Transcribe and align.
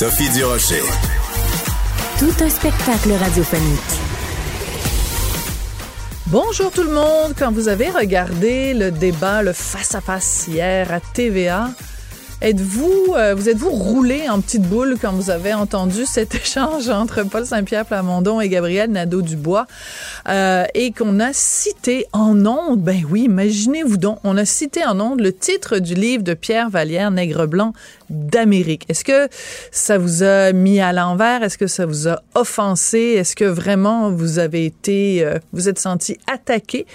Sophie 0.00 0.30
Durocher. 0.30 0.80
Tout 2.18 2.32
un 2.42 2.48
spectacle 2.48 3.12
radiophonique. 3.12 3.78
Bonjour 6.28 6.70
tout 6.70 6.84
le 6.84 6.90
monde. 6.90 7.34
Quand 7.38 7.52
vous 7.52 7.68
avez 7.68 7.90
regardé 7.90 8.72
le 8.72 8.90
débat, 8.90 9.42
le 9.42 9.52
face-à-face 9.52 10.46
hier 10.48 10.90
à 10.90 11.00
TVA, 11.00 11.68
Êtes-vous, 12.42 13.14
euh, 13.16 13.34
vous 13.34 13.50
êtes-vous 13.50 13.68
roulé 13.68 14.26
en 14.30 14.40
petite 14.40 14.62
boule 14.62 14.96
quand 14.98 15.12
vous 15.12 15.28
avez 15.28 15.52
entendu 15.52 16.06
cet 16.06 16.34
échange 16.42 16.88
entre 16.88 17.22
Paul 17.22 17.44
Saint-Pierre 17.44 17.84
Plamondon 17.84 18.40
et 18.40 18.48
Gabriel 18.48 18.90
Nadeau-Dubois 18.90 19.66
euh, 20.26 20.64
et 20.72 20.90
qu'on 20.92 21.20
a 21.20 21.34
cité 21.34 22.06
en 22.14 22.46
ondes, 22.46 22.80
ben 22.80 23.02
oui, 23.10 23.24
imaginez-vous 23.24 23.98
donc, 23.98 24.20
on 24.24 24.38
a 24.38 24.46
cité 24.46 24.86
en 24.86 24.98
ondes 25.00 25.20
le 25.20 25.34
titre 25.34 25.80
du 25.80 25.94
livre 25.94 26.22
de 26.22 26.32
Pierre 26.32 26.70
Vallière, 26.70 27.10
Nègre 27.10 27.46
blanc 27.46 27.74
d'Amérique. 28.08 28.86
Est-ce 28.88 29.04
que 29.04 29.28
ça 29.70 29.98
vous 29.98 30.22
a 30.22 30.52
mis 30.52 30.80
à 30.80 30.94
l'envers? 30.94 31.42
Est-ce 31.42 31.58
que 31.58 31.66
ça 31.66 31.84
vous 31.84 32.08
a 32.08 32.22
offensé? 32.34 33.16
Est-ce 33.18 33.36
que 33.36 33.44
vraiment 33.44 34.10
vous 34.10 34.38
avez 34.38 34.64
été, 34.64 35.22
euh, 35.26 35.38
vous 35.52 35.68
êtes 35.68 35.78
senti 35.78 36.16
attaqué? 36.26 36.86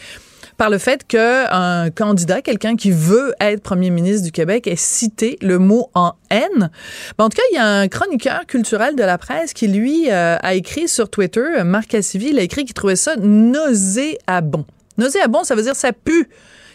Par 0.57 0.69
le 0.69 0.77
fait 0.77 1.05
qu'un 1.05 1.89
candidat, 1.91 2.41
quelqu'un 2.41 2.75
qui 2.75 2.91
veut 2.91 3.33
être 3.41 3.61
premier 3.61 3.89
ministre 3.89 4.23
du 4.23 4.31
Québec, 4.31 4.67
ait 4.67 4.75
cité 4.75 5.37
le 5.41 5.59
mot 5.59 5.89
en 5.93 6.13
haine. 6.29 6.69
en 7.17 7.29
tout 7.29 7.37
cas, 7.37 7.43
il 7.51 7.55
y 7.55 7.59
a 7.59 7.67
un 7.67 7.87
chroniqueur 7.87 8.45
culturel 8.45 8.95
de 8.95 9.03
la 9.03 9.17
presse 9.17 9.53
qui, 9.53 9.67
lui, 9.67 10.09
euh, 10.09 10.37
a 10.41 10.53
écrit 10.53 10.87
sur 10.87 11.09
Twitter, 11.09 11.63
Marc 11.63 11.87
Cassivi, 11.87 12.29
il 12.29 12.39
a 12.39 12.41
écrit 12.41 12.65
qu'il 12.65 12.73
trouvait 12.73 12.95
ça 12.95 13.15
nauséabond. 13.17 14.65
Nauséabond, 14.97 15.43
ça 15.43 15.55
veut 15.55 15.63
dire 15.63 15.75
ça 15.75 15.91
pue. 15.91 16.29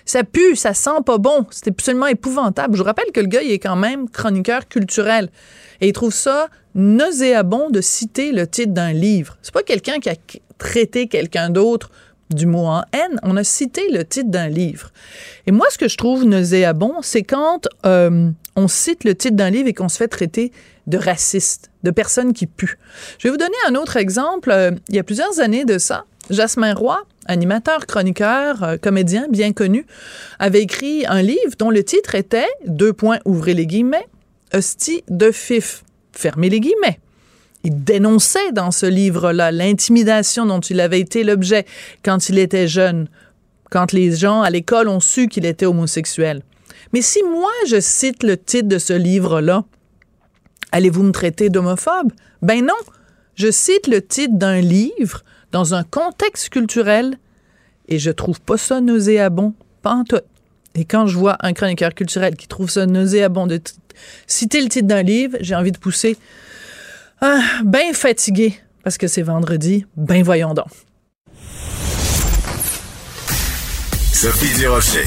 Ça 0.04 0.24
pue, 0.24 0.56
ça 0.56 0.74
sent 0.74 1.02
pas 1.06 1.18
bon. 1.18 1.46
C'est 1.50 1.68
absolument 1.68 2.06
épouvantable. 2.06 2.74
Je 2.74 2.78
vous 2.82 2.86
rappelle 2.86 3.12
que 3.12 3.20
le 3.20 3.26
gars, 3.26 3.42
il 3.42 3.52
est 3.52 3.58
quand 3.58 3.76
même 3.76 4.08
chroniqueur 4.08 4.66
culturel. 4.68 5.30
Et 5.80 5.88
il 5.88 5.92
trouve 5.92 6.12
ça 6.12 6.48
nauséabond 6.74 7.70
de 7.70 7.80
citer 7.80 8.32
le 8.32 8.46
titre 8.46 8.72
d'un 8.72 8.92
livre. 8.92 9.36
C'est 9.42 9.54
pas 9.54 9.62
quelqu'un 9.62 9.98
qui 9.98 10.10
a 10.10 10.14
traité 10.58 11.06
quelqu'un 11.06 11.50
d'autre 11.50 11.90
du 12.30 12.46
mot 12.46 12.66
en 12.66 12.82
haine, 12.92 13.18
on 13.22 13.36
a 13.36 13.44
cité 13.44 13.90
le 13.90 14.04
titre 14.04 14.30
d'un 14.30 14.48
livre. 14.48 14.92
Et 15.46 15.52
moi, 15.52 15.66
ce 15.70 15.78
que 15.78 15.88
je 15.88 15.96
trouve 15.96 16.24
nauséabond, 16.24 17.02
c'est 17.02 17.22
quand 17.22 17.68
euh, 17.86 18.30
on 18.56 18.68
cite 18.68 19.04
le 19.04 19.14
titre 19.14 19.36
d'un 19.36 19.50
livre 19.50 19.68
et 19.68 19.74
qu'on 19.74 19.88
se 19.88 19.96
fait 19.96 20.08
traiter 20.08 20.52
de 20.86 20.98
raciste, 20.98 21.70
de 21.82 21.90
personnes 21.90 22.32
qui 22.32 22.46
puent. 22.46 22.78
Je 23.18 23.28
vais 23.28 23.30
vous 23.30 23.38
donner 23.38 23.56
un 23.68 23.74
autre 23.74 23.96
exemple. 23.96 24.50
Euh, 24.50 24.72
il 24.88 24.96
y 24.96 24.98
a 24.98 25.04
plusieurs 25.04 25.40
années 25.40 25.64
de 25.64 25.78
ça, 25.78 26.04
Jasmin 26.30 26.74
Roy, 26.74 27.02
animateur, 27.26 27.86
chroniqueur, 27.86 28.62
euh, 28.62 28.76
comédien 28.76 29.26
bien 29.28 29.52
connu, 29.52 29.86
avait 30.38 30.62
écrit 30.62 31.04
un 31.06 31.22
livre 31.22 31.54
dont 31.58 31.70
le 31.70 31.84
titre 31.84 32.14
était, 32.14 32.48
deux 32.66 32.92
points, 32.92 33.18
ouvrez 33.24 33.54
les 33.54 33.66
guillemets, 33.66 34.06
Hostie 34.52 35.04
de 35.08 35.30
fif, 35.30 35.84
fermez 36.12 36.48
les 36.48 36.58
guillemets. 36.58 36.98
Il 37.64 37.84
dénonçait 37.84 38.53
dans 38.53 38.70
ce 38.70 38.86
livre-là 38.86 39.53
l'intimidation 39.53 40.47
dont 40.47 40.61
il 40.61 40.80
avait 40.80 41.00
été 41.00 41.25
l'objet 41.25 41.66
quand 42.03 42.28
il 42.28 42.38
était 42.38 42.69
jeune, 42.69 43.09
quand 43.71 43.93
les 43.93 44.16
gens 44.16 44.43
à 44.43 44.50
l'école 44.50 44.88
ont 44.88 45.00
su 45.00 45.28
qu'il 45.28 45.44
était 45.44 45.66
homosexuel. 45.66 46.43
Mais 46.93 47.03
si 47.03 47.22
moi 47.22 47.50
je 47.69 47.81
cite 47.81 48.22
le 48.22 48.37
titre 48.37 48.69
de 48.69 48.78
ce 48.78 48.93
livre-là, 48.93 49.65
allez-vous 50.72 51.03
me 51.03 51.12
traiter 51.12 51.50
d'homophobe? 51.50 52.12
Ben 52.43 52.65
non, 52.65 52.75
je 53.34 53.50
cite 53.50 53.87
le 53.87 54.03
titre 54.03 54.34
d'un 54.37 54.60
livre 54.60 55.22
dans 55.53 55.75
un 55.75 55.84
contexte 55.84 56.49
culturel 56.49 57.19
et 57.88 57.99
je 57.99 58.10
trouve 58.10 58.41
pas 58.41 58.56
ça 58.56 58.81
nauséabond, 58.81 59.54
pas 59.82 59.93
en 59.93 60.04
tout. 60.04 60.20
Et 60.75 60.84
quand 60.84 61.06
je 61.06 61.19
vois 61.19 61.37
un 61.41 61.53
chroniqueur 61.53 61.94
culturel 61.94 62.37
qui 62.37 62.47
trouve 62.47 62.70
ça 62.70 62.87
nauséabond 62.87 63.47
de 63.47 63.60
citer 64.26 64.60
le 64.60 64.69
titre 64.69 64.87
d'un 64.87 65.03
livre, 65.03 65.37
j'ai 65.41 65.54
envie 65.54 65.72
de 65.72 65.78
pousser 65.78 66.16
ah, 67.20 67.42
ben 67.64 67.92
fatigué 67.92 68.54
parce 68.82 68.98
que 68.98 69.06
c'est 69.06 69.22
vendredi. 69.22 69.84
Ben 69.97 70.22
voyons 70.22 70.54
donc. 70.54 70.66
Sophie 74.12 74.58
Durocher. 74.58 75.04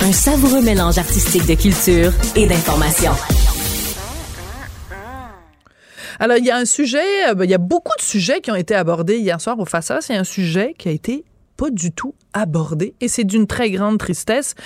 Un 0.00 0.12
savoureux 0.12 0.62
mélange 0.62 0.98
artistique 0.98 1.46
de 1.46 1.54
culture 1.54 2.12
et 2.36 2.46
d'information. 2.46 3.12
Alors, 6.18 6.36
il 6.36 6.44
y 6.44 6.50
a 6.50 6.56
un 6.56 6.64
sujet, 6.64 7.28
euh, 7.28 7.34
ben, 7.34 7.44
il 7.44 7.50
y 7.50 7.54
a 7.54 7.58
beaucoup 7.58 7.96
de 7.98 8.02
sujets 8.02 8.40
qui 8.40 8.50
ont 8.50 8.56
été 8.56 8.74
abordés 8.74 9.18
hier 9.18 9.40
soir 9.40 9.58
au 9.58 9.64
Face 9.64 9.92
C'est 10.00 10.14
un 10.14 10.24
sujet 10.24 10.74
qui 10.78 10.88
a 10.88 10.92
été 10.92 11.24
pas 11.62 11.70
du 11.70 11.92
tout 11.92 12.16
abordé 12.32 12.96
et 13.00 13.06
c'est 13.06 13.22
d'une 13.22 13.46
très 13.46 13.70
grande 13.70 13.96
tristesse. 13.96 14.56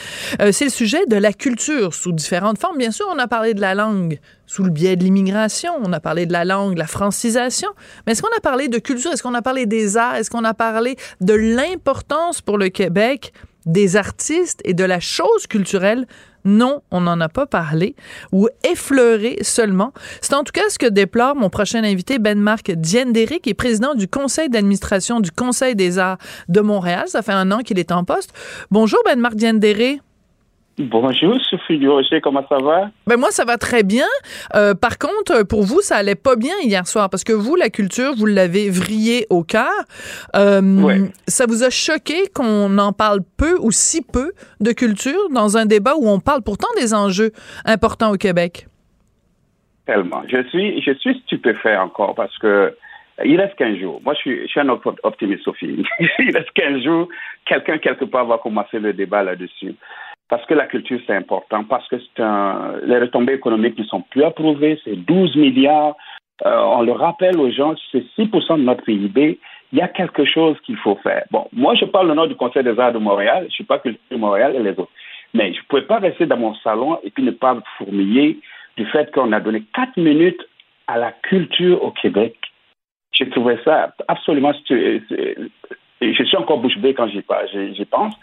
Euh, 0.41 0.51
c'est 0.51 0.65
le 0.65 0.71
sujet 0.71 1.05
de 1.05 1.17
la 1.17 1.35
culture 1.35 1.93
sous 1.93 2.11
différentes 2.11 2.59
formes. 2.59 2.79
Bien 2.79 2.91
sûr, 2.91 3.07
on 3.13 3.19
a 3.19 3.29
parlé 3.29 3.53
de 3.53 3.61
la 3.61 3.75
langue 3.75 4.19
sous 4.47 4.63
le 4.63 4.71
biais 4.71 4.97
de 4.97 5.05
l'immigration, 5.05 5.75
on 5.83 5.93
a 5.93 6.01
parlé 6.01 6.25
de 6.25 6.33
la 6.33 6.47
langue, 6.47 6.79
la 6.79 6.87
francisation, 6.87 7.69
mais 8.07 8.13
est-ce 8.13 8.23
qu'on 8.23 8.35
a 8.35 8.41
parlé 8.41 8.69
de 8.69 8.79
culture, 8.79 9.13
est-ce 9.13 9.23
qu'on 9.23 9.35
a 9.35 9.43
parlé 9.43 9.67
des 9.67 9.99
arts, 9.99 10.15
est-ce 10.15 10.31
qu'on 10.31 10.45
a 10.45 10.55
parlé 10.55 10.97
de 11.21 11.35
l'importance 11.35 12.41
pour 12.41 12.57
le 12.57 12.71
Québec 12.71 13.35
des 13.67 13.97
artistes 13.97 14.63
et 14.65 14.73
de 14.73 14.85
la 14.85 15.01
chose 15.01 15.47
culturelle 15.47 16.07
non, 16.47 16.83
on 16.91 17.03
n'en 17.03 17.21
a 17.21 17.29
pas 17.29 17.47
parlé 17.47 17.95
ou 18.33 18.49
effleuré 18.65 19.39
seulement. 19.43 19.93
C'est 20.21 20.35
en 20.35 20.45
tout 20.45 20.53
cas 20.53 20.63
ce 20.71 20.79
que 20.79 20.87
déplore 20.87 21.37
mon 21.37 21.51
prochain 21.51 21.85
invité, 21.85 22.19
Ben-Marc 22.19 22.71
Diendéré, 22.71 23.41
qui 23.41 23.51
est 23.51 23.55
président 23.55 23.95
du 23.95 24.09
conseil 24.09 24.49
d'administration 24.49 25.21
du 25.21 25.31
Conseil 25.31 25.75
des 25.75 25.99
arts 25.99 26.19
de 26.49 26.61
Montréal. 26.61 27.05
Ça 27.09 27.23
fait 27.23 27.33
un 27.33 27.51
an 27.51 27.59
qu'il 27.59 27.79
est 27.79 27.93
en 27.93 28.05
poste. 28.05 28.33
Bonjour, 28.71 29.01
Ben-Marc 29.05 29.35
Diendéré. 29.35 30.01
Bonjour, 30.79 31.41
Sophie 31.41 31.81
comment 32.23 32.45
ça 32.51 32.59
va? 32.59 32.91
Ben 33.07 33.17
moi, 33.17 33.31
ça 33.31 33.47
va 33.47 33.57
très 33.57 33.83
bien. 33.83 34.05
Euh, 34.55 34.75
par 34.75 34.99
contre, 34.99 35.47
pour 35.47 35.63
vous, 35.63 35.81
ça 35.81 35.97
allait 35.97 36.17
pas 36.17 36.37
bien 36.37 36.53
hier 36.63 36.87
soir 36.87 37.09
parce 37.09 37.25
que 37.25 37.33
vous, 37.33 37.57
la 37.57 37.71
culture, 37.71 38.13
vous 38.15 38.27
l'avez 38.27 38.69
vrillé 38.69 39.27
au 39.31 39.43
cœur. 39.43 39.73
Euh, 40.35 41.07
Ça 41.27 41.47
vous 41.47 41.65
a 41.65 41.71
choqué 41.71 42.29
qu'on 42.35 42.77
en 42.77 42.93
parle 42.93 43.21
peu 43.39 43.57
ou 43.63 43.71
si 43.71 44.03
peu 44.03 44.33
de 44.61 44.73
culture 44.73 45.31
dans 45.31 45.57
un 45.57 45.65
débat 45.65 45.95
où 45.97 46.09
on 46.09 46.21
parle 46.21 46.43
pourtant 46.43 46.69
des 46.77 46.93
enjeux 46.93 47.31
importants 47.65 48.13
au 48.13 48.19
Québec? 48.19 48.67
Tellement. 49.87 50.25
Je 50.29 50.43
suis, 50.49 50.83
je 50.83 50.93
suis 50.93 51.19
stupéfait 51.25 51.77
encore 51.77 52.15
parce 52.15 52.37
que 52.37 52.77
il 53.25 53.41
reste 53.41 53.55
15 53.57 53.79
jours. 53.79 54.03
Moi, 54.05 54.13
je 54.13 54.19
suis, 54.19 54.43
je 54.43 54.49
suis 54.49 54.61
un 54.61 54.69
optimiste, 54.69 55.43
Sophie. 55.43 55.83
il 56.19 56.37
reste 56.37 56.51
15 56.55 56.83
jours. 56.83 57.09
Quelqu'un, 57.47 57.79
quelque 57.79 58.05
part, 58.05 58.27
va 58.27 58.37
commencer 58.37 58.79
le 58.79 58.93
débat 58.93 59.23
là-dessus 59.23 59.75
parce 60.29 60.45
que 60.47 60.55
la 60.55 60.67
culture, 60.67 61.01
c'est 61.07 61.15
important, 61.15 61.65
parce 61.65 61.87
que 61.89 61.97
c'est 61.99 62.23
les 62.85 62.99
retombées 62.99 63.35
économiques 63.35 63.79
ne 63.79 63.85
sont 63.85 64.03
plus 64.03 64.25
approuvées, 64.25 64.81
c'est 64.85 64.97
12 64.97 65.37
milliards. 65.37 65.97
Euh, 66.45 66.63
on 66.65 66.83
le 66.83 66.93
rappelle 66.93 67.39
aux 67.39 67.51
gens, 67.51 67.75
c'est 67.93 68.05
6 68.17 68.25
de 68.27 68.57
notre 68.57 68.85
PIB. 68.85 69.39
Il 69.73 69.79
y 69.79 69.83
a 69.83 69.89
quelque 69.89 70.25
chose 70.25 70.57
qu'il 70.65 70.77
faut 70.77 70.97
faire. 70.97 71.25
Bon, 71.31 71.47
moi, 71.53 71.75
je 71.75 71.85
parle 71.85 72.11
au 72.11 72.15
nom 72.15 72.27
du 72.27 72.35
Conseil 72.35 72.65
des 72.65 72.79
arts 72.79 72.93
de 72.93 72.99
Montréal, 72.99 73.43
je 73.43 73.47
ne 73.47 73.51
suis 73.51 73.65
pas 73.65 73.79
Culture 73.79 74.19
Montréal 74.19 74.55
et 74.57 74.63
les 74.63 74.71
autres. 74.71 74.91
Mais 75.33 75.53
je 75.53 75.59
ne 75.59 75.65
pouvais 75.69 75.83
pas 75.83 75.99
rester 75.99 76.27
dans 76.27 76.37
mon 76.37 76.55
salon 76.57 76.99
et 77.05 77.11
puis 77.11 77.23
ne 77.23 77.31
pas 77.31 77.57
fourmiller 77.79 78.39
du 78.77 78.87
fait 78.87 79.13
qu'on 79.13 79.33
a 79.33 79.41
donné 79.41 79.63
4 79.75 79.97
minutes 79.97 80.43
à 80.89 80.99
la 80.99 81.13
culture 81.13 81.83
au 81.83 81.91
Québec. 81.91 82.37
J'ai 83.13 83.29
trouvé 83.31 83.59
ça 83.65 83.95
absolument... 84.09 84.53
Je 84.69 86.23
suis 86.25 86.37
encore 86.37 86.59
bouche 86.59 86.79
bée 86.79 86.95
quand 86.95 87.09
j'y 87.09 87.23
pense, 87.23 88.15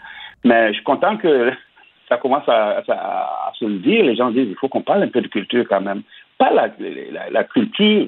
mais 0.44 0.68
je 0.68 0.74
suis 0.74 0.84
content 0.84 1.16
que 1.16 1.52
ça 2.14 2.20
commence 2.20 2.48
à, 2.48 2.82
se 3.58 3.64
le 3.64 3.78
dire. 3.78 4.04
Les 4.04 4.16
gens 4.16 4.30
disent 4.30 4.48
il 4.48 4.56
faut 4.56 4.68
qu'on 4.68 4.82
parle 4.82 5.02
un 5.02 5.08
peu 5.08 5.20
de 5.20 5.28
culture 5.28 5.64
quand 5.68 5.80
même. 5.80 6.02
Pas 6.38 6.50
la, 6.52 7.44
culture 7.44 8.06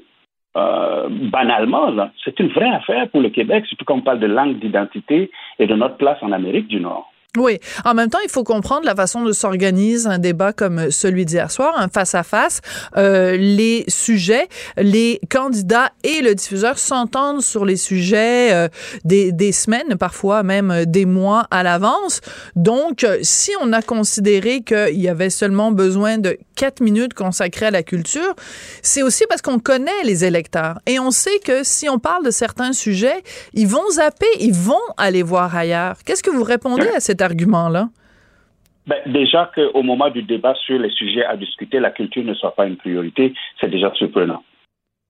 euh, 0.57 1.09
banalement. 1.11 1.93
C'est 2.25 2.39
une 2.41 2.49
vraie 2.49 2.71
affaire 2.71 3.09
pour 3.11 3.21
le 3.21 3.31
Québec, 3.31 3.67
surtout 3.67 3.85
quand 3.85 3.97
on 3.97 4.03
parle 4.03 4.21
de 4.21 4.27
langue 4.27 4.59
d'identité 4.59 5.31
et 5.59 5.67
de 5.67 5.75
notre 5.75 5.97
place 5.97 6.19
en 6.23 6.33
Amérique 6.33 6.69
du 6.69 6.81
Nord. 6.81 7.13
Oui. 7.37 7.59
En 7.85 7.95
même 7.95 8.11
temps, 8.11 8.19
il 8.25 8.31
faut 8.31 8.45
comprendre 8.45 8.85
la 8.85 8.95
façon 8.95 9.23
de 9.25 9.33
s'organiser 9.33 10.09
un 10.09 10.19
débat 10.19 10.53
comme 10.53 10.91
celui 10.91 11.25
d'hier 11.25 11.51
soir, 11.51 11.75
un 11.77 11.89
face-à-face. 11.89 12.61
Euh, 12.97 13.37
les 13.37 13.85
sujets, 13.89 14.49
les 14.77 15.21
candidats 15.31 15.91
et 16.05 16.23
le 16.23 16.35
diffuseur 16.35 16.79
s'entendent 16.79 17.43
sur 17.43 17.65
les 17.65 17.77
sujets 17.77 18.53
euh, 18.53 18.69
des, 19.05 19.33
des, 19.33 19.53
semaines, 19.53 19.97
parfois 19.99 20.43
même 20.43 20.85
des 20.87 21.05
mois 21.05 21.47
à 21.51 21.63
l'avance. 21.63 22.21
Donc, 22.55 23.07
si 23.23 23.53
on 23.61 23.73
a 23.73 23.83
considéré 23.83 24.63
qu'il 24.63 25.01
y 25.01 25.09
avait 25.09 25.31
seulement 25.31 25.73
besoin 25.73 26.19
de 26.19 26.39
quatre 26.57 26.81
minutes 26.81 27.15
consacrées 27.15 27.67
à 27.67 27.71
la 27.71 27.83
culture, 27.83 28.35
c'est 28.83 29.03
aussi 29.03 29.25
parce 29.29 29.43
qu'on 29.43 29.59
connaît 29.59 30.03
les 30.05 30.25
électeurs 30.25 30.81
et 30.87 30.99
on 30.99 31.11
sait 31.11 31.39
que 31.45 31.65
si 31.65 31.89
on 31.89 31.99
parle 31.99 32.25
de 32.25 32.31
certains 32.31 32.73
sujets, 32.73 33.23
ils 33.53 33.67
vont 33.69 33.89
zapper, 33.91 34.27
ils 34.41 34.55
vont 34.55 34.75
aller 34.97 35.23
voir 35.23 35.55
ailleurs. 35.55 35.97
Qu'est-ce 36.05 36.23
que 36.23 36.31
vous 36.31 36.43
répondez 36.43 36.89
à 36.89 37.01
cet 37.01 37.21
argument-là? 37.27 37.89
Ben, 38.87 38.99
déjà 39.07 39.51
qu'au 39.55 39.83
moment 39.83 40.11
du 40.11 40.23
débat 40.23 40.55
sur 40.55 40.79
les 40.79 40.91
sujets 40.91 41.25
à 41.25 41.37
discuter, 41.37 41.81
la 41.81 41.91
culture 41.91 42.25
ne 42.25 42.35
soit 42.35 42.55
pas 42.55 42.67
une 42.67 42.77
priorité, 42.77 43.35
c'est 43.61 43.71
déjà 43.71 43.93
surprenant. 43.95 44.43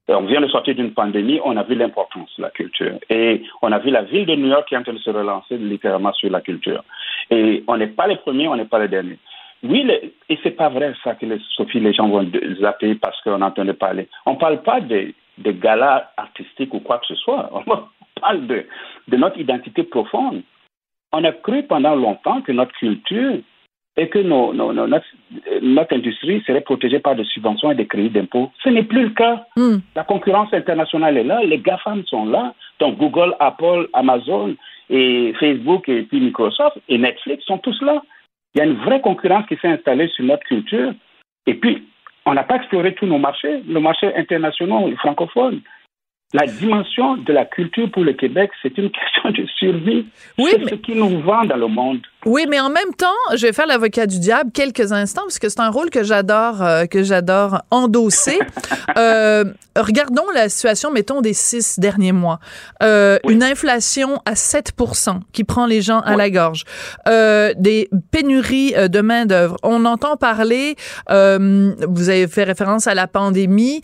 On 0.08 0.22
vient 0.22 0.40
de 0.40 0.48
sortir 0.48 0.76
d'une 0.76 0.92
pandémie, 0.94 1.40
on 1.44 1.56
a 1.56 1.64
vu 1.64 1.74
l'importance 1.74 2.30
de 2.38 2.42
la 2.42 2.50
culture. 2.50 2.94
Et 3.10 3.42
on 3.60 3.72
a 3.72 3.78
vu 3.78 3.90
la 3.90 4.02
ville 4.02 4.24
de 4.24 4.36
New 4.36 4.46
York 4.46 4.68
qui 4.68 4.74
est 4.74 4.78
en 4.78 4.82
train 4.84 4.92
de 4.92 4.98
se 4.98 5.10
relancer 5.10 5.58
littéralement 5.58 6.12
sur 6.12 6.30
la 6.30 6.40
culture. 6.40 6.84
Et 7.30 7.64
on 7.66 7.76
n'est 7.76 7.88
pas 7.88 8.06
les 8.06 8.16
premiers, 8.16 8.48
on 8.48 8.56
n'est 8.56 8.66
pas 8.66 8.78
les 8.78 8.88
derniers. 8.88 9.18
Oui, 9.64 9.82
les, 9.82 10.14
et 10.28 10.38
c'est 10.42 10.52
pas 10.52 10.68
vrai 10.68 10.94
ça 11.02 11.14
que 11.16 11.26
les, 11.26 11.40
Sophie, 11.56 11.80
les 11.80 11.92
gens 11.92 12.08
vont 12.08 12.24
zapper 12.60 12.94
parce 12.94 13.20
qu'on 13.22 13.42
entend 13.42 13.66
parler. 13.74 14.08
On 14.26 14.34
ne 14.34 14.38
parle 14.38 14.62
pas 14.62 14.80
de, 14.80 15.12
de 15.38 15.50
galas 15.50 16.10
artistiques 16.16 16.72
ou 16.72 16.80
quoi 16.80 16.98
que 16.98 17.06
ce 17.06 17.16
soit. 17.16 17.50
On 17.66 18.20
parle 18.20 18.46
de, 18.46 18.64
de 19.08 19.16
notre 19.16 19.38
identité 19.38 19.82
profonde. 19.82 20.42
On 21.12 21.24
a 21.24 21.32
cru 21.32 21.62
pendant 21.62 21.94
longtemps 21.94 22.42
que 22.42 22.52
notre 22.52 22.72
culture 22.72 23.38
et 23.96 24.08
que 24.08 24.18
nos, 24.18 24.52
nos, 24.52 24.72
notre, 24.72 25.06
notre, 25.62 25.94
industrie 25.94 26.42
serait 26.46 26.60
protégée 26.60 26.98
par 26.98 27.16
des 27.16 27.24
subventions 27.24 27.70
et 27.70 27.74
des 27.74 27.86
crédits 27.86 28.10
d'impôts. 28.10 28.50
Ce 28.62 28.68
n'est 28.68 28.82
plus 28.82 29.04
le 29.04 29.10
cas. 29.10 29.46
Mm. 29.56 29.76
La 29.94 30.04
concurrence 30.04 30.52
internationale 30.52 31.16
est 31.16 31.24
là, 31.24 31.42
les 31.42 31.58
GAFAM 31.58 32.04
sont 32.06 32.26
là, 32.26 32.54
donc 32.78 32.98
Google, 32.98 33.34
Apple, 33.40 33.88
Amazon 33.94 34.54
et 34.90 35.32
Facebook 35.40 35.88
et 35.88 36.02
puis 36.02 36.20
Microsoft 36.20 36.78
et 36.88 36.98
Netflix 36.98 37.44
sont 37.44 37.58
tous 37.58 37.80
là. 37.82 38.02
Il 38.54 38.58
y 38.58 38.60
a 38.60 38.64
une 38.64 38.76
vraie 38.76 39.00
concurrence 39.00 39.46
qui 39.46 39.56
s'est 39.56 39.68
installée 39.68 40.08
sur 40.08 40.24
notre 40.24 40.44
culture. 40.44 40.92
Et 41.46 41.54
puis, 41.54 41.86
on 42.26 42.34
n'a 42.34 42.42
pas 42.42 42.56
exploré 42.56 42.94
tous 42.94 43.06
nos 43.06 43.18
marchés, 43.18 43.62
nos 43.66 43.80
marchés 43.80 44.14
internationaux 44.14 44.90
francophones. 44.96 45.60
La 46.32 46.46
dimension 46.46 47.16
de 47.18 47.32
la 47.32 47.44
culture 47.44 47.90
pour 47.90 48.04
le 48.04 48.12
Québec, 48.12 48.50
c'est 48.62 48.76
une 48.78 48.90
question 49.24 49.30
de 49.30 49.46
survie. 49.58 50.06
Oui, 50.38 50.50
c'est 50.50 50.68
ce 50.68 50.74
qui 50.74 50.94
nous 50.94 51.20
vend 51.20 51.44
dans 51.44 51.56
le 51.56 51.68
monde. 51.68 52.00
Oui, 52.26 52.46
mais 52.48 52.58
en 52.58 52.70
même 52.70 52.92
temps, 52.98 53.06
je 53.36 53.46
vais 53.46 53.52
faire 53.52 53.68
l'avocat 53.68 54.06
du 54.06 54.18
diable 54.18 54.50
quelques 54.52 54.90
instants 54.90 55.22
parce 55.22 55.38
que 55.38 55.48
c'est 55.48 55.60
un 55.60 55.70
rôle 55.70 55.90
que 55.90 56.02
j'adore, 56.02 56.60
euh, 56.60 56.86
que 56.86 57.04
j'adore 57.04 57.62
endosser. 57.70 58.40
euh, 58.98 59.44
regardons 59.76 60.24
la 60.34 60.48
situation, 60.48 60.90
mettons, 60.90 61.20
des 61.20 61.34
six 61.34 61.78
derniers 61.78 62.12
mois. 62.12 62.40
Euh, 62.82 63.18
Une 63.28 63.42
inflation 63.42 64.20
à 64.24 64.34
7% 64.34 65.20
qui 65.32 65.44
prend 65.44 65.66
les 65.66 65.82
gens 65.82 66.00
à 66.00 66.16
la 66.16 66.30
gorge. 66.30 66.64
Euh, 67.08 67.52
des 67.56 67.88
pénuries 68.10 68.74
euh, 68.76 68.88
de 68.88 69.00
main 69.00 69.26
d'œuvre. 69.26 69.56
On 69.62 69.84
entend 69.84 70.16
parler. 70.16 70.76
Euh, 71.10 71.74
vous 71.88 72.08
avez 72.08 72.26
fait 72.26 72.44
référence 72.44 72.86
à 72.86 72.94
la 72.94 73.06
pandémie. 73.06 73.82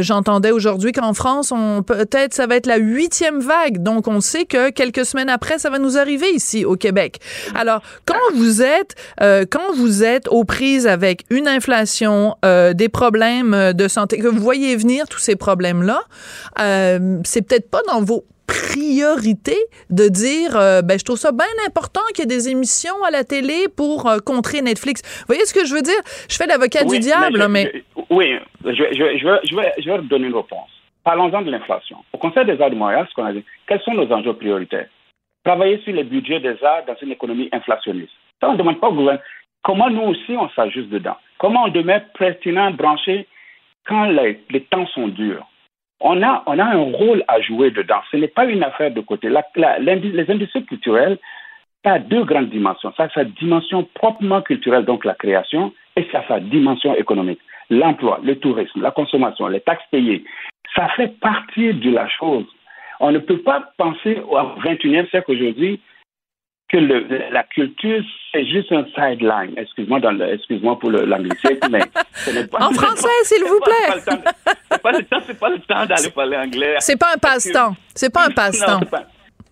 J'entendais 0.00 0.50
aujourd'hui 0.50 0.92
qu'en 0.92 1.14
France, 1.14 1.52
on 1.52 1.82
peut-être 1.82 2.34
ça 2.34 2.46
va 2.46 2.56
être 2.56 2.66
la 2.66 2.76
huitième 2.76 3.40
vague. 3.40 3.82
Donc, 3.82 4.08
on 4.08 4.20
sait 4.20 4.44
que 4.44 4.70
quelques 4.70 5.04
semaines 5.04 5.28
après, 5.28 5.58
ça 5.58 5.70
va 5.70 5.78
nous 5.78 5.96
arriver 5.96 6.30
ici 6.34 6.64
au 6.64 6.76
Québec. 6.76 7.20
Alors 7.54 7.83
quand 8.06 8.34
vous 8.34 8.62
êtes 8.62 8.94
euh, 9.20 9.44
quand 9.50 9.72
vous 9.74 10.04
êtes 10.04 10.28
aux 10.28 10.44
prises 10.44 10.86
avec 10.86 11.24
une 11.30 11.48
inflation, 11.48 12.36
euh, 12.44 12.72
des 12.72 12.88
problèmes 12.88 13.72
de 13.72 13.88
santé, 13.88 14.18
que 14.18 14.28
vous 14.28 14.40
voyez 14.40 14.76
venir 14.76 15.08
tous 15.08 15.18
ces 15.18 15.36
problèmes-là, 15.36 16.00
euh, 16.60 17.18
c'est 17.24 17.46
peut-être 17.46 17.70
pas 17.70 17.82
dans 17.88 18.02
vos 18.02 18.24
priorités 18.46 19.58
de 19.88 20.08
dire 20.08 20.52
ben 20.84 20.98
je 20.98 21.04
trouve 21.04 21.16
ça 21.16 21.32
bien 21.32 21.46
important 21.66 22.02
qu'il 22.14 22.20
y 22.20 22.22
ait 22.22 22.36
des 22.36 22.50
émissions 22.50 23.02
à 23.06 23.10
la 23.10 23.24
télé 23.24 23.68
pour 23.74 24.10
contrer 24.24 24.60
Netflix. 24.60 25.00
Vous 25.20 25.24
voyez 25.28 25.46
ce 25.46 25.54
que 25.54 25.64
je 25.64 25.74
veux 25.74 25.82
dire? 25.82 25.94
Je 26.28 26.36
fais 26.36 26.46
l'avocat 26.46 26.84
du 26.84 26.98
diable 26.98 27.46
mais, 27.48 27.84
oui, 28.10 28.36
je, 28.64 28.70
je, 28.70 29.18
je, 29.18 29.24
vais, 29.24 29.40
je 29.44 29.56
vais 29.56 29.72
je 29.78 29.90
vais 29.90 29.98
donner 30.02 30.26
une 30.26 30.36
réponse. 30.36 30.68
Parlons-en 31.04 31.42
de 31.42 31.50
l'inflation. 31.50 31.98
Au 32.12 32.18
Conseil 32.18 32.46
des 32.46 32.60
arts 32.60 32.70
de 32.70 32.76
Montréal, 32.76 33.06
ce 33.10 33.14
qu'on 33.14 33.26
a 33.26 33.32
dit, 33.32 33.44
quels 33.66 33.80
sont 33.80 33.92
nos 33.92 34.10
enjeux 34.10 34.32
prioritaires? 34.34 34.88
Travailler 35.44 35.78
sur 35.84 35.92
les 35.92 36.04
budgets 36.04 36.40
des 36.40 36.62
arts 36.64 36.84
dans 36.86 36.96
une 37.02 37.12
économie 37.12 37.48
inflationniste. 37.52 38.12
Ça, 38.40 38.48
on 38.48 38.54
ne 38.54 38.58
demande 38.58 38.80
pas 38.80 38.88
au 38.88 38.94
gouvernement. 38.94 39.22
Comment 39.62 39.90
nous 39.90 40.02
aussi, 40.02 40.36
on 40.36 40.48
s'ajuste 40.50 40.90
dedans? 40.90 41.16
Comment 41.38 41.64
on 41.64 41.68
demeure 41.68 42.02
pertinent, 42.18 42.70
branché 42.70 43.26
quand 43.86 44.04
les, 44.04 44.38
temps 44.70 44.86
sont 44.88 45.08
durs? 45.08 45.46
On 46.00 46.22
a, 46.22 46.42
on 46.46 46.58
a 46.58 46.64
un 46.64 46.92
rôle 46.92 47.24
à 47.28 47.40
jouer 47.40 47.70
dedans. 47.70 48.00
Ce 48.10 48.16
n'est 48.16 48.28
pas 48.28 48.44
une 48.44 48.62
affaire 48.62 48.90
de 48.90 49.00
côté. 49.00 49.30
les 49.56 50.30
industries 50.30 50.64
culturelles, 50.66 51.18
ça 51.84 51.94
a 51.94 51.98
deux 51.98 52.24
grandes 52.24 52.50
dimensions. 52.50 52.92
Ça 52.96 53.04
a 53.04 53.08
sa 53.10 53.24
dimension 53.24 53.84
proprement 53.94 54.42
culturelle, 54.42 54.84
donc 54.84 55.04
la 55.04 55.14
création, 55.14 55.72
et 55.96 56.06
ça 56.10 56.20
a 56.20 56.28
sa 56.28 56.40
dimension 56.40 56.94
économique. 56.94 57.40
L'emploi, 57.70 58.20
le 58.22 58.38
tourisme, 58.38 58.82
la 58.82 58.90
consommation, 58.90 59.46
les 59.48 59.60
taxes 59.60 59.84
payées. 59.90 60.24
Ça 60.74 60.88
fait 60.96 61.18
partie 61.20 61.72
de 61.74 61.90
la 61.90 62.08
chose. 62.08 62.46
On 63.00 63.12
ne 63.12 63.18
peut 63.18 63.38
pas 63.38 63.72
penser 63.76 64.18
au 64.28 64.36
21e 64.36 65.08
siècle 65.10 65.32
aujourd'hui 65.32 65.80
que 66.68 66.78
le, 66.78 67.06
la 67.30 67.42
culture, 67.44 68.02
c'est 68.32 68.46
juste 68.46 68.72
un 68.72 68.84
sideline. 68.94 69.54
Excuse-moi 69.56 70.00
excuse 70.32 70.60
pour 70.80 70.90
l'anglicisme, 70.90 71.68
mais 71.70 71.80
ce 72.14 72.30
n'est 72.30 72.46
pas... 72.46 72.66
En 72.66 72.72
français, 72.72 73.08
s'il 73.24 73.44
vous 73.44 73.60
plaît! 73.60 74.00
C'est 74.70 74.82
pas, 74.82 74.92
pas, 75.40 75.50
le 75.50 75.58
temps 75.60 75.86
d'aller 75.86 76.10
parler 76.10 76.36
anglais. 76.36 76.76
C'est 76.78 76.98
pas 76.98 77.12
un 77.14 77.18
passe-temps. 77.18 77.76
C'est 77.94 78.12
pas 78.12 78.26
un 78.26 78.30
passe-temps. 78.30 78.80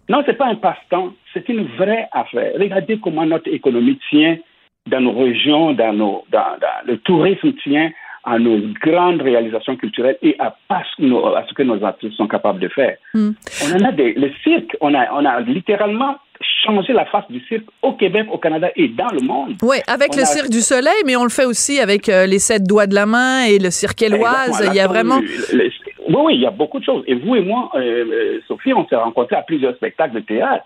Non, 0.08 0.22
c'est 0.26 0.36
pas 0.36 0.46
un 0.46 0.56
passe-temps. 0.56 1.14
C'est 1.32 1.48
une 1.48 1.66
vraie 1.76 2.08
affaire. 2.12 2.52
Regardez 2.58 2.98
comment 2.98 3.24
notre 3.26 3.48
économie 3.52 3.98
tient 4.10 4.38
dans 4.86 5.00
nos 5.00 5.12
régions, 5.12 5.72
dans, 5.74 5.92
nos, 5.92 6.24
dans, 6.30 6.58
dans 6.60 6.86
le 6.86 6.98
tourisme 6.98 7.52
tient 7.62 7.90
à 8.24 8.38
nos 8.38 8.58
grandes 8.80 9.20
réalisations 9.20 9.76
culturelles 9.76 10.18
et 10.22 10.36
à, 10.38 10.54
à 10.68 10.82
ce 10.96 11.54
que 11.54 11.62
nos 11.62 11.84
artistes 11.84 12.16
sont 12.16 12.28
capables 12.28 12.60
de 12.60 12.68
faire. 12.68 12.96
Hmm. 13.14 13.30
On 13.64 13.76
en 13.76 13.84
a 13.88 13.92
des, 13.92 14.12
le 14.12 14.30
cirque, 14.44 14.76
on 14.80 14.94
a, 14.94 15.12
on 15.12 15.24
a 15.24 15.40
littéralement 15.40 16.16
changé 16.64 16.92
la 16.92 17.04
face 17.06 17.24
du 17.30 17.40
cirque 17.46 17.66
au 17.82 17.92
Québec, 17.92 18.26
au 18.30 18.38
Canada 18.38 18.68
et 18.76 18.88
dans 18.88 19.10
le 19.10 19.20
monde. 19.20 19.54
Oui, 19.62 19.78
avec 19.86 20.14
le 20.16 20.24
Cirque 20.24 20.50
du 20.50 20.60
Soleil, 20.60 21.02
mais 21.06 21.16
on 21.16 21.24
le 21.24 21.30
fait 21.30 21.44
aussi 21.44 21.80
avec 21.80 22.08
euh, 22.08 22.26
les 22.26 22.38
sept 22.38 22.64
doigts 22.64 22.86
de 22.86 22.94
la 22.94 23.06
main 23.06 23.44
et 23.44 23.58
le 23.58 23.70
cirque 23.70 24.02
éloise. 24.02 24.62
Il 24.66 24.74
y 24.74 24.80
a 24.80 24.86
vraiment... 24.86 25.18
oui, 25.18 25.70
oui, 26.08 26.34
il 26.34 26.40
y 26.40 26.46
a 26.46 26.50
beaucoup 26.50 26.78
de 26.78 26.84
choses. 26.84 27.04
Et 27.06 27.14
vous 27.14 27.36
et 27.36 27.42
moi, 27.42 27.70
euh, 27.74 27.78
euh, 27.80 28.40
Sophie, 28.48 28.72
on 28.72 28.86
s'est 28.88 28.96
rencontrés 28.96 29.36
à 29.36 29.42
plusieurs 29.42 29.74
spectacles 29.76 30.14
de 30.14 30.20
théâtre. 30.20 30.64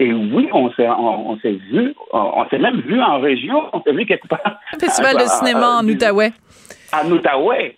Et 0.00 0.12
oui, 0.12 0.48
on 0.52 0.70
s'est, 0.74 0.88
on, 0.88 1.36
s'est 1.40 1.58
vu, 1.72 1.92
on, 2.12 2.46
s'est 2.48 2.58
même 2.58 2.80
vu 2.82 3.02
en 3.02 3.18
région, 3.18 3.64
on 3.72 3.82
s'est 3.82 3.92
vu 3.92 4.06
quelque 4.06 4.28
part. 4.28 4.60
Festival 4.78 5.16
de 5.16 5.22
cinéma 5.26 5.80
en 5.80 5.88
Outaouais 5.88 6.30
en 6.92 7.10
Outaouais. 7.10 7.74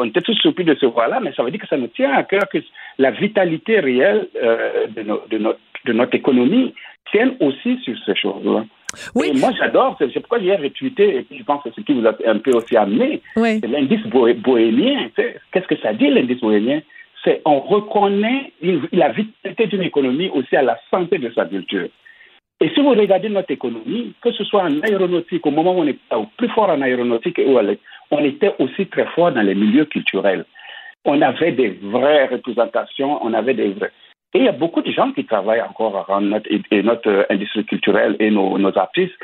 On 0.00 0.04
était 0.04 0.20
tous 0.20 0.34
surpris 0.34 0.64
de 0.64 0.74
ce 0.74 0.86
voir-là, 0.86 1.20
mais 1.20 1.32
ça 1.32 1.42
veut 1.42 1.50
dire 1.50 1.60
que 1.60 1.66
ça 1.68 1.76
nous 1.76 1.88
tient 1.88 2.12
à 2.12 2.22
cœur 2.22 2.48
que 2.52 2.58
la 2.98 3.10
vitalité 3.10 3.80
réelle 3.80 4.28
euh, 4.42 4.86
de, 4.88 5.02
de, 5.30 5.38
notre, 5.38 5.60
de 5.84 5.92
notre 5.92 6.14
économie 6.14 6.74
tienne 7.10 7.36
aussi 7.40 7.78
sur 7.84 7.96
ces 8.04 8.14
choses-là. 8.14 8.64
Oui. 9.14 9.32
Et 9.34 9.38
moi, 9.38 9.50
j'adore, 9.58 9.96
c'est 9.98 10.12
pourquoi 10.20 10.40
j'ai 10.40 10.56
retweeté, 10.56 11.16
et 11.16 11.22
puis 11.22 11.38
je 11.38 11.44
pense 11.44 11.62
que 11.62 11.68
c'est 11.74 11.82
ce 11.82 11.86
qui 11.86 11.92
vous 11.92 12.06
a 12.06 12.14
un 12.26 12.38
peu 12.38 12.52
aussi 12.52 12.76
amené, 12.76 13.20
c'est 13.34 13.66
l'indice 13.66 14.04
bohémien. 14.06 15.10
Qu'est-ce 15.16 15.66
que 15.66 15.76
ça 15.76 15.92
dit, 15.92 16.08
l'indice 16.08 16.40
bohémien? 16.40 16.80
C'est 17.24 17.42
on 17.44 17.60
reconnaît 17.60 18.52
la 18.92 19.10
vitalité 19.10 19.66
d'une 19.66 19.82
économie 19.82 20.30
aussi 20.30 20.56
à 20.56 20.62
la 20.62 20.78
santé 20.90 21.18
de 21.18 21.30
sa 21.34 21.44
culture. 21.44 21.88
Et 22.60 22.70
si 22.70 22.80
vous 22.80 22.90
regardez 22.90 23.28
notre 23.28 23.50
économie, 23.50 24.14
que 24.22 24.32
ce 24.32 24.42
soit 24.44 24.62
en 24.62 24.80
aéronautique, 24.80 25.46
au 25.46 25.50
moment 25.50 25.76
où 25.76 25.80
on 25.80 25.86
est 25.86 25.98
au 26.12 26.26
plus 26.36 26.48
fort 26.48 26.70
en 26.70 26.80
aéronautique, 26.80 27.38
on 28.10 28.24
était 28.24 28.54
aussi 28.58 28.86
très 28.86 29.06
fort 29.06 29.32
dans 29.32 29.42
les 29.42 29.54
milieux 29.54 29.84
culturels. 29.84 30.44
On 31.04 31.20
avait 31.22 31.52
des 31.52 31.78
vraies 31.82 32.26
représentations, 32.26 33.24
on 33.24 33.32
avait 33.32 33.54
des 33.54 33.70
vrais. 33.70 33.92
Et 34.34 34.40
il 34.40 34.44
y 34.44 34.48
a 34.48 34.52
beaucoup 34.52 34.82
de 34.82 34.90
gens 34.90 35.12
qui 35.12 35.24
travaillent 35.24 35.62
encore 35.62 36.10
à 36.10 36.20
notre, 36.20 36.50
et 36.50 36.82
notre 36.82 37.26
industrie 37.30 37.64
culturelle 37.64 38.16
et 38.18 38.30
nos 38.30 38.78
artistes 38.78 39.14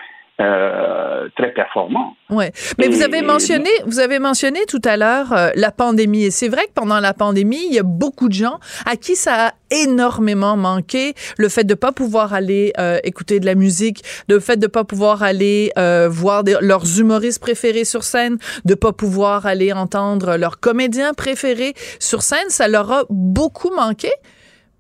euh, 0.41 1.29
très 1.37 1.53
performant. 1.53 2.17
Ouais, 2.29 2.51
mais 2.77 2.89
vous 2.89 3.03
avez 3.03 3.23
mentionné, 3.23 3.71
vous 3.87 4.01
avez 4.01 4.19
mentionné 4.19 4.67
tout 4.67 4.81
à 4.85 4.97
l'heure 4.97 5.33
euh, 5.33 5.51
la 5.55 5.71
pandémie 5.71 6.25
et 6.25 6.33
c'est 6.33 6.49
vrai 6.49 6.65
que 6.65 6.73
pendant 6.75 6.99
la 6.99 7.15
pandémie, 7.15 7.65
il 7.69 7.73
y 7.73 7.79
a 7.79 7.85
beaucoup 7.85 8.29
de 8.29 8.35
gens 8.35 8.59
à 8.85 8.97
qui 8.97 9.15
ça 9.15 9.47
a 9.47 9.53
énormément 9.71 10.57
manqué 10.57 11.15
le 11.39 11.49
fait 11.49 11.63
de 11.63 11.75
pas 11.75 11.93
pouvoir 11.93 12.35
aller 12.35 12.73
euh, 12.81 12.99
écouter 13.05 13.39
de 13.39 13.47
la 13.47 13.55
musique, 13.55 14.03
le 14.29 14.41
fait 14.41 14.57
de 14.57 14.67
pas 14.67 14.83
pouvoir 14.83 15.23
aller 15.23 15.71
voir 16.09 16.43
leurs 16.61 16.99
humoristes 16.99 17.41
préférés 17.41 17.85
sur 17.85 18.03
scène, 18.03 18.39
de 18.65 18.75
pas 18.75 18.93
pouvoir 18.93 19.47
aller 19.47 19.73
entendre 19.73 20.37
leurs 20.37 20.59
comédiens 20.59 21.15
préférés 21.15 21.75
sur 22.01 22.23
scène, 22.23 22.49
ça 22.49 22.67
leur 22.67 22.91
a 22.91 23.05
beaucoup 23.09 23.71
manqué. 23.71 24.11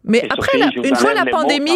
Mais 0.04 0.26
après, 0.30 0.58
une 0.82 0.96
fois 0.96 1.14
la 1.14 1.24
pandémie, 1.24 1.70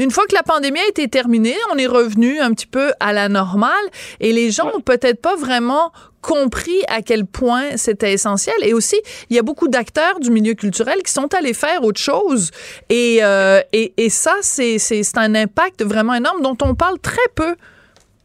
une 0.00 0.10
fois 0.10 0.24
que 0.26 0.34
la 0.34 0.42
pandémie 0.42 0.80
a 0.80 0.88
été 0.88 1.08
terminée, 1.08 1.54
on 1.72 1.76
est 1.76 1.86
revenu 1.86 2.40
un 2.40 2.52
petit 2.52 2.66
peu 2.66 2.92
à 3.00 3.12
la 3.12 3.28
normale 3.28 3.72
et 4.20 4.32
les 4.32 4.50
gens 4.50 4.66
n'ont 4.72 4.80
peut-être 4.80 5.20
pas 5.20 5.36
vraiment 5.36 5.92
compris 6.22 6.82
à 6.88 7.02
quel 7.02 7.26
point 7.26 7.76
c'était 7.76 8.12
essentiel. 8.12 8.56
Et 8.62 8.74
aussi, 8.74 8.96
il 9.30 9.36
y 9.36 9.38
a 9.38 9.42
beaucoup 9.42 9.68
d'acteurs 9.68 10.20
du 10.20 10.30
milieu 10.30 10.54
culturel 10.54 11.02
qui 11.04 11.12
sont 11.12 11.32
allés 11.34 11.54
faire 11.54 11.82
autre 11.82 12.00
chose. 12.00 12.50
Et, 12.88 13.18
euh, 13.22 13.60
et, 13.72 13.92
et, 13.96 14.10
ça, 14.10 14.34
c'est 14.42 14.78
un 15.16 15.34
impact 15.34 15.82
vraiment 15.82 16.14
énorme 16.14 16.42
dont 16.42 16.56
on 16.62 16.74
parle 16.74 16.98
très 16.98 17.28
peu. 17.34 17.54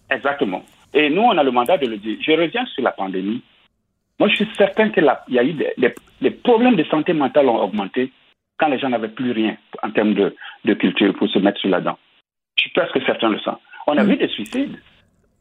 Exactement. 0.10 0.64
Et 0.94 1.10
nous, 1.10 1.22
on 1.22 1.38
a 1.38 1.44
le 1.44 1.52
mandat 1.52 1.78
de 1.78 1.88
le 1.88 1.98
dire. 1.98 2.18
Je 2.22 2.32
reviens 2.32 2.66
sur 2.68 2.84
la 2.84 2.92
pandémie. 2.92 3.42
Moi, 4.20 4.30
je 4.30 4.36
suis 4.36 4.48
certain 4.58 4.90
qu'il 4.90 5.12
y 5.30 5.40
a 5.40 5.44
eu 5.44 5.54
des, 5.54 5.74
les 6.22 6.32
problèmes 6.32 6.76
de 6.76 6.84
santé 6.86 7.12
mentale 7.14 7.48
ont 7.50 7.62
augmenté 7.62 8.12
quand 8.58 8.68
les 8.68 8.80
gens 8.80 8.90
n'avaient 8.90 9.10
plus 9.10 9.32
rien 9.32 9.58
en 9.84 9.92
termes 9.92 10.14
de, 10.14 10.36
de 10.64 10.74
culture 10.74 11.14
pour 11.16 11.30
se 11.30 11.40
mettre 11.40 11.60
sur 11.60 11.70
la 11.70 11.82
dent. 11.82 11.98
Je 12.58 12.64
suis 12.64 12.72
presque 12.72 13.00
certain 13.06 13.30
de 13.30 13.40
ça. 13.40 13.60
On 13.88 13.98
a 13.98 14.04
mm. 14.04 14.08
vu 14.08 14.18
des 14.18 14.28
suicides. 14.30 14.78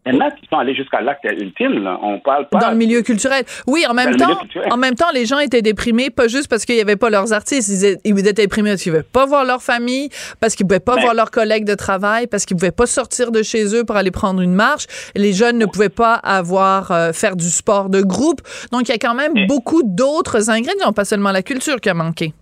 Il 0.06 0.14
y 0.14 0.16
en 0.18 0.20
a 0.20 0.30
qui 0.30 0.46
sont 0.50 0.58
allés 0.58 0.74
jusqu'à 0.74 1.00
l'acte 1.00 1.24
ultime. 1.24 1.88
On 2.02 2.20
parle 2.20 2.46
pas. 2.50 2.58
Dans 2.58 2.70
le 2.70 2.76
milieu 2.76 3.00
culturel. 3.00 3.44
Oui, 3.66 3.86
en 3.88 3.94
même 3.94 4.16
temps, 4.16 4.38
en 4.70 4.76
même 4.76 4.94
temps, 4.94 5.10
les 5.14 5.24
gens 5.24 5.38
étaient 5.38 5.62
déprimés, 5.62 6.10
pas 6.10 6.28
juste 6.28 6.48
parce 6.48 6.66
qu'il 6.66 6.74
n'y 6.74 6.82
avait 6.82 6.96
pas 6.96 7.08
leurs 7.08 7.32
artistes. 7.32 7.70
Ils 8.04 8.18
étaient 8.18 8.34
déprimés 8.34 8.70
parce 8.70 8.82
qu'ils 8.82 8.92
ne 8.92 8.98
pouvaient 8.98 9.08
pas 9.10 9.24
voir 9.24 9.46
leur 9.46 9.62
famille, 9.62 10.10
parce 10.40 10.56
qu'ils 10.56 10.66
ne 10.66 10.68
pouvaient 10.68 10.80
pas 10.80 10.96
voir 10.96 11.14
leurs 11.14 11.30
collègues 11.30 11.64
de 11.64 11.74
travail, 11.74 12.26
parce 12.26 12.44
qu'ils 12.44 12.56
ne 12.56 12.60
pouvaient 12.60 12.70
pas 12.70 12.84
sortir 12.84 13.32
de 13.32 13.42
chez 13.42 13.74
eux 13.74 13.84
pour 13.84 13.96
aller 13.96 14.10
prendre 14.10 14.42
une 14.42 14.54
marche. 14.54 14.84
Les 15.16 15.32
jeunes 15.32 15.56
ne 15.56 15.64
pouvaient 15.64 15.88
pas 15.88 16.14
avoir, 16.16 16.90
euh, 16.90 17.12
faire 17.12 17.34
du 17.34 17.48
sport 17.48 17.88
de 17.88 18.02
groupe. 18.02 18.42
Donc, 18.72 18.82
il 18.82 18.92
y 18.92 18.94
a 18.94 18.98
quand 18.98 19.14
même 19.14 19.46
beaucoup 19.46 19.82
d'autres 19.82 20.50
ingrédients, 20.50 20.92
pas 20.92 21.06
seulement 21.06 21.32
la 21.32 21.42
culture 21.42 21.80
qui 21.80 21.88
a 21.88 21.94
manqué 21.94 22.34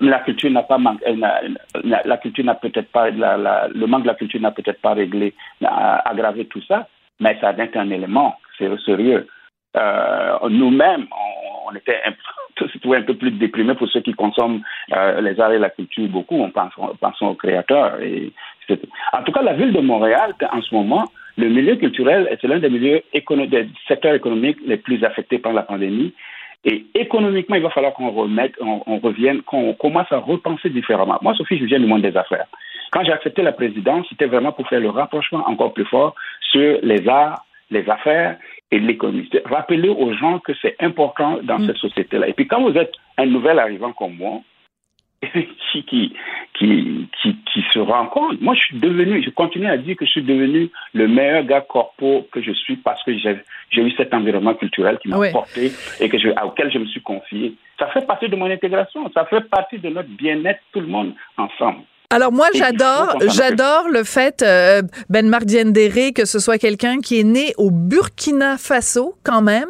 la 0.00 0.18
culture 0.20 0.50
n'a 0.50 0.62
peut-être 2.54 2.92
pas, 2.92 3.10
le 3.10 3.86
manque 3.86 4.02
de 4.02 4.08
la 4.08 4.14
culture 4.14 4.40
n'a 4.40 4.50
peut-être 4.50 4.80
pas 4.80 4.94
réglé, 4.94 5.34
aggravé 5.62 6.46
tout 6.46 6.62
ça, 6.62 6.88
mais 7.20 7.38
ça 7.40 7.48
a 7.50 7.64
été 7.64 7.78
un 7.78 7.90
élément 7.90 8.36
sérieux. 8.84 9.26
Euh, 9.76 10.48
nous-mêmes, 10.48 11.06
on, 11.66 11.74
était 11.76 12.00
un, 12.04 12.10
un 12.92 13.02
peu 13.02 13.14
plus 13.14 13.30
déprimés 13.32 13.74
pour 13.74 13.88
ceux 13.88 14.00
qui 14.00 14.12
consomment 14.14 14.62
euh, 14.92 15.20
les 15.20 15.40
arts 15.40 15.52
et 15.52 15.58
la 15.58 15.70
culture 15.70 16.08
beaucoup. 16.08 16.36
On 16.36 16.50
pense, 16.50 16.72
pensons 17.00 17.28
aux 17.28 17.34
créateurs. 17.34 18.00
Et, 18.00 18.32
en 19.12 19.22
tout 19.22 19.32
cas, 19.32 19.42
la 19.42 19.54
ville 19.54 19.72
de 19.72 19.80
Montréal, 19.80 20.34
en 20.52 20.62
ce 20.62 20.74
moment, 20.74 21.04
le 21.36 21.48
milieu 21.48 21.76
culturel, 21.76 22.28
c'est 22.40 22.48
l'un 22.48 22.58
des 22.58 22.68
milieux 22.68 23.02
des 23.12 23.68
secteurs 23.88 24.14
économiques 24.14 24.58
les 24.66 24.76
plus 24.76 25.02
affectés 25.04 25.38
par 25.38 25.52
la 25.52 25.62
pandémie. 25.62 26.12
Et 26.64 26.86
économiquement, 26.94 27.56
il 27.56 27.62
va 27.62 27.70
falloir 27.70 27.94
qu'on 27.94 28.10
remette, 28.10 28.52
on, 28.60 28.98
revienne, 28.98 29.40
qu'on 29.42 29.72
commence 29.74 30.10
à 30.12 30.18
repenser 30.18 30.68
différemment. 30.68 31.18
Moi, 31.22 31.34
Sophie, 31.34 31.58
je 31.58 31.64
viens 31.64 31.80
du 31.80 31.86
monde 31.86 32.02
des 32.02 32.16
affaires. 32.16 32.46
Quand 32.92 33.02
j'ai 33.04 33.12
accepté 33.12 33.42
la 33.42 33.52
présidence, 33.52 34.06
c'était 34.10 34.26
vraiment 34.26 34.52
pour 34.52 34.68
faire 34.68 34.80
le 34.80 34.90
rapprochement 34.90 35.48
encore 35.48 35.72
plus 35.72 35.86
fort 35.86 36.14
sur 36.50 36.78
les 36.82 37.08
arts, 37.08 37.44
les 37.70 37.88
affaires 37.88 38.36
et 38.70 38.78
l'économie. 38.78 39.30
Rappeler 39.46 39.88
aux 39.88 40.12
gens 40.12 40.38
que 40.40 40.52
c'est 40.60 40.76
important 40.80 41.38
dans 41.42 41.58
mm. 41.58 41.66
cette 41.66 41.76
société-là. 41.78 42.28
Et 42.28 42.32
puis 42.34 42.46
quand 42.46 42.60
vous 42.60 42.76
êtes 42.76 42.92
un 43.16 43.26
nouvel 43.26 43.58
arrivant 43.58 43.92
comme 43.92 44.16
moi, 44.16 44.40
qui, 45.72 45.84
qui, 45.84 46.14
qui, 46.54 47.08
qui, 47.52 47.64
se 47.72 47.78
rend 47.78 48.06
compte. 48.06 48.40
Moi, 48.40 48.54
je 48.54 48.60
suis 48.60 48.78
devenu, 48.78 49.22
je 49.22 49.30
continue 49.30 49.66
à 49.66 49.76
dire 49.76 49.96
que 49.96 50.06
je 50.06 50.10
suis 50.10 50.22
devenu 50.22 50.70
le 50.94 51.08
meilleur 51.08 51.44
gars 51.44 51.60
corpo 51.60 52.26
que 52.32 52.40
je 52.40 52.52
suis 52.52 52.76
parce 52.76 53.02
que 53.04 53.16
j'ai 53.18 53.42
eu 53.82 53.90
cet 53.92 54.14
environnement 54.14 54.54
culturel 54.54 54.98
qui 54.98 55.08
m'a 55.08 55.30
porté 55.30 55.72
et 56.00 56.08
que 56.08 56.18
je, 56.18 56.28
auquel 56.42 56.72
je 56.72 56.78
me 56.78 56.86
suis 56.86 57.02
confié. 57.02 57.54
Ça 57.78 57.88
fait 57.88 58.06
partie 58.06 58.28
de 58.28 58.36
mon 58.36 58.50
intégration, 58.50 59.10
ça 59.12 59.26
fait 59.26 59.42
partie 59.48 59.78
de 59.78 59.90
notre 59.90 60.08
bien-être, 60.08 60.60
tout 60.72 60.80
le 60.80 60.86
monde 60.86 61.12
ensemble. 61.36 61.80
Alors 62.12 62.32
moi 62.32 62.48
j'adore 62.54 63.18
j'adore 63.28 63.88
le 63.88 64.02
fait 64.02 64.42
euh, 64.42 64.82
Ben 65.08 65.28
Mardiendéré 65.28 66.12
que 66.12 66.24
ce 66.24 66.40
soit 66.40 66.58
quelqu'un 66.58 66.98
qui 66.98 67.20
est 67.20 67.24
né 67.24 67.54
au 67.56 67.70
Burkina 67.70 68.58
Faso 68.58 69.14
quand 69.22 69.42
même 69.42 69.68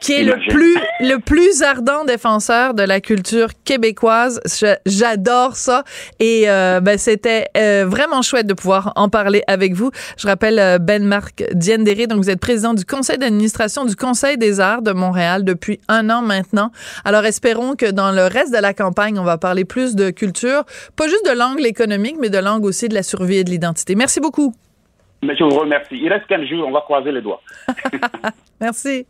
qui 0.00 0.14
est 0.14 0.24
le 0.24 0.34
plus 0.48 0.76
le 0.98 1.18
plus 1.18 1.62
ardent 1.62 2.04
défenseur 2.04 2.74
de 2.74 2.82
la 2.82 3.00
culture 3.00 3.50
québécoise. 3.64 4.40
J'adore 4.86 5.56
ça. 5.56 5.84
Et 6.18 6.48
euh, 6.48 6.80
ben 6.80 6.98
c'était 6.98 7.46
euh, 7.56 7.84
vraiment 7.86 8.22
chouette 8.22 8.46
de 8.46 8.54
pouvoir 8.54 8.92
en 8.96 9.08
parler 9.08 9.42
avec 9.46 9.74
vous. 9.74 9.90
Je 10.16 10.26
rappelle 10.26 10.78
Ben 10.80 11.04
Marc 11.04 11.44
Diendéré 11.52 12.08
donc 12.08 12.18
vous 12.18 12.30
êtes 12.30 12.40
président 12.40 12.74
du 12.74 12.84
conseil 12.84 13.18
d'administration 13.18 13.84
du 13.84 13.94
Conseil 13.94 14.38
des 14.38 14.58
arts 14.58 14.82
de 14.82 14.92
Montréal 14.92 15.44
depuis 15.44 15.78
un 15.86 16.10
an 16.10 16.22
maintenant. 16.22 16.72
Alors 17.04 17.24
espérons 17.24 17.76
que 17.76 17.90
dans 17.90 18.10
le 18.10 18.26
reste 18.26 18.52
de 18.52 18.58
la 18.58 18.74
campagne 18.74 19.20
on 19.20 19.24
va 19.24 19.38
parler 19.38 19.64
plus 19.64 19.94
de 19.94 20.10
culture 20.10 20.64
pas 20.96 21.06
juste 21.06 21.24
de 21.26 21.32
langue 21.32 21.60
économique, 21.76 22.16
mais 22.20 22.30
de 22.30 22.38
langue 22.38 22.64
aussi 22.64 22.88
de 22.88 22.94
la 22.94 23.02
survie 23.02 23.36
et 23.36 23.44
de 23.44 23.50
l'identité. 23.50 23.94
Merci 23.94 24.20
beaucoup. 24.20 24.54
Mais 25.22 25.36
je 25.36 25.44
vous 25.44 25.58
remercie. 25.60 25.96
Il 25.96 26.08
reste 26.08 26.26
15 26.26 26.46
jours, 26.46 26.68
on 26.68 26.72
va 26.72 26.80
croiser 26.80 27.12
les 27.12 27.20
doigts. 27.20 27.42
Merci. 28.60 29.06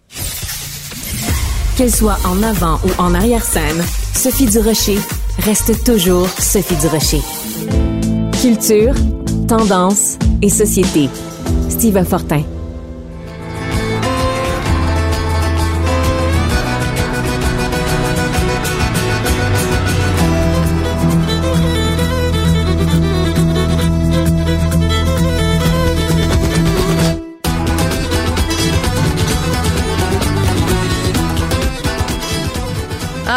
Qu'elle 1.76 1.90
soit 1.90 2.18
en 2.26 2.42
avant 2.42 2.78
ou 2.86 2.90
en 3.00 3.14
arrière-scène, 3.14 3.82
Sophie 4.14 4.46
Durocher 4.46 4.98
reste 5.44 5.84
toujours 5.84 6.28
Sophie 6.28 6.76
Durocher. 6.76 7.20
Culture, 8.40 8.94
tendance 9.46 10.18
et 10.42 10.48
société. 10.48 11.08
Steve 11.68 12.02
Fortin. 12.04 12.55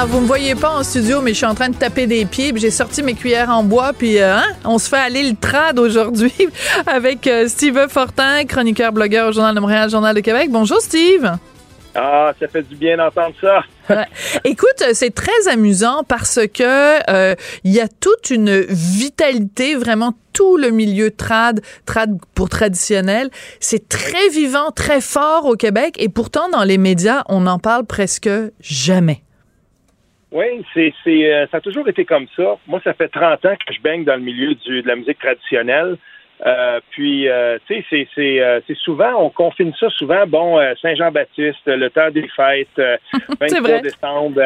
Ah, 0.02 0.06
vous 0.06 0.22
me 0.22 0.28
voyez 0.28 0.56
pas 0.56 0.70
en 0.70 0.82
studio, 0.82 1.22
mais 1.22 1.32
je 1.32 1.40
suis 1.40 1.46
en 1.46 1.56
train 1.56 1.68
de 1.68 1.76
taper 1.76 2.08
des 2.08 2.24
pieds. 2.26 2.54
J'ai 2.56 2.72
sorti 2.72 3.04
mes 3.04 3.16
cuillères 3.16 3.50
en 3.50 3.66
bois, 3.66 3.92
puis 3.92 4.18
euh, 4.18 4.38
hein, 4.38 4.46
on 4.64 4.78
se 4.78 4.88
fait 4.88 4.96
aller 4.96 5.30
le 5.30 5.36
trad 5.36 5.78
aujourd'hui 5.78 6.32
avec 6.88 7.28
euh, 7.28 7.50
Steve 7.50 7.78
Fortin, 7.90 8.46
chroniqueur, 8.46 8.94
blogueur 8.94 9.28
au 9.28 9.32
Journal 9.34 9.54
de 9.54 9.60
Montréal, 9.60 9.90
Journal 9.90 10.16
de 10.16 10.22
Québec. 10.22 10.48
Bonjour, 10.52 10.80
Steve. 10.80 11.30
Ah, 11.94 12.32
ça 12.40 12.48
fait 12.48 12.62
du 12.62 12.78
bien 12.78 12.96
d'entendre 12.96 13.36
ça. 13.42 13.60
Écoute, 14.46 14.86
c'est 14.94 15.14
très 15.14 15.50
amusant 15.52 16.06
parce 16.08 16.40
que 16.48 17.12
euh, 17.12 17.36
il 17.66 17.74
y 17.74 17.82
a 17.82 17.90
toute 17.90 18.30
une 18.30 18.58
vitalité, 18.70 19.76
vraiment 19.76 20.14
tout 20.32 20.56
le 20.56 20.70
milieu 20.70 21.12
trad, 21.12 21.60
trad 21.86 22.18
pour 22.36 22.48
traditionnel, 22.48 23.30
c'est 23.60 23.90
très 23.90 24.30
vivant, 24.30 24.72
très 24.72 25.02
fort 25.02 25.46
au 25.46 25.58
Québec 25.58 25.96
et 25.98 26.08
pourtant 26.08 26.48
dans 26.48 26.64
les 26.64 26.78
médias, 26.78 27.24
on 27.28 27.42
n'en 27.42 27.60
parle 27.60 27.86
presque 27.86 28.30
jamais. 28.62 29.24
Oui, 30.32 30.64
c'est, 30.74 30.94
c'est, 31.04 31.34
euh, 31.34 31.48
ça 31.48 31.58
a 31.58 31.62
toujours 31.62 31.88
été 31.88 32.06
comme 32.06 32.28
ça. 32.36 32.58
Moi, 32.68 32.80
ça 32.84 32.94
fait 32.94 33.08
30 33.08 33.46
ans 33.46 33.56
que 33.66 33.74
je 33.74 33.82
baigne 33.82 34.04
dans 34.04 34.16
le 34.16 34.22
milieu 34.22 34.54
du, 34.54 34.82
de 34.82 34.88
la 34.88 34.96
musique 34.96 35.20
traditionnelle. 35.20 35.98
Euh, 36.46 36.80
puis, 36.92 37.28
euh, 37.28 37.58
tu 37.68 37.76
sais, 37.76 37.86
c'est, 37.90 38.08
c'est, 38.16 38.42
euh, 38.42 38.62
c'est 38.66 38.78
souvent, 38.78 39.12
on 39.18 39.30
confine 39.30 39.74
ça 39.78 39.90
souvent, 39.90 40.26
bon, 40.26 40.60
Saint-Jean-Baptiste, 40.82 41.66
le 41.66 41.90
temps 41.90 42.12
des 42.12 42.28
fêtes, 42.30 42.68
23 43.42 43.80
décembre. 43.80 44.42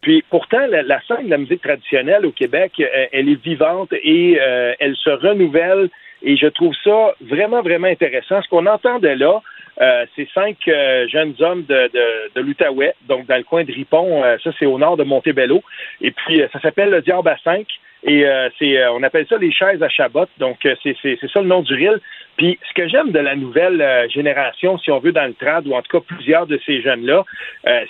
puis 0.00 0.24
pourtant, 0.28 0.66
la, 0.68 0.82
la, 0.82 1.00
scène 1.02 1.26
de 1.26 1.30
la 1.30 1.38
musique 1.38 1.62
traditionnelle 1.62 2.26
au 2.26 2.32
Québec, 2.32 2.82
elle 3.12 3.28
est 3.28 3.42
vivante 3.42 3.92
et 3.92 4.38
elle 4.80 4.96
se 4.96 5.10
renouvelle. 5.10 5.88
Et 6.22 6.36
je 6.36 6.46
trouve 6.46 6.74
ça 6.82 7.14
vraiment, 7.20 7.62
vraiment 7.62 7.86
intéressant. 7.86 8.42
Ce 8.42 8.48
qu'on 8.48 8.66
entendait 8.66 9.16
là, 9.16 9.42
euh, 9.80 10.06
c'est 10.14 10.28
cinq 10.32 10.56
euh, 10.68 11.06
jeunes 11.08 11.34
hommes 11.40 11.64
de, 11.64 11.90
de, 11.92 12.34
de 12.34 12.40
l'Outaouais, 12.40 12.94
donc 13.08 13.26
dans 13.26 13.36
le 13.36 13.42
coin 13.42 13.64
de 13.64 13.72
Ripon. 13.72 14.24
Euh, 14.24 14.36
ça, 14.42 14.50
c'est 14.58 14.66
au 14.66 14.78
nord 14.78 14.96
de 14.96 15.04
Montebello. 15.04 15.62
Et 16.00 16.10
puis, 16.10 16.42
ça 16.52 16.60
s'appelle 16.60 16.90
le 16.90 17.02
Diable 17.02 17.28
à 17.28 17.36
5. 17.44 17.66
Et 18.08 18.24
c'est, 18.58 18.86
on 18.88 19.02
appelle 19.02 19.26
ça 19.26 19.36
les 19.36 19.50
chaises 19.50 19.82
à 19.82 19.88
Chabot. 19.88 20.26
Donc, 20.38 20.58
c'est, 20.62 20.96
c'est, 21.02 21.18
ça 21.18 21.40
le 21.40 21.48
nom 21.48 21.62
du 21.62 21.74
reel. 21.74 21.98
Puis, 22.36 22.58
ce 22.68 22.74
que 22.74 22.88
j'aime 22.88 23.12
de 23.12 23.18
la 23.18 23.34
nouvelle 23.34 24.08
génération, 24.10 24.78
si 24.78 24.90
on 24.90 24.98
veut, 24.98 25.12
dans 25.12 25.26
le 25.26 25.34
trad, 25.34 25.66
ou 25.66 25.74
en 25.74 25.82
tout 25.82 25.98
cas 25.98 26.04
plusieurs 26.06 26.46
de 26.46 26.60
ces 26.66 26.82
jeunes-là, 26.82 27.24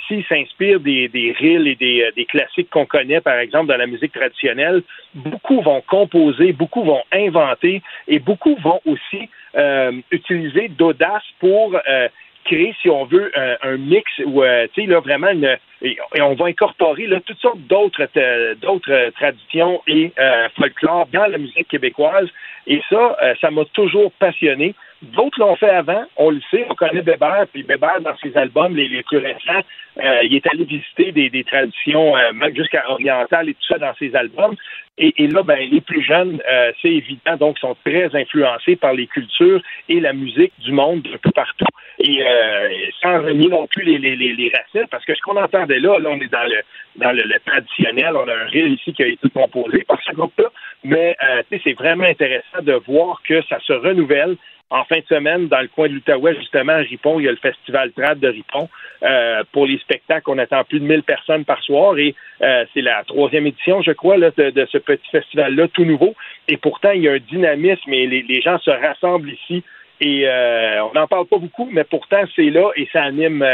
s'ils 0.06 0.24
s'inspirent 0.24 0.80
des, 0.80 1.08
des 1.08 1.34
reels 1.38 1.66
et 1.66 1.74
des, 1.74 2.08
des 2.14 2.24
classiques 2.24 2.70
qu'on 2.70 2.86
connaît, 2.86 3.20
par 3.20 3.38
exemple, 3.38 3.66
dans 3.66 3.76
la 3.76 3.86
musique 3.86 4.12
traditionnelle, 4.12 4.82
beaucoup 5.14 5.60
vont 5.62 5.80
composer, 5.80 6.52
beaucoup 6.52 6.84
vont 6.84 7.02
inventer 7.12 7.82
et 8.08 8.18
beaucoup 8.18 8.56
vont 8.62 8.80
aussi 8.84 9.28
euh, 9.56 9.92
utiliser 10.10 10.68
d'audace 10.68 11.22
pour 11.40 11.74
euh, 11.88 12.08
créer, 12.46 12.74
si 12.80 12.88
on 12.88 13.04
veut, 13.04 13.30
un, 13.62 13.76
mix 13.76 14.10
où, 14.24 14.42
euh, 14.42 14.66
tu 14.72 14.82
sais, 14.82 14.86
là, 14.88 15.00
vraiment, 15.00 15.28
une, 15.30 15.56
et, 15.82 15.98
on 16.20 16.34
va 16.34 16.46
incorporer 16.46 17.06
là, 17.06 17.20
toutes 17.20 17.38
sortes 17.38 17.60
d'autres 17.60 18.08
d'autres 18.60 19.10
traditions 19.10 19.82
et 19.86 20.12
folklore 20.56 21.06
dans 21.12 21.26
la 21.26 21.38
musique 21.38 21.68
québécoise. 21.68 22.28
Et 22.66 22.80
ça, 22.88 23.16
ça 23.40 23.50
m'a 23.50 23.64
toujours 23.66 24.10
passionné. 24.12 24.74
D'autres 25.02 25.38
l'ont 25.40 25.56
fait 25.56 25.68
avant, 25.68 26.04
on 26.16 26.30
le 26.30 26.40
sait, 26.50 26.64
on 26.70 26.74
connaît 26.74 27.02
Bébert, 27.02 27.46
puis 27.52 27.62
Bébert, 27.62 28.00
dans 28.00 28.16
ses 28.16 28.34
albums 28.34 28.74
les, 28.74 29.02
plus 29.02 29.18
récents, 29.18 29.62
euh, 30.02 30.20
il 30.24 30.34
est 30.34 30.46
allé 30.46 30.64
visiter 30.64 31.12
des, 31.12 31.28
des 31.28 31.44
traditions, 31.44 32.16
euh, 32.16 32.32
jusqu'à 32.54 32.90
orientales 32.90 33.50
et 33.50 33.54
tout 33.54 33.66
ça 33.68 33.78
dans 33.78 33.94
ses 33.96 34.16
albums. 34.16 34.56
Et, 34.96 35.12
et 35.22 35.26
là, 35.26 35.42
ben, 35.42 35.58
les 35.70 35.82
plus 35.82 36.02
jeunes, 36.02 36.40
euh, 36.50 36.72
c'est 36.80 36.92
évident, 36.92 37.36
donc, 37.36 37.58
sont 37.58 37.76
très 37.84 38.14
influencés 38.16 38.76
par 38.76 38.94
les 38.94 39.06
cultures 39.06 39.60
et 39.90 40.00
la 40.00 40.14
musique 40.14 40.52
du 40.60 40.72
monde 40.72 41.06
un 41.12 41.18
peu 41.18 41.30
partout. 41.30 41.66
Et 41.98 42.22
euh, 42.22 42.68
sans 43.00 43.22
renier 43.22 43.48
non 43.48 43.66
plus 43.66 43.84
les, 43.84 43.98
les, 43.98 44.16
les, 44.16 44.52
racines, 44.54 44.88
parce 44.90 45.04
que 45.04 45.14
ce 45.14 45.20
qu'on 45.22 45.36
entendait 45.36 45.80
là, 45.80 45.98
là, 45.98 46.10
on 46.10 46.20
est 46.20 46.32
dans 46.32 46.44
le 46.44 46.60
dans 46.96 47.12
le, 47.12 47.22
traditionnel, 47.44 48.16
on 48.16 48.28
a 48.28 48.34
un 48.34 48.46
rire 48.46 48.66
ici 48.66 48.92
qui 48.92 49.02
a 49.02 49.06
été 49.06 49.28
composé 49.30 49.84
par 49.84 49.98
ce 50.02 50.12
groupe-là, 50.12 50.48
mais 50.84 51.16
euh, 51.22 51.42
c'est 51.62 51.74
vraiment 51.74 52.04
intéressant 52.04 52.62
de 52.62 52.72
voir 52.86 53.20
que 53.26 53.42
ça 53.42 53.58
se 53.60 53.72
renouvelle, 53.72 54.36
en 54.70 54.84
fin 54.84 54.98
de 54.98 55.04
semaine, 55.08 55.46
dans 55.46 55.60
le 55.60 55.68
coin 55.68 55.88
de 55.88 55.94
l'Outaouais, 55.94 56.34
justement, 56.34 56.72
à 56.72 56.78
Ripon, 56.78 57.20
il 57.20 57.26
y 57.26 57.28
a 57.28 57.30
le 57.30 57.36
festival 57.36 57.92
Trad 57.92 58.18
de 58.18 58.28
Ripon. 58.28 58.68
Euh, 59.02 59.44
pour 59.52 59.66
les 59.66 59.78
spectacles, 59.78 60.28
on 60.28 60.38
attend 60.38 60.64
plus 60.64 60.80
de 60.80 60.84
1000 60.84 61.02
personnes 61.04 61.44
par 61.44 61.62
soir 61.62 61.96
et 61.98 62.14
euh, 62.42 62.64
c'est 62.74 62.80
la 62.80 63.04
troisième 63.04 63.46
édition, 63.46 63.80
je 63.82 63.92
crois, 63.92 64.16
là, 64.16 64.30
de, 64.36 64.66
ce 64.70 64.78
petit 64.78 65.08
festival-là, 65.12 65.68
tout 65.68 65.84
nouveau. 65.84 66.14
Et 66.48 66.56
pourtant, 66.56 66.90
il 66.90 67.02
y 67.02 67.08
a 67.08 67.12
un 67.12 67.18
dynamisme 67.18 67.92
et 67.92 68.06
les, 68.06 68.40
gens 68.40 68.58
se 68.58 68.70
rassemblent 68.70 69.30
ici. 69.30 69.62
Et 70.00 70.28
euh, 70.28 70.84
on 70.84 70.92
n'en 70.92 71.06
parle 71.06 71.26
pas 71.26 71.38
beaucoup, 71.38 71.68
mais 71.72 71.84
pourtant, 71.84 72.22
c'est 72.34 72.50
là 72.50 72.70
et 72.76 72.88
ça 72.92 73.02
anime, 73.02 73.44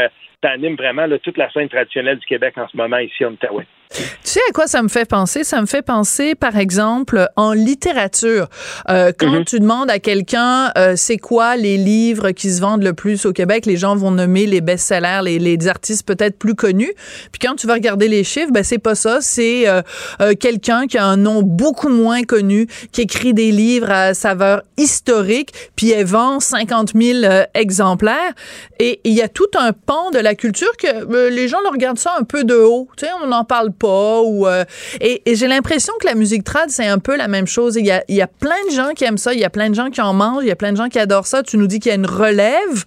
ça 0.41 0.51
anime 0.51 0.75
vraiment 0.75 1.07
toute 1.21 1.37
la 1.37 1.49
scène 1.51 1.69
traditionnelle 1.69 2.19
du 2.19 2.25
Québec 2.25 2.57
en 2.57 2.67
ce 2.67 2.75
moment 2.75 2.97
ici 2.97 3.23
en 3.25 3.31
Outaouais. 3.31 3.65
Tu 3.93 4.03
sais 4.23 4.39
à 4.49 4.51
quoi 4.53 4.67
ça 4.67 4.81
me 4.81 4.87
fait 4.89 5.05
penser? 5.05 5.43
Ça 5.43 5.61
me 5.61 5.65
fait 5.65 5.81
penser, 5.81 6.35
par 6.35 6.57
exemple, 6.57 7.27
en 7.35 7.53
littérature. 7.53 8.47
Euh, 8.89 9.11
quand 9.17 9.31
mhm. 9.31 9.45
tu 9.45 9.59
demandes 9.59 9.89
à 9.89 9.99
quelqu'un 9.99 10.71
euh, 10.77 10.93
c'est 10.95 11.17
quoi 11.17 11.55
les 11.55 11.77
livres 11.77 12.31
qui 12.31 12.51
se 12.51 12.61
vendent 12.61 12.83
le 12.83 12.93
plus 12.93 13.25
au 13.25 13.33
Québec, 13.33 13.65
les 13.65 13.77
gens 13.77 13.95
vont 13.95 14.11
nommer 14.11 14.45
les 14.45 14.61
best-sellers, 14.61 15.21
les, 15.23 15.39
les, 15.39 15.67
artistes 15.67 16.05
peut-être 16.05 16.37
plus 16.37 16.55
connus. 16.55 16.93
Puis 17.31 17.39
quand 17.39 17.55
tu 17.55 17.67
vas 17.67 17.73
regarder 17.73 18.07
les 18.07 18.23
chiffres, 18.23 18.51
ben 18.51 18.63
c'est 18.63 18.79
pas 18.79 18.95
ça. 18.95 19.19
C'est 19.21 19.67
euh, 19.67 19.81
euh 20.21 20.33
quelqu'un 20.33 20.87
qui 20.87 20.97
a 20.97 21.05
un 21.05 21.17
nom 21.17 21.41
beaucoup 21.41 21.89
moins 21.89 22.23
connu, 22.23 22.67
qui 22.91 23.01
écrit 23.01 23.33
des 23.33 23.51
livres 23.51 23.91
à 23.91 24.13
saveur 24.13 24.63
historique, 24.77 25.53
puis 25.75 25.91
elle 25.91 26.05
vend 26.05 26.39
50 26.39 26.93
000 26.95 27.23
euh, 27.23 27.43
exemplaires. 27.53 28.33
Et 28.79 28.99
il 29.03 29.13
y 29.13 29.21
a 29.21 29.27
tout 29.27 29.49
un 29.55 29.71
pan 29.73 30.11
de 30.11 30.19
la 30.19 30.35
culture 30.35 30.75
que 30.77 31.29
les 31.29 31.47
gens 31.47 31.59
le 31.63 31.69
regardent 31.69 31.99
ça 31.99 32.15
un 32.19 32.23
peu 32.23 32.43
de 32.43 32.55
haut. 32.55 32.89
Tu 32.97 33.05
sais, 33.05 33.11
on 33.23 33.27
n'en 33.27 33.45
parle 33.45 33.71
pas 33.83 34.21
ou 34.21 34.47
euh, 34.47 34.63
et, 35.01 35.21
j'ai 35.35 35.47
l'impression 35.47 35.93
que 35.99 36.07
la 36.07 36.15
musique 36.15 36.45
trad 36.45 36.69
c'est 36.69 36.87
un 36.87 36.99
peu 36.99 37.17
la 37.17 37.27
même 37.27 37.47
chose. 37.47 37.75
Il 37.75 37.85
y 37.85 37.91
a, 37.91 38.03
il 38.07 38.15
y 38.15 38.21
a 38.21 38.27
plein 38.27 38.63
de 38.69 38.73
gens 38.73 38.93
qui 38.95 39.03
aiment 39.03 39.17
ça, 39.17 39.33
il 39.33 39.39
y 39.39 39.43
a 39.43 39.49
plein 39.49 39.69
de 39.69 39.75
gens 39.75 39.89
qui 39.89 40.01
en 40.01 40.13
mangent, 40.13 40.43
il 40.43 40.47
y 40.47 40.51
a 40.51 40.55
plein 40.55 40.71
de 40.71 40.77
gens 40.77 40.87
qui 40.87 40.99
adorent 40.99 41.27
ça. 41.27 41.43
Tu 41.43 41.57
nous 41.57 41.67
dis 41.67 41.79
qu'il 41.79 41.89
y 41.89 41.91
a 41.91 41.97
une 41.97 42.05
relève. 42.05 42.85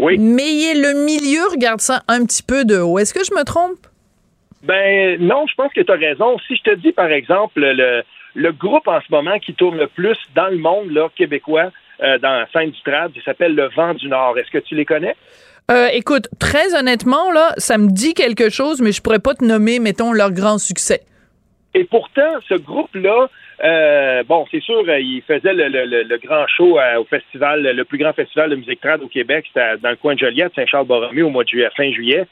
Oui. 0.00 0.18
Mais 0.18 0.74
le 0.74 1.04
milieu 1.04 1.42
regarde 1.52 1.80
ça 1.80 2.02
un 2.08 2.24
petit 2.26 2.42
peu 2.42 2.64
de 2.64 2.78
haut. 2.78 2.98
Est-ce 2.98 3.14
que 3.14 3.24
je 3.24 3.32
me 3.32 3.44
trompe? 3.44 3.78
Ben 4.64 5.20
non, 5.20 5.46
je 5.48 5.54
pense 5.54 5.72
que 5.72 5.82
tu 5.82 5.92
as 5.92 5.96
raison. 5.96 6.36
Si 6.48 6.56
je 6.56 6.62
te 6.62 6.74
dis, 6.74 6.92
par 6.92 7.12
exemple, 7.12 7.60
le, 7.60 8.02
le 8.34 8.52
groupe 8.52 8.88
en 8.88 9.00
ce 9.00 9.06
moment 9.10 9.38
qui 9.38 9.54
tourne 9.54 9.76
le 9.76 9.86
plus 9.86 10.18
dans 10.34 10.48
le 10.48 10.58
monde 10.58 10.90
là, 10.90 11.08
québécois, 11.14 11.70
euh, 12.02 12.18
dans 12.18 12.32
la 12.32 12.48
scène 12.52 12.70
du 12.70 12.82
trad, 12.82 13.12
il 13.14 13.22
s'appelle 13.22 13.54
Le 13.54 13.68
Vent 13.68 13.94
du 13.94 14.08
Nord. 14.08 14.36
Est-ce 14.36 14.50
que 14.50 14.58
tu 14.58 14.74
les 14.74 14.84
connais? 14.84 15.14
Euh, 15.70 15.88
écoute, 15.92 16.28
très 16.38 16.74
honnêtement, 16.78 17.32
là, 17.32 17.54
ça 17.56 17.78
me 17.78 17.88
dit 17.88 18.12
quelque 18.12 18.50
chose, 18.50 18.82
mais 18.82 18.92
je 18.92 19.00
pourrais 19.00 19.18
pas 19.18 19.34
te 19.34 19.44
nommer, 19.44 19.78
mettons, 19.78 20.12
leur 20.12 20.30
grand 20.30 20.58
succès. 20.58 21.00
Et 21.74 21.84
pourtant, 21.84 22.34
ce 22.48 22.54
groupe-là, 22.54 23.28
euh, 23.64 24.22
bon, 24.24 24.44
c'est 24.50 24.60
sûr, 24.60 24.84
euh, 24.86 25.00
il 25.00 25.22
faisait 25.22 25.54
le, 25.54 26.18
grand 26.18 26.46
show 26.48 26.78
au 26.78 27.04
festival, 27.04 27.62
le 27.62 27.84
plus 27.84 27.98
grand 27.98 28.12
festival 28.12 28.50
de 28.50 28.56
musique 28.56 28.80
trad 28.80 29.02
au 29.02 29.08
Québec, 29.08 29.46
c'était 29.48 29.78
dans 29.78 29.90
le 29.90 29.96
coin 29.96 30.14
de 30.14 30.18
Joliette, 30.18 30.52
Saint-Charles-Borromée, 30.54 31.22
au 31.22 31.30
mois 31.30 31.44
de 31.44 31.48
juillet, 31.48 31.70
fin 31.76 31.90
juillet. 31.90 32.26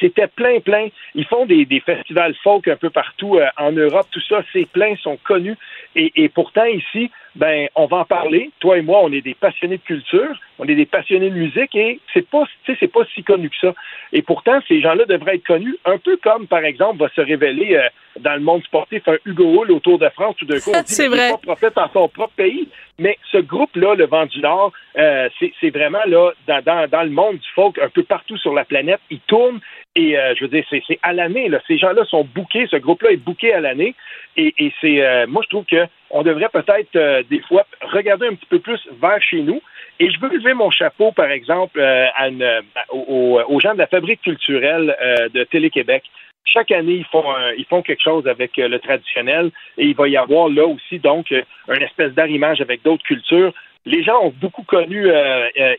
C'était 0.00 0.26
plein, 0.28 0.60
plein. 0.60 0.88
Ils 1.14 1.26
font 1.26 1.46
des, 1.46 1.66
festivals 1.84 2.34
folk 2.42 2.68
un 2.68 2.76
peu 2.76 2.90
partout 2.90 3.38
en 3.56 3.72
Europe. 3.72 4.06
Tout 4.10 4.22
ça, 4.28 4.42
c'est 4.52 4.66
plein, 4.66 4.96
sont 4.96 5.18
connus. 5.24 5.56
Et, 5.94 6.12
et, 6.16 6.28
pourtant, 6.28 6.64
ici, 6.64 7.10
ben, 7.38 7.68
on 7.76 7.86
va 7.86 7.98
en 7.98 8.04
parler. 8.04 8.50
Toi 8.60 8.78
et 8.78 8.82
moi, 8.82 9.00
on 9.02 9.12
est 9.12 9.20
des 9.20 9.34
passionnés 9.34 9.78
de 9.78 9.82
culture, 9.82 10.36
on 10.58 10.66
est 10.66 10.74
des 10.74 10.86
passionnés 10.86 11.30
de 11.30 11.34
musique 11.36 11.74
et 11.74 12.00
c'est 12.12 12.28
pas, 12.28 12.44
c'est 12.66 12.92
pas 12.92 13.04
si 13.14 13.22
connu 13.22 13.48
que 13.48 13.56
ça. 13.60 13.74
Et 14.12 14.22
pourtant, 14.22 14.58
ces 14.66 14.80
gens-là 14.80 15.04
devraient 15.04 15.36
être 15.36 15.46
connus, 15.46 15.76
un 15.84 15.98
peu 15.98 16.16
comme, 16.16 16.46
par 16.46 16.64
exemple, 16.64 16.98
va 16.98 17.08
se 17.10 17.20
révéler 17.20 17.76
euh, 17.76 17.88
dans 18.20 18.34
le 18.34 18.40
monde 18.40 18.64
sportif 18.64 19.06
un 19.06 19.16
Hugo 19.24 19.44
Hull 19.44 19.70
au 19.70 19.78
Tour 19.78 19.98
de 19.98 20.08
France, 20.08 20.34
tout 20.36 20.46
d'un 20.46 20.58
coup, 20.58 20.72
on 20.74 20.82
dit 20.82 20.92
c'est 20.92 21.06
vrai. 21.06 21.30
pas 21.30 21.38
prophète 21.38 21.74
dans 21.76 21.88
son 21.92 22.08
propre 22.08 22.34
pays. 22.36 22.68
Mais 22.98 23.16
ce 23.30 23.38
groupe-là, 23.38 23.94
le 23.94 24.06
Vent 24.06 24.26
du 24.26 24.40
Nord, 24.40 24.72
euh, 24.98 25.28
c'est 25.38 25.70
vraiment 25.70 26.02
là, 26.06 26.32
dans, 26.48 26.60
dans, 26.62 26.88
dans, 26.88 27.02
le 27.02 27.10
monde 27.10 27.36
du 27.36 27.48
folk, 27.54 27.78
un 27.78 27.88
peu 27.88 28.02
partout 28.02 28.36
sur 28.36 28.52
la 28.52 28.64
planète, 28.64 28.98
ils 29.10 29.20
tournent 29.20 29.47
et 29.94 30.18
euh, 30.18 30.34
je 30.36 30.44
veux 30.44 30.50
dire, 30.50 30.64
c'est 30.70 30.98
à 31.02 31.12
l'année. 31.12 31.50
Ces 31.66 31.78
gens-là 31.78 32.04
sont 32.04 32.24
bookés, 32.24 32.66
ce 32.70 32.76
groupe-là 32.76 33.12
est 33.12 33.16
booké 33.16 33.52
à 33.52 33.60
l'année. 33.60 33.94
Et, 34.36 34.72
c'est, 34.80 35.26
moi, 35.26 35.42
je 35.42 35.48
trouve 35.48 35.64
que 35.64 35.84
on 36.10 36.22
devrait 36.22 36.48
peut-être 36.52 37.26
des 37.28 37.40
fois 37.40 37.66
regarder 37.82 38.28
un 38.28 38.34
petit 38.34 38.46
peu 38.46 38.60
plus 38.60 38.80
vers 39.00 39.20
chez 39.20 39.40
nous. 39.40 39.60
Et 40.00 40.10
je 40.10 40.20
veux 40.20 40.28
lever 40.28 40.54
mon 40.54 40.70
chapeau, 40.70 41.12
par 41.12 41.30
exemple, 41.30 41.80
euh, 41.80 42.06
euh, 42.20 42.62
aux, 42.90 43.60
gens 43.60 43.72
de 43.72 43.78
la 43.78 43.88
fabrique 43.88 44.22
culturelle 44.22 44.96
euh, 45.00 45.28
de 45.28 45.42
Télé-Québec. 45.44 46.04
Chaque 46.44 46.70
année, 46.70 46.94
ils 46.94 47.04
font, 47.04 47.24
ils 47.58 47.66
font 47.66 47.82
quelque 47.82 48.02
chose 48.02 48.26
avec 48.26 48.56
le 48.56 48.78
traditionnel 48.78 49.50
et 49.76 49.86
il 49.86 49.94
va 49.94 50.08
y 50.08 50.16
avoir 50.16 50.48
là 50.48 50.66
aussi, 50.66 50.98
donc, 50.98 51.30
une 51.30 51.82
espèce 51.82 52.14
d'arrimage 52.14 52.62
avec 52.62 52.82
d'autres 52.82 53.02
cultures. 53.02 53.52
Les 53.88 54.02
gens 54.02 54.20
ont 54.22 54.34
beaucoup 54.40 54.62
connu 54.62 55.08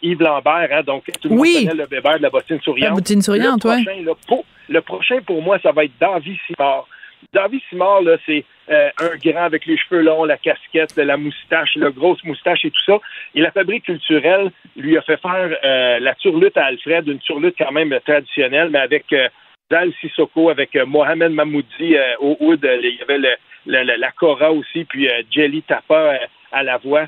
Yves 0.02 0.22
Lambert, 0.22 0.70
hein, 0.72 0.84
donc 0.84 1.04
tout 1.22 1.30
le 1.30 1.36
monde 1.36 1.46
connaît 1.46 1.74
le 1.74 1.86
bébé 1.86 2.18
de 2.18 2.24
la 2.24 2.30
bottine 2.30 2.60
souriante. 2.62 2.90
La 2.90 2.96
bottine 2.96 3.22
souriante, 3.22 3.64
le 3.64 4.14
prochain, 4.14 4.42
le 4.70 4.82
prochain, 4.82 5.22
pour 5.26 5.42
moi, 5.42 5.60
ça 5.62 5.72
va 5.72 5.86
être 5.86 5.94
David 6.00 6.38
Simard. 6.48 6.88
David 7.34 7.62
Simard, 7.70 8.02
là, 8.02 8.18
c'est 8.26 8.46
euh, 8.70 8.90
un 9.00 9.18
grand 9.18 9.44
avec 9.44 9.66
les 9.66 9.78
cheveux 9.78 10.02
longs, 10.02 10.26
la 10.26 10.38
casquette, 10.38 10.96
la 10.96 11.18
moustache, 11.18 11.76
la 11.76 11.90
grosse 11.90 12.24
moustache 12.24 12.66
et 12.66 12.72
tout 12.72 12.84
ça. 12.86 13.00
Et 13.36 13.42
la 13.42 13.52
fabrique 13.52 13.86
culturelle 13.86 14.52
lui 14.76 14.98
a 14.98 15.02
fait 15.02 15.18
faire 15.18 15.58
euh, 15.64 16.00
la 16.00 16.16
turlute 16.16 16.58
à 16.58 16.66
Alfred, 16.66 17.08
une 17.08 17.20
turlute 17.20 17.56
quand 17.58 17.72
même 17.72 17.98
traditionnelle, 18.06 18.70
mais 18.70 18.80
avec 18.80 19.12
euh, 19.14 19.28
Dal 19.70 19.92
Sissoko, 20.00 20.50
avec 20.50 20.76
Mohamed 20.76 21.32
Mamoudi 21.32 21.96
au 22.20 22.38
oud, 22.40 22.68
il 22.82 22.98
y 22.98 23.02
avait 23.04 23.20
le, 23.66 23.98
la 23.98 24.12
Cora 24.12 24.52
aussi, 24.52 24.84
puis 24.86 25.08
Jelly 25.30 25.62
Tapa 25.62 26.18
à 26.52 26.64
la 26.64 26.78
voix 26.78 27.06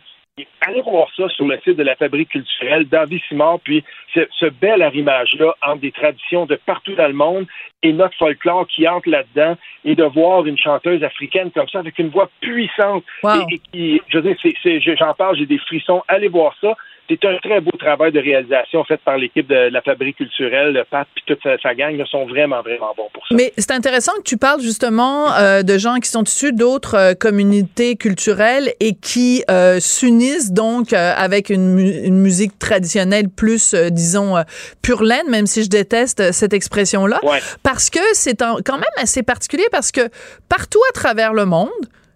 allez 0.62 0.82
voir 0.82 1.08
ça 1.16 1.28
sur 1.30 1.46
le 1.46 1.60
site 1.64 1.78
de 1.78 1.84
la 1.84 1.96
Fabrique 1.96 2.30
culturelle, 2.30 2.88
David 2.88 3.22
Simard, 3.28 3.60
puis 3.60 3.84
ce, 4.14 4.50
bel 4.50 4.82
arrimage-là 4.82 5.56
entre 5.62 5.82
des 5.82 5.92
traditions 5.92 6.46
de 6.46 6.56
partout 6.56 6.96
dans 6.96 7.08
le 7.08 7.14
monde 7.14 7.48
et 7.84 7.94
notre 7.94 8.16
folklore 8.18 8.68
qui 8.68 8.88
entre 8.88 9.10
là-dedans, 9.10 9.58
et 9.86 9.96
de 9.96 10.04
voir 10.04 10.46
une 10.46 10.58
chanteuse 10.58 11.04
africaine 11.04 11.50
comme 11.52 11.68
ça, 11.68 11.80
avec 11.80 11.98
une 11.98 12.10
voix 12.10 12.30
puissante, 12.42 13.04
et, 13.24 13.60
qui, 13.72 14.02
je 14.08 14.20
veux 14.20 14.36
dire, 14.36 14.96
j'en 14.98 15.14
parle, 15.14 15.38
j'ai 15.38 15.48
des 15.48 15.58
frissons, 15.58 16.04
allez 16.08 16.28
voir 16.28 16.56
ça. 16.62 16.76
C'est 17.12 17.28
un 17.28 17.38
très 17.40 17.60
beau 17.60 17.72
travail 17.78 18.14
de 18.14 18.20
réalisation 18.20 18.86
fait 18.86 19.00
par 19.04 19.18
l'équipe 19.18 19.48
de 19.48 19.70
la 19.70 19.82
Fabrique 19.82 20.16
culturelle. 20.16 20.82
Pat 20.90 21.06
et 21.18 21.22
toute 21.26 21.42
sa, 21.62 21.76
gang 21.76 21.98
là, 21.98 22.06
sont 22.10 22.26
vraiment, 22.26 22.62
vraiment 22.62 22.94
bons 22.96 23.10
pour 23.14 23.28
ça. 23.28 23.36
Mais 23.36 23.52
c'est 23.58 23.72
intéressant 23.72 24.14
que 24.14 24.24
tu 24.24 24.38
parles 24.38 24.62
justement 24.62 25.34
euh, 25.34 25.62
de 25.62 25.78
gens 25.78 25.98
qui 25.98 26.10
sont 26.10 26.24
issus 26.24 26.54
d'autres 26.54 26.96
euh, 26.96 27.14
communautés 27.14 27.98
culturelles 27.98 28.72
et 28.80 28.96
qui 28.96 29.44
euh, 29.52 29.82
s'unissent 29.82 30.54
donc 30.54 30.94
avec 30.94 31.50
une, 31.50 32.22
musique 32.22 32.58
traditionnelle 32.60 33.28
plus, 33.30 33.74
disons, 33.74 34.36
pure 34.82 35.04
laine, 35.04 35.30
même 35.30 35.48
si 35.48 35.64
je 35.64 35.70
déteste 35.70 36.32
cette 36.32 36.54
expression-là. 36.54 37.20
Parce 37.64 37.90
que 37.90 38.00
c'est 38.14 38.40
quand 38.40 38.78
même 38.78 38.84
assez 38.98 39.24
particulier 39.24 39.66
parce 39.72 39.92
que 39.92 40.02
partout 40.48 40.82
à 40.90 40.94
travers 40.94 41.34
le 41.34 41.46
monde, 41.46 41.70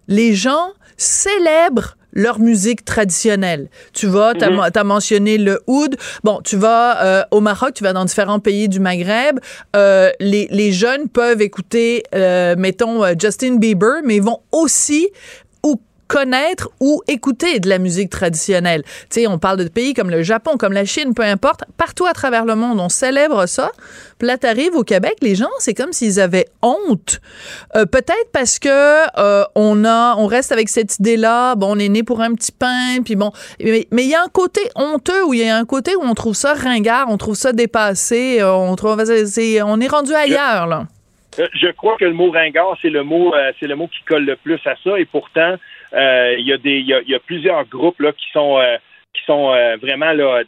les 0.08 0.34
gens 0.34 0.72
célèbrent 0.96 1.96
leur 2.16 2.40
musique 2.40 2.84
traditionnelle. 2.84 3.68
Tu 3.92 4.06
vas, 4.06 4.32
tu 4.34 4.42
as, 4.42 4.84
mentionné 4.84 5.38
le 5.38 5.60
oud. 5.66 5.96
Bon, 6.24 6.40
tu 6.42 6.56
vas 6.56 7.04
euh, 7.04 7.22
au 7.30 7.40
Maroc, 7.40 7.74
tu 7.74 7.84
vas 7.84 7.92
dans 7.92 8.06
différents 8.06 8.40
pays 8.40 8.68
du 8.68 8.80
Maghreb. 8.80 9.38
Euh, 9.76 10.10
les, 10.18 10.48
les, 10.50 10.72
jeunes 10.72 11.08
peuvent 11.08 11.42
écouter, 11.42 12.02
euh, 12.14 12.56
mettons, 12.56 13.04
Justin 13.18 13.56
Bieber, 13.56 14.00
mais 14.02 14.16
ils 14.16 14.22
vont 14.22 14.40
aussi 14.50 15.08
connaître 16.08 16.68
ou 16.80 17.02
écouter 17.08 17.60
de 17.60 17.68
la 17.68 17.78
musique 17.78 18.10
traditionnelle. 18.10 18.82
Tu 19.10 19.20
sais, 19.22 19.26
on 19.26 19.38
parle 19.38 19.58
de 19.58 19.68
pays 19.68 19.94
comme 19.94 20.10
le 20.10 20.22
Japon, 20.22 20.56
comme 20.56 20.72
la 20.72 20.84
Chine, 20.84 21.14
peu 21.14 21.22
importe. 21.22 21.64
Partout 21.76 22.06
à 22.06 22.12
travers 22.12 22.44
le 22.44 22.54
monde, 22.54 22.80
on 22.80 22.88
célèbre 22.88 23.46
ça. 23.46 23.70
Puis 24.18 24.26
là, 24.26 24.38
t'arrives 24.38 24.74
au 24.74 24.82
Québec, 24.82 25.16
les 25.20 25.34
gens, 25.34 25.50
c'est 25.58 25.74
comme 25.74 25.92
s'ils 25.92 26.20
avaient 26.20 26.46
honte. 26.62 27.20
Euh, 27.74 27.84
peut-être 27.84 28.30
parce 28.32 28.58
que 28.58 28.68
euh, 29.18 29.44
on 29.54 29.84
a, 29.84 30.16
on 30.16 30.26
reste 30.26 30.52
avec 30.52 30.68
cette 30.68 30.98
idée-là. 30.98 31.54
Bon, 31.54 31.76
on 31.76 31.78
est 31.78 31.88
né 31.88 32.02
pour 32.02 32.20
un 32.20 32.34
petit 32.34 32.52
pain, 32.52 33.02
puis 33.04 33.16
bon. 33.16 33.32
Mais 33.60 33.86
il 33.90 34.08
y 34.08 34.14
a 34.14 34.22
un 34.22 34.28
côté 34.28 34.60
honteux 34.74 35.24
où 35.24 35.34
il 35.34 35.40
y 35.40 35.48
a 35.48 35.56
un 35.56 35.64
côté 35.64 35.94
où 35.96 36.02
on 36.02 36.14
trouve 36.14 36.34
ça 36.34 36.54
ringard, 36.54 37.08
on 37.10 37.18
trouve 37.18 37.34
ça 37.34 37.52
dépassé, 37.52 38.38
euh, 38.40 38.52
on 38.52 38.74
trouve, 38.76 39.04
c'est, 39.04 39.62
on 39.62 39.80
est 39.80 39.88
rendu 39.88 40.14
ailleurs 40.14 40.66
là. 40.66 40.86
Je 41.38 41.70
crois 41.72 41.96
que 41.98 42.06
le 42.06 42.14
mot 42.14 42.30
ringard, 42.30 42.78
c'est 42.80 42.88
le 42.88 43.02
mot, 43.02 43.34
c'est 43.60 43.66
le 43.66 43.76
mot 43.76 43.88
qui 43.88 44.02
colle 44.08 44.24
le 44.24 44.36
plus 44.36 44.58
à 44.64 44.74
ça, 44.82 44.98
et 44.98 45.04
pourtant, 45.04 45.56
il 45.92 46.46
y 46.46 46.52
a 46.52 46.58
des, 46.58 46.78
il 46.78 46.86
y 46.86 47.14
a, 47.14 47.20
plusieurs 47.20 47.64
groupes 47.66 48.00
là 48.00 48.12
qui 48.12 48.30
sont 48.32 48.58
euh, 48.58 48.76
qui 49.16 49.24
sont 49.24 49.50
euh, 49.52 49.76
vraiment 49.76 50.12
là, 50.12 50.42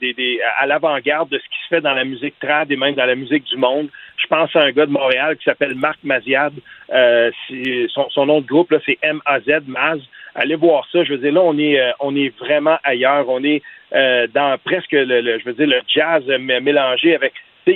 à 0.59 0.67
l'avant-garde 0.67 1.31
de 1.31 1.39
ce 1.39 1.45
qui 1.45 1.59
se 1.65 1.69
fait 1.69 1.81
dans 1.81 1.95
la 1.95 2.05
musique 2.05 2.35
trad 2.41 2.71
et 2.71 2.77
même 2.77 2.95
dans 2.95 3.07
la 3.07 3.15
musique 3.15 3.45
du 3.45 3.57
monde. 3.57 3.89
Je 4.17 4.27
pense 4.27 4.55
à 4.55 4.61
un 4.61 4.73
gars 4.73 4.87
de 4.87 4.91
Montréal 4.91 5.37
qui 5.37 5.45
s'appelle 5.45 5.75
Marc 5.75 5.99
Maziad. 6.05 6.53
son, 6.91 8.09
son, 8.11 8.27
nom 8.27 8.41
de 8.41 8.47
groupe, 8.47 8.71
là, 8.71 8.79
c'est 8.85 8.99
M-A-Z, 9.03 9.63
Maz. 9.67 10.01
allez 10.35 10.57
voir 10.57 10.87
ça. 10.93 11.03
Je 11.05 11.13
veux 11.13 11.19
dire, 11.19 11.33
là, 11.33 11.41
on 11.43 11.59
est, 11.59 11.81
euh, 11.81 11.93
on 12.01 12.15
est 12.15 12.37
vraiment 12.39 12.79
ailleurs. 12.85 13.29
On 13.29 13.43
est 13.43 13.63
euh, 13.95 14.27
dans 14.35 14.59
presque 14.63 14.93
le, 14.93 15.39
je 15.39 15.45
veux 15.45 15.55
dire, 15.55 15.67
le 15.67 15.81
jazz 15.89 16.25
mélangé 16.39 17.15
avec. 17.15 17.33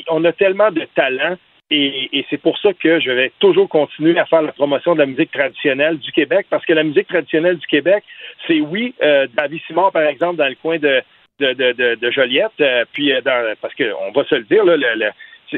On 0.08 0.24
a 0.24 0.32
tellement 0.32 0.70
de 0.70 0.86
talent. 0.94 1.36
Et, 1.74 2.26
c'est 2.28 2.40
pour 2.40 2.58
ça 2.58 2.70
que 2.74 3.00
je 3.00 3.10
vais 3.10 3.32
toujours 3.38 3.66
continuer 3.66 4.18
à 4.18 4.26
faire 4.26 4.42
la 4.42 4.52
promotion 4.52 4.94
de 4.94 4.98
la 5.00 5.06
musique 5.06 5.30
traditionnelle 5.30 5.98
du 5.98 6.12
Québec, 6.12 6.46
parce 6.50 6.66
que 6.66 6.74
la 6.74 6.84
musique 6.84 7.08
traditionnelle 7.08 7.56
du 7.56 7.66
Québec, 7.66 8.04
c'est 8.46 8.60
oui, 8.60 8.94
euh, 9.02 9.26
David 9.34 9.60
Simon, 9.66 9.90
par 9.90 10.02
exemple, 10.02 10.36
dans 10.36 10.48
le 10.48 10.54
coin 10.56 10.78
de, 10.78 11.02
de, 11.40 11.54
de, 11.54 11.94
de, 11.94 12.10
Joliette, 12.10 12.52
euh, 12.60 12.84
puis 12.92 13.10
dans, 13.24 13.54
parce 13.62 13.74
qu'on 13.74 14.12
va 14.12 14.24
se 14.24 14.34
le 14.34 14.44
dire, 14.44 14.64
là, 14.64 14.76
le, 14.76 15.10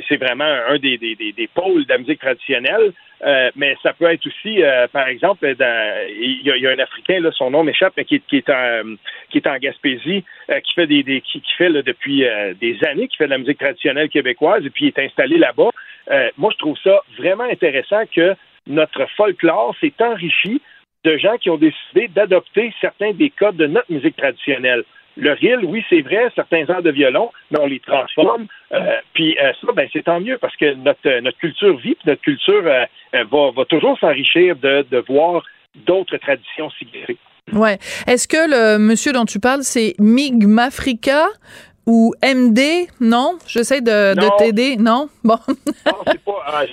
c'est 0.09 0.17
vraiment 0.17 0.45
un 0.45 0.79
des, 0.79 0.99
des, 0.99 1.15
des, 1.17 1.49
pôles 1.53 1.85
de 1.85 1.93
la 1.93 1.99
musique 1.99 2.21
traditionnelle. 2.21 2.93
Euh, 3.25 3.51
mais 3.57 3.77
ça 3.83 3.93
peut 3.93 4.11
être 4.13 4.27
aussi, 4.27 4.63
euh, 4.63 4.87
par 4.89 5.09
exemple, 5.09 5.47
il 5.47 6.43
y, 6.45 6.67
a 6.67 6.71
un 6.71 6.79
Africain, 6.79 7.21
là, 7.21 7.31
son 7.33 7.51
nom 7.51 7.65
m'échappe, 7.65 7.95
mais 7.97 8.05
qui, 8.05 8.21
qui, 8.21 8.39
est 8.39 8.51
en, 8.51 8.83
qui 9.31 9.39
est 9.39 9.47
en 9.47 9.57
Gaspésie, 9.57 10.25
euh, 10.51 10.61
qui 10.61 10.75
fait 10.75 10.87
des, 10.87 11.03
des 11.03 11.21
qui, 11.21 11.43
fait 11.57 11.71
depuis 11.71 12.25
des 12.61 12.79
années, 12.85 13.09
qui 13.09 13.17
fait 13.17 13.27
de 13.27 13.31
la 13.31 13.39
musique 13.39 13.59
traditionnelle 13.59 14.09
québécoise, 14.09 14.65
et 14.67 14.71
puis 14.71 14.87
il 14.87 14.89
est 14.89 14.99
installé 14.99 15.39
là-bas. 15.39 15.71
Moi, 16.37 16.51
je 16.53 16.59
trouve 16.59 16.77
ça 16.83 17.01
vraiment 17.19 17.45
intéressant 17.45 18.03
que 18.15 18.35
notre 18.67 19.07
folklore 19.17 19.75
s'est 19.81 19.95
enrichi 20.01 20.61
de 21.05 21.17
gens 21.19 21.37
qui 21.37 21.51
ont 21.51 21.59
décidé 21.59 22.09
d'adopter 22.09 22.73
certains 22.81 23.13
des 23.13 23.31
codes 23.31 23.57
de 23.57 23.67
notre 23.67 23.93
musique 23.93 24.17
traditionnelle. 24.17 24.85
Le 25.17 25.33
reel, 25.33 25.65
oui, 25.65 25.85
c'est 25.89 26.01
vrai, 26.01 26.29
certains 26.35 26.67
airs 26.67 26.83
de 26.83 26.91
violon, 26.91 27.31
mais 27.51 27.61
on 27.61 27.67
les 27.67 27.79
transforme. 27.79 28.47
Euh, 28.73 28.97
puis 29.13 29.37
euh, 29.39 29.53
ça, 29.61 29.73
ben, 29.73 29.89
c'est 29.93 30.03
tant 30.03 30.19
mieux 30.19 30.39
parce 30.39 30.57
que 30.57 30.75
notre, 30.75 31.21
notre 31.21 31.39
culture 31.39 31.77
vit, 31.77 31.97
notre 32.05 32.23
culture 32.23 32.65
euh, 32.65 32.85
va, 33.13 33.51
va 33.55 33.65
toujours 33.67 33.97
s'enrichir 34.01 34.57
de, 34.57 34.85
de 34.91 35.05
voir 35.07 35.45
d'autres 35.87 36.17
traditions 36.17 36.71
s'y 36.71 36.89
Ouais. 37.53 37.79
Est-ce 38.07 38.27
que 38.27 38.37
le 38.37 38.79
monsieur 38.79 39.13
dont 39.13 39.27
tu 39.27 39.39
parles, 39.39 39.63
c'est 39.63 39.95
Migmafrica? 40.01 41.27
Ou 41.87 42.15
MD, 42.23 42.89
non? 43.01 43.39
J'essaie 43.47 43.81
de, 43.81 44.15
de 44.15 44.39
t'aider, 44.39 44.77
non? 44.77 45.09
Bon. 45.23 45.39
non, 45.49 45.93
c'est 46.07 46.21
pas. 46.25 46.45
Ah, 46.47 46.65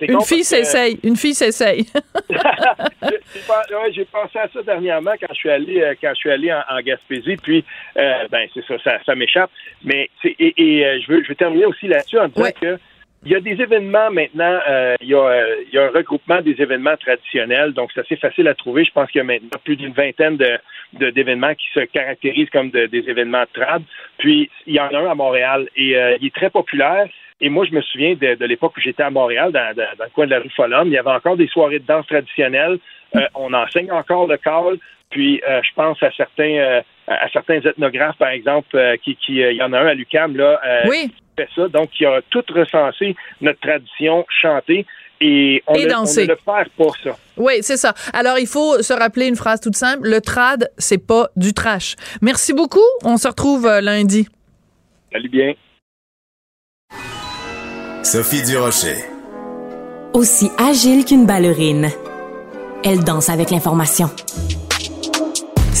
une, 0.00 0.20
fille 0.20 0.44
s'essaye, 0.44 0.98
une 1.02 1.16
fille 1.16 1.34
s'essaye. 1.34 1.86
j'ai 3.94 4.04
pensé 4.04 4.38
à 4.38 4.48
ça 4.52 4.62
dernièrement 4.62 5.12
quand 5.20 5.32
je 5.32 5.34
suis 5.34 5.50
allé, 5.50 5.80
euh, 5.80 5.94
quand 6.00 6.10
je 6.10 6.18
suis 6.18 6.30
allé 6.30 6.52
en, 6.52 6.80
Gaspésie, 6.80 7.36
puis, 7.36 7.64
euh, 7.96 8.28
ben, 8.30 8.48
c'est 8.54 8.64
ça, 8.66 8.98
ça, 9.04 9.14
m'échappe. 9.14 9.50
Mais, 9.82 10.10
et, 10.24 10.54
et 10.56 10.86
euh, 10.86 11.00
je, 11.00 11.12
veux, 11.12 11.22
je 11.22 11.28
veux 11.28 11.34
terminer 11.34 11.66
aussi 11.66 11.88
là-dessus 11.88 12.18
en 12.18 12.28
disant 12.28 12.50
que 12.60 12.78
il 13.24 13.32
y 13.32 13.34
a 13.34 13.40
des 13.40 13.60
événements 13.62 14.10
maintenant, 14.10 14.58
euh, 14.68 14.96
il, 15.00 15.08
y 15.08 15.14
a, 15.14 15.46
il, 15.62 15.74
y 15.74 15.78
a, 15.78 15.84
un 15.84 15.90
regroupement 15.90 16.42
des 16.42 16.60
événements 16.60 16.96
traditionnels, 16.96 17.72
donc 17.72 17.90
c'est 17.94 18.00
assez 18.00 18.16
facile 18.16 18.48
à 18.48 18.54
trouver. 18.54 18.84
Je 18.84 18.92
pense 18.92 19.10
qu'il 19.10 19.20
y 19.20 19.22
a 19.22 19.24
maintenant 19.24 19.58
plus 19.64 19.76
d'une 19.76 19.92
vingtaine 19.92 20.36
de, 20.36 21.10
d'événements 21.10 21.54
qui 21.54 21.66
se 21.72 21.80
caractérisent 21.80 22.50
comme 22.50 22.70
des 22.70 23.04
événements 23.08 23.44
trad. 23.52 23.82
Puis 24.18 24.50
il 24.66 24.74
y 24.74 24.80
en 24.80 24.88
a 24.88 24.98
un 24.98 25.10
à 25.10 25.14
Montréal 25.14 25.68
et 25.74 25.96
euh, 25.96 26.16
il 26.20 26.26
est 26.26 26.34
très 26.34 26.50
populaire. 26.50 27.08
Et 27.40 27.48
moi, 27.48 27.64
je 27.64 27.72
me 27.72 27.82
souviens 27.82 28.14
de, 28.14 28.44
l'époque 28.44 28.76
où 28.76 28.80
j'étais 28.80 29.02
à 29.02 29.10
Montréal, 29.10 29.52
dans, 29.52 29.74
dans, 29.74 30.04
le 30.04 30.10
coin 30.14 30.26
de 30.26 30.30
la 30.30 30.40
rue 30.40 30.50
Follum, 30.50 30.88
il 30.88 30.92
y 30.92 30.98
avait 30.98 31.10
encore 31.10 31.36
des 31.36 31.48
soirées 31.48 31.80
de 31.80 31.86
danse 31.86 32.06
traditionnelles. 32.06 32.78
Euh, 33.16 33.20
on 33.34 33.52
enseigne 33.52 33.90
encore 33.90 34.26
le 34.26 34.36
call. 34.36 34.78
Puis 35.10 35.40
euh, 35.48 35.60
je 35.62 35.70
pense 35.74 36.02
à 36.02 36.10
certains 36.12 36.82
à 37.06 37.28
certains 37.28 37.60
ethnographes, 37.60 38.16
par 38.16 38.30
exemple, 38.30 38.78
qui, 39.02 39.16
qui 39.16 39.34
il 39.36 39.52
y 39.52 39.62
en 39.62 39.72
a 39.72 39.78
un 39.78 39.86
à 39.86 39.94
l'UCAM 39.94 40.36
là, 40.36 40.58
oui. 40.88 41.12
Qui 41.36 41.42
fait 41.42 41.48
ça. 41.54 41.68
Donc, 41.68 41.90
il 41.98 42.06
a 42.06 42.20
tout 42.30 42.44
recensé 42.54 43.16
notre 43.40 43.60
tradition 43.60 44.24
chantée 44.28 44.86
et 45.20 45.62
on, 45.66 45.74
ne, 45.74 46.26
le 46.26 46.36
perd 46.36 46.68
pas 46.70 46.90
ça. 47.02 47.16
Oui, 47.36 47.54
c'est 47.62 47.76
ça. 47.76 47.94
Alors, 48.12 48.38
il 48.38 48.46
faut 48.46 48.82
se 48.82 48.92
rappeler 48.92 49.26
une 49.26 49.36
phrase 49.36 49.60
toute 49.60 49.76
simple. 49.76 50.08
Le 50.08 50.20
trad, 50.20 50.70
c'est 50.76 50.98
pas 50.98 51.28
du 51.36 51.54
trash. 51.54 51.96
Merci 52.20 52.52
beaucoup. 52.52 52.80
On 53.04 53.16
se 53.16 53.28
retrouve 53.28 53.66
euh, 53.66 53.80
lundi. 53.80 54.28
Salut 55.12 55.28
bien. 55.28 55.54
Sophie 58.02 58.42
Durocher. 58.42 58.96
Aussi 60.12 60.50
agile 60.58 61.04
qu'une 61.04 61.26
ballerine. 61.26 61.88
Elle 62.84 63.02
danse 63.02 63.30
avec 63.30 63.50
l'information. 63.50 64.10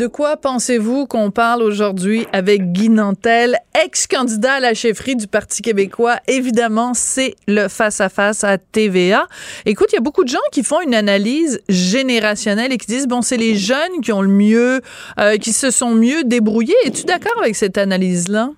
De 0.00 0.06
quoi 0.06 0.38
pensez-vous 0.38 1.04
qu'on 1.04 1.30
parle 1.30 1.62
aujourd'hui 1.62 2.26
avec 2.32 2.72
Guy 2.72 2.88
Nantel, 2.88 3.58
ex-candidat 3.84 4.54
à 4.54 4.60
la 4.60 4.72
chefferie 4.72 5.14
du 5.14 5.26
Parti 5.26 5.60
québécois? 5.60 6.20
Évidemment, 6.26 6.94
c'est 6.94 7.34
le 7.46 7.68
face-à-face 7.68 8.42
-à, 8.42 8.56
TVA. 8.72 9.28
Écoute, 9.66 9.88
il 9.92 9.96
y 9.96 9.98
a 9.98 10.00
beaucoup 10.00 10.24
de 10.24 10.30
gens 10.30 10.38
qui 10.52 10.62
font 10.62 10.80
une 10.80 10.94
analyse 10.94 11.60
générationnelle 11.68 12.72
et 12.72 12.78
qui 12.78 12.86
disent, 12.86 13.08
bon, 13.08 13.20
c'est 13.20 13.36
les 13.36 13.56
jeunes 13.56 14.00
qui 14.02 14.10
ont 14.10 14.22
le 14.22 14.28
mieux, 14.28 14.80
euh, 15.18 15.36
qui 15.36 15.52
se 15.52 15.70
sont 15.70 15.90
mieux 15.90 16.24
débrouillés. 16.24 16.80
Es-tu 16.86 17.04
d'accord 17.04 17.38
avec 17.38 17.54
cette 17.54 17.76
analyse-là? 17.76 18.52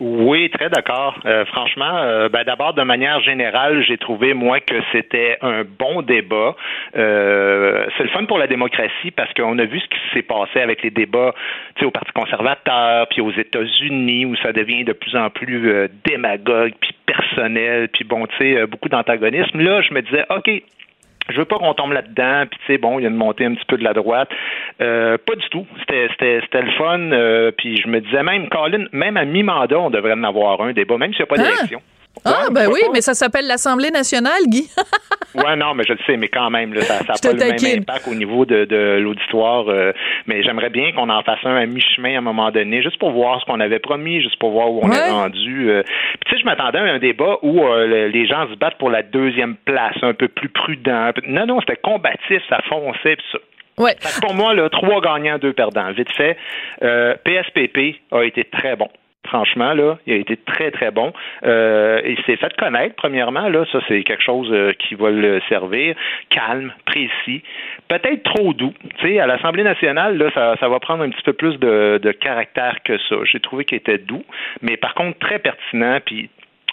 Oui, 0.00 0.48
très 0.48 0.70
d'accord. 0.70 1.20
Euh, 1.26 1.44
franchement, 1.44 1.98
euh, 1.98 2.30
ben, 2.30 2.42
d'abord, 2.42 2.72
de 2.72 2.82
manière 2.82 3.20
générale, 3.20 3.82
j'ai 3.82 3.98
trouvé, 3.98 4.32
moi, 4.32 4.58
que 4.60 4.76
c'était 4.92 5.36
un 5.42 5.62
bon 5.62 6.00
débat. 6.00 6.56
Euh, 6.96 7.84
c'est 7.96 8.04
le 8.04 8.08
fun 8.08 8.24
pour 8.24 8.38
la 8.38 8.46
démocratie 8.46 9.10
parce 9.14 9.30
qu'on 9.34 9.58
a 9.58 9.64
vu 9.66 9.78
ce 9.78 9.86
qui 9.88 9.98
s'est 10.14 10.22
passé 10.22 10.60
avec 10.60 10.82
les 10.82 10.90
débats 10.90 11.34
au 11.82 11.90
Parti 11.90 12.12
conservateur, 12.12 13.08
puis 13.08 13.20
aux 13.20 13.30
États-Unis, 13.30 14.24
où 14.24 14.36
ça 14.36 14.52
devient 14.52 14.84
de 14.84 14.94
plus 14.94 15.14
en 15.16 15.28
plus 15.28 15.88
démagogue, 16.06 16.72
puis 16.80 16.94
personnel, 17.04 17.88
puis 17.88 18.04
bon, 18.04 18.26
tu 18.26 18.36
sais, 18.38 18.66
beaucoup 18.66 18.88
d'antagonisme. 18.88 19.60
Là, 19.60 19.82
je 19.82 19.92
me 19.92 20.00
disais, 20.00 20.24
OK, 20.30 20.50
je 21.30 21.38
veux 21.38 21.44
pas 21.44 21.58
qu'on 21.58 21.74
tombe 21.74 21.92
là-dedans, 21.92 22.44
puis 22.50 22.58
tu 22.60 22.72
sais, 22.72 22.78
bon, 22.78 22.98
il 22.98 23.02
y 23.02 23.06
a 23.06 23.08
une 23.08 23.16
montée 23.16 23.44
un 23.44 23.54
petit 23.54 23.64
peu 23.66 23.76
de 23.76 23.84
la 23.84 23.92
droite. 23.92 24.28
Euh, 24.80 25.18
pas 25.18 25.34
du 25.34 25.48
tout. 25.50 25.66
C'était, 25.80 26.08
le 26.52 26.70
fun. 26.78 26.98
Euh, 27.12 27.50
puis 27.56 27.76
je 27.76 27.88
me 27.88 28.00
disais 28.00 28.22
même, 28.22 28.48
Colin, 28.48 28.86
même 28.92 29.16
à 29.16 29.24
mi-mandat, 29.24 29.78
on 29.78 29.90
devrait 29.90 30.12
en 30.12 30.24
avoir 30.24 30.60
un 30.62 30.72
débat, 30.72 30.96
même 30.98 31.12
s'il 31.12 31.24
n'y 31.24 31.30
a 31.30 31.34
pas 31.34 31.36
ah! 31.38 31.42
d'élection. 31.42 31.82
Ah, 32.24 32.48
ben 32.50 32.68
oui, 32.68 32.80
mais 32.92 33.00
ça 33.00 33.14
s'appelle 33.14 33.46
l'Assemblée 33.46 33.90
nationale, 33.90 34.42
Guy. 34.46 34.68
ouais, 35.34 35.56
non, 35.56 35.74
mais 35.74 35.84
je 35.84 35.92
le 35.94 35.98
sais, 36.06 36.16
mais 36.16 36.28
quand 36.28 36.50
même, 36.50 36.74
là, 36.74 36.82
ça 36.82 36.98
n'a 36.98 37.04
pas 37.04 37.32
le 37.32 37.38
même 37.38 37.78
impact 37.80 38.08
au 38.08 38.14
niveau 38.14 38.44
de, 38.44 38.64
de 38.64 38.98
l'auditoire. 39.00 39.68
Euh, 39.68 39.92
mais 40.26 40.42
j'aimerais 40.42 40.70
bien 40.70 40.92
qu'on 40.92 41.08
en 41.08 41.22
fasse 41.22 41.38
un 41.44 41.56
à 41.56 41.66
mi-chemin 41.66 42.16
à 42.16 42.18
un 42.18 42.22
moment 42.22 42.50
donné, 42.50 42.82
juste 42.82 42.98
pour 42.98 43.12
voir 43.12 43.40
ce 43.40 43.46
qu'on 43.46 43.60
avait 43.60 43.78
promis, 43.78 44.20
juste 44.20 44.38
pour 44.38 44.50
voir 44.50 44.70
où 44.70 44.80
on 44.82 44.92
est 44.92 45.10
rendu. 45.10 45.70
Euh. 45.70 45.82
tu 46.26 46.32
sais, 46.32 46.40
je 46.40 46.44
m'attendais 46.44 46.78
à 46.78 46.82
un 46.82 46.98
débat 46.98 47.38
où 47.42 47.62
euh, 47.62 48.08
les 48.08 48.26
gens 48.26 48.48
se 48.50 48.54
battent 48.56 48.78
pour 48.78 48.90
la 48.90 49.02
deuxième 49.02 49.56
place, 49.64 49.96
un 50.02 50.14
peu 50.14 50.28
plus 50.28 50.48
prudent. 50.48 51.12
Non, 51.26 51.46
non, 51.46 51.60
c'était 51.60 51.76
combatif, 51.76 52.42
ça 52.48 52.60
fonçait, 52.68 53.16
pis 53.16 53.24
ça. 53.32 53.38
Ouais. 53.78 53.96
Pour 54.20 54.34
moi, 54.34 54.52
là, 54.52 54.68
trois 54.68 55.00
gagnants, 55.00 55.38
deux 55.38 55.54
perdants. 55.54 55.90
Vite 55.92 56.12
fait, 56.14 56.36
PSPP 56.80 57.96
a 58.12 58.24
été 58.24 58.44
très 58.44 58.76
bon. 58.76 58.88
Franchement, 59.26 59.74
là, 59.74 59.98
il 60.06 60.14
a 60.14 60.16
été 60.16 60.36
très, 60.36 60.70
très 60.70 60.90
bon. 60.90 61.12
Euh, 61.44 62.00
il 62.04 62.16
s'est 62.24 62.36
fait 62.36 62.56
connaître, 62.56 62.96
premièrement. 62.96 63.48
Là, 63.48 63.64
ça, 63.70 63.78
c'est 63.86 64.02
quelque 64.02 64.22
chose 64.22 64.48
euh, 64.50 64.72
qui 64.72 64.94
va 64.94 65.10
le 65.10 65.40
servir. 65.48 65.94
Calme, 66.30 66.72
précis, 66.86 67.42
peut-être 67.88 68.22
trop 68.22 68.54
doux. 68.54 68.72
Tu 68.98 69.08
sais, 69.08 69.20
à 69.20 69.26
l'Assemblée 69.26 69.62
nationale, 69.62 70.16
là, 70.16 70.56
ça, 70.58 70.68
va 70.68 70.80
prendre 70.80 71.04
un 71.04 71.10
petit 71.10 71.22
peu 71.22 71.34
plus 71.34 71.58
de, 71.58 72.00
de 72.02 72.12
caractère 72.12 72.78
que 72.82 72.96
ça. 73.08 73.16
J'ai 73.24 73.40
trouvé 73.40 73.64
qu'il 73.64 73.76
était 73.76 73.98
doux, 73.98 74.24
mais 74.62 74.76
par 74.76 74.94
contre 74.94 75.18
très 75.18 75.38
pertinent, 75.38 75.98
puis 76.04 76.30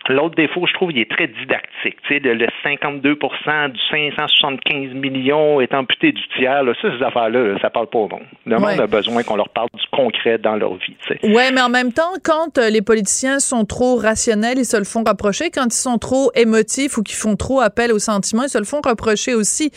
L'autre 0.10 0.36
défaut, 0.36 0.66
je 0.68 0.74
trouve, 0.74 0.92
il 0.92 1.00
est 1.00 1.10
très 1.10 1.28
didactique. 1.28 1.98
Tu 2.08 2.16
sais, 2.16 2.20
le, 2.20 2.48
52 2.64 3.16
du 3.16 3.80
575 3.90 4.94
millions 4.94 5.62
est 5.62 5.74
amputé 5.74 6.12
du 6.12 6.22
tiers. 6.38 6.64
Là, 6.64 6.74
ça, 6.82 6.90
ces 6.98 7.04
affaires-là, 7.04 7.58
ça 7.62 7.70
parle 7.70 7.88
pas 7.88 8.00
au 8.00 8.08
monde. 8.08 8.24
Le 8.46 8.58
monde 8.58 8.80
a 8.80 8.88
besoin 8.88 9.24
qu'on 9.24 9.36
leur 9.36 9.50
parle 9.50 9.70
du 9.74 9.86
concret 9.92 10.38
dans 10.38 10.56
leur 10.56 10.76
vie. 10.76 10.96
Tu 11.06 11.18
sais. 11.18 11.34
Ouais, 11.34 11.52
mais 11.52 11.62
en 11.62 11.70
même 11.70 11.92
temps, 11.92 12.14
quand 12.24 12.58
euh, 12.58 12.70
les 12.70 12.82
politiciens 12.82 13.40
sont 13.40 13.66
trop 13.66 13.96
rationnels, 13.98 14.58
ils 14.58 14.66
se 14.66 14.78
le 14.78 14.84
font 14.84 15.04
reprocher. 15.06 15.50
Quand 15.54 15.66
ils 15.66 15.72
sont 15.72 15.98
trop 15.98 16.32
émotifs 16.36 16.98
ou 16.98 17.04
qu'ils 17.04 17.18
font 17.18 17.36
trop 17.36 17.62
appel 17.62 17.92
aux 17.92 18.00
sentiments, 18.00 18.44
ils 18.44 18.50
se 18.50 18.58
le 18.58 18.66
font 18.66 18.82
reprocher 18.84 19.34
aussi. 19.34 19.72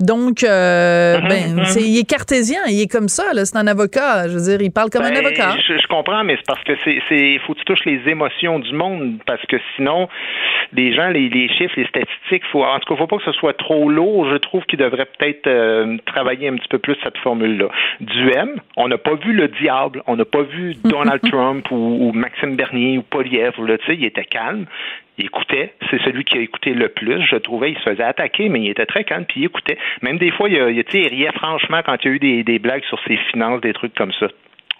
Donc, 0.00 0.42
euh, 0.42 1.18
mm-hmm, 1.18 1.28
ben, 1.28 1.56
mm-hmm. 1.62 1.80
il 1.80 1.98
est 1.98 2.08
cartésien, 2.08 2.60
il 2.68 2.80
est 2.80 2.90
comme 2.90 3.08
ça. 3.08 3.24
C'est 3.44 3.56
un 3.56 3.66
avocat. 3.66 4.28
Je 4.28 4.34
veux 4.34 4.56
dire, 4.56 4.62
il 4.62 4.72
parle 4.72 4.90
comme 4.90 5.04
un 5.04 5.10
ben, 5.10 5.24
avocat. 5.24 5.56
Je, 5.66 5.86
comprends, 5.88 6.24
mais 6.24 6.36
c'est 6.36 6.46
parce 6.46 6.62
que 6.64 6.72
c'est, 6.84 7.00
il 7.10 7.40
faut 7.46 7.54
que 7.54 7.60
tu 7.60 7.64
touches 7.64 7.84
les 7.84 8.00
émotions 8.06 8.58
du 8.58 8.72
monde 8.72 9.18
parce 9.26 9.44
que 9.46 9.56
sinon, 9.76 10.08
les 10.72 10.92
gens, 10.92 11.08
les, 11.08 11.48
chiffres, 11.48 11.74
les 11.76 11.86
statistiques, 11.86 12.44
faut, 12.50 12.64
en 12.64 12.78
tout 12.78 12.92
cas, 12.92 12.98
faut 12.98 13.06
pas 13.06 13.18
que 13.18 13.24
ce 13.24 13.32
soit 13.32 13.56
trop 13.56 13.88
lourd. 13.88 14.28
Je 14.30 14.36
trouve 14.36 14.64
qu'ils 14.64 14.78
devraient 14.78 15.08
peut-être 15.18 15.46
euh, 15.46 15.96
travailler 16.06 16.48
un 16.48 16.56
petit 16.56 16.68
peu 16.68 16.78
plus 16.78 16.96
cette 17.02 17.18
formule-là. 17.18 17.68
Du 18.00 18.30
M, 18.30 18.56
on 18.76 18.88
n'a 18.88 18.98
pas 18.98 19.14
vu 19.14 19.32
le 19.32 19.48
diable, 19.48 20.02
on 20.06 20.16
n'a 20.16 20.24
pas 20.24 20.42
vu 20.42 20.74
Donald 20.84 21.22
Trump 21.22 21.70
ou, 21.70 22.12
Maxime 22.12 22.56
Bernier 22.56 22.98
ou 22.98 23.02
Poliev, 23.02 23.54
tu 23.56 23.86
sais, 23.86 23.94
il 23.94 24.04
était 24.04 24.24
calme 24.24 24.66
il 25.18 25.24
écoutait. 25.24 25.72
C'est 25.90 25.98
celui 26.02 26.24
qui 26.24 26.36
a 26.36 26.42
écouté 26.42 26.74
le 26.74 26.88
plus. 26.90 27.22
Je 27.22 27.36
trouvais, 27.36 27.70
il 27.70 27.78
se 27.78 27.84
faisait 27.84 28.02
attaquer, 28.02 28.50
mais 28.50 28.60
il 28.60 28.68
était 28.68 28.84
très 28.84 29.04
calme, 29.04 29.24
puis 29.24 29.40
il 29.40 29.44
écoutait. 29.46 29.78
Même 30.02 30.18
des 30.18 30.30
fois, 30.30 30.46
il, 30.46 30.56
il, 30.56 30.84
il 30.92 31.08
riait 31.08 31.32
franchement 31.32 31.80
quand 31.86 31.96
il 32.04 32.06
y 32.06 32.10
a 32.10 32.14
eu 32.14 32.18
des, 32.18 32.44
des 32.44 32.58
blagues 32.58 32.84
sur 32.84 33.00
ses 33.06 33.16
finances, 33.30 33.62
des 33.62 33.72
trucs 33.72 33.94
comme 33.94 34.12
ça 34.20 34.26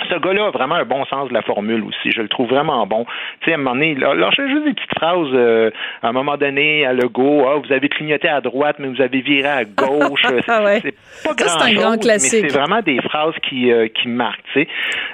ce 0.05 0.19
gars-là 0.19 0.47
a 0.47 0.51
vraiment 0.51 0.75
un 0.75 0.85
bon 0.85 1.05
sens 1.07 1.29
de 1.29 1.35
la 1.35 1.43
formule 1.43 1.83
aussi. 1.85 2.13
Je 2.13 2.21
le 2.21 2.29
trouve 2.29 2.49
vraiment 2.49 2.87
bon. 2.87 3.07
Tu 3.41 3.47
sais, 3.47 3.53
à 3.53 3.55
un 3.55 3.59
moment 3.59 3.75
donné, 3.75 3.95
là, 3.95 4.15
j'ai 4.37 4.49
juste 4.49 4.65
des 4.65 4.75
petites 4.75 4.95
phrases 4.95 5.29
euh, 5.33 5.71
à 6.03 6.09
un 6.09 6.13
moment 6.13 6.37
donné 6.37 6.85
à 6.85 6.93
Legault, 6.93 7.45
ah, 7.47 7.57
vous 7.65 7.73
avez 7.73 7.89
clignoté 7.89 8.29
à 8.29 8.41
droite, 8.41 8.77
mais 8.79 8.89
vous 8.89 9.01
avez 9.01 9.21
viré 9.23 9.49
à 9.49 9.65
gauche. 9.65 10.23
ah 10.49 10.63
ouais. 10.65 10.81
C'est 10.83 10.95
pas 11.25 11.35
grand 11.35 11.63
un 11.63 11.73
grand 11.73 11.99
classique. 11.99 12.43
Mais 12.43 12.49
c'est 12.51 12.59
vraiment 12.59 12.83
des 12.83 13.01
phrases 13.01 13.35
qui, 13.49 13.73
euh, 13.73 13.89
qui 13.89 14.09
marquent. 14.09 14.45
Tu 14.53 14.63
sais. 14.63 14.69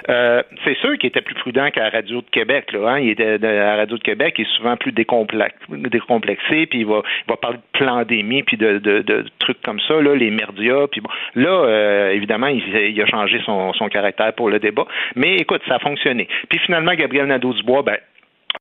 Euh, 0.09 0.43
c'est 0.65 0.77
sûr 0.77 0.97
qu'il 0.97 1.07
était 1.07 1.21
plus 1.21 1.35
prudent 1.35 1.69
qu'à 1.71 1.89
Radio 1.89 2.21
de 2.21 2.29
Québec. 2.29 2.73
Là, 2.73 2.89
hein. 2.89 2.99
Il 2.99 3.09
était 3.09 3.37
à 3.41 3.53
la 3.53 3.75
Radio 3.77 3.97
de 3.97 4.03
Québec, 4.03 4.35
il 4.37 4.41
est 4.41 4.57
souvent 4.57 4.75
plus 4.75 4.91
décomplexé, 4.91 6.65
puis 6.65 6.79
il 6.79 6.85
va, 6.85 7.01
il 7.25 7.29
va 7.29 7.37
parler 7.37 7.57
de 7.57 7.85
pandémie, 7.85 8.43
puis 8.43 8.57
de, 8.57 8.79
de, 8.79 8.99
de, 8.99 9.25
trucs 9.39 9.61
comme 9.61 9.79
ça, 9.87 10.01
là, 10.01 10.13
les 10.13 10.29
merdias. 10.29 10.87
Puis 10.91 10.99
bon, 10.99 11.09
là, 11.35 12.09
évidemment, 12.11 12.47
il, 12.47 12.63
il, 12.67 13.01
a 13.01 13.05
changé 13.05 13.41
son, 13.45 13.71
son 13.73 13.87
caractère 13.87 14.33
pour 14.33 14.49
le 14.49 14.59
débat 14.59 14.72
mais 15.15 15.35
écoute, 15.37 15.61
ça 15.67 15.75
a 15.75 15.79
fonctionné. 15.79 16.27
Puis 16.49 16.59
finalement, 16.59 16.93
Gabriel 16.93 17.27
Nadeau-Dubois, 17.27 17.83
ben, 17.83 17.97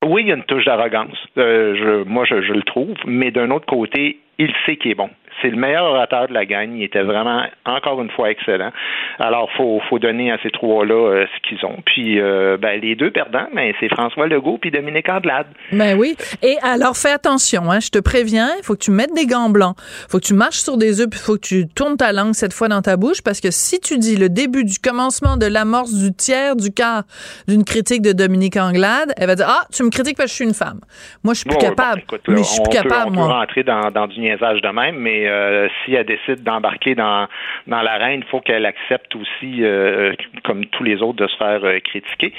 oui, 0.05 0.23
il 0.23 0.29
y 0.29 0.33
a 0.33 0.37
une 0.37 0.45
touche 0.45 0.65
d'arrogance. 0.65 1.17
Euh, 1.39 2.05
moi, 2.07 2.25
je, 2.25 2.35
le 2.35 2.63
trouve, 2.63 2.97
mais 3.07 3.31
d'un 3.31 3.51
autre 3.51 3.67
côté, 3.67 4.19
il 4.39 4.53
sait 4.67 4.77
qu'il 4.77 4.91
est 4.91 4.97
bon. 4.97 5.11
C'est 5.41 5.51
le 5.51 5.57
meilleur 5.57 5.85
orateur 5.85 6.29
de 6.29 6.35
la 6.35 6.45
gang. 6.45 6.71
Il 6.75 6.83
était 6.83 7.03
vraiment, 7.03 7.43
encore 7.65 8.01
une 8.03 8.11
fois, 8.11 8.31
excellent. 8.31 8.71
Alors, 9.19 9.49
faut, 9.57 9.81
faut 9.89 9.99
donner 9.99 10.31
à 10.31 10.39
ces 10.43 10.51
trois-là 10.51 10.95
euh, 10.95 11.27
ce 11.27 11.49
qu'ils 11.49 11.65
ont. 11.67 11.79
Puis, 11.85 12.21
euh, 12.21 12.57
ben, 12.57 12.81
les 12.81 12.95
deux 12.95 13.11
perdants, 13.11 13.47
ben, 13.55 13.73
c'est 13.81 13.89
François 13.89 14.27
Legault 14.27 14.59
puis 14.59 14.71
Dominique 14.71 15.09
Andelade. 15.09 15.47
Ben 15.73 15.97
oui. 15.99 16.17
Et 16.43 16.57
alors, 16.63 16.97
fais 16.97 17.13
attention, 17.13 17.71
hein, 17.71 17.81
je 17.81 17.91
te 17.91 17.99
préviens, 17.99 18.49
il 18.59 18.65
faut 18.65 18.75
que 18.75 18.85
tu 18.85 18.91
mettes 18.91 19.15
des 19.15 19.27
gants 19.27 19.51
blancs. 19.51 19.75
Il 19.79 20.11
faut 20.11 20.19
que 20.19 20.25
tu 20.25 20.35
marches 20.35 20.59
sur 20.59 20.77
des 20.77 21.01
œufs, 21.01 21.09
puis 21.11 21.21
il 21.21 21.25
faut 21.25 21.35
que 21.35 21.47
tu 21.47 21.69
tournes 21.69 21.97
ta 21.97 22.13
langue 22.13 22.35
cette 22.35 22.53
fois 22.53 22.69
dans 22.69 22.83
ta 22.83 22.97
bouche, 22.97 23.23
parce 23.23 23.41
que 23.41 23.51
si 23.51 23.81
tu 23.81 23.99
dis 23.99 24.17
le 24.17 24.29
début 24.29 24.65
du 24.65 24.79
commencement 24.79 25.37
de 25.37 25.47
l'amorce 25.47 25.95
du 25.95 26.13
tiers 26.13 26.57
du 26.57 26.73
quart 26.73 27.03
d'une 27.49 27.65
critique 27.65 28.03
de 28.03 28.13
Dominique 28.13 28.57
Anglade, 28.57 29.13
elle 29.17 29.27
va 29.27 29.35
dire 29.35 29.47
Ah, 29.49 29.67
tu 29.73 29.83
me 29.83 29.91
critiques 29.91 30.17
parce 30.17 30.27
que 30.27 30.31
je 30.31 30.37
suis 30.37 30.45
une 30.45 30.55
femme. 30.55 30.81
Moi, 31.25 31.35
je 31.35 31.41
suis 31.41 31.49
plus 31.49 31.59
capable. 31.59 32.03
mais 32.29 32.39
je 32.39 32.43
suis 32.43 32.63
plus 32.63 32.71
capable, 32.71 33.11
on 33.11 33.15
moi. 33.15 33.27
peut 33.27 33.33
rentrer 33.33 33.63
dans, 33.63 33.91
dans 33.91 34.07
du 34.07 34.21
niaisage 34.21 34.61
de 34.61 34.69
même, 34.69 34.97
mais 34.97 35.29
euh, 35.33 35.69
si 35.85 35.95
elle 35.95 36.07
décide 36.07 36.43
d'embarquer 36.43 36.95
dans, 36.95 37.27
dans 37.67 37.83
l'arène, 37.83 38.21
il 38.25 38.31
faut 38.31 38.41
qu'elle 38.41 38.67
accepte 38.67 39.15
aussi, 39.17 39.65
euh, 39.65 40.13
comme 40.45 40.67
tous 40.67 40.85
les 40.85 41.03
autres, 41.03 41.25
de 41.25 41.27
se 41.27 41.37
faire 41.37 41.65
euh, 41.65 41.79
critiquer. 41.81 42.33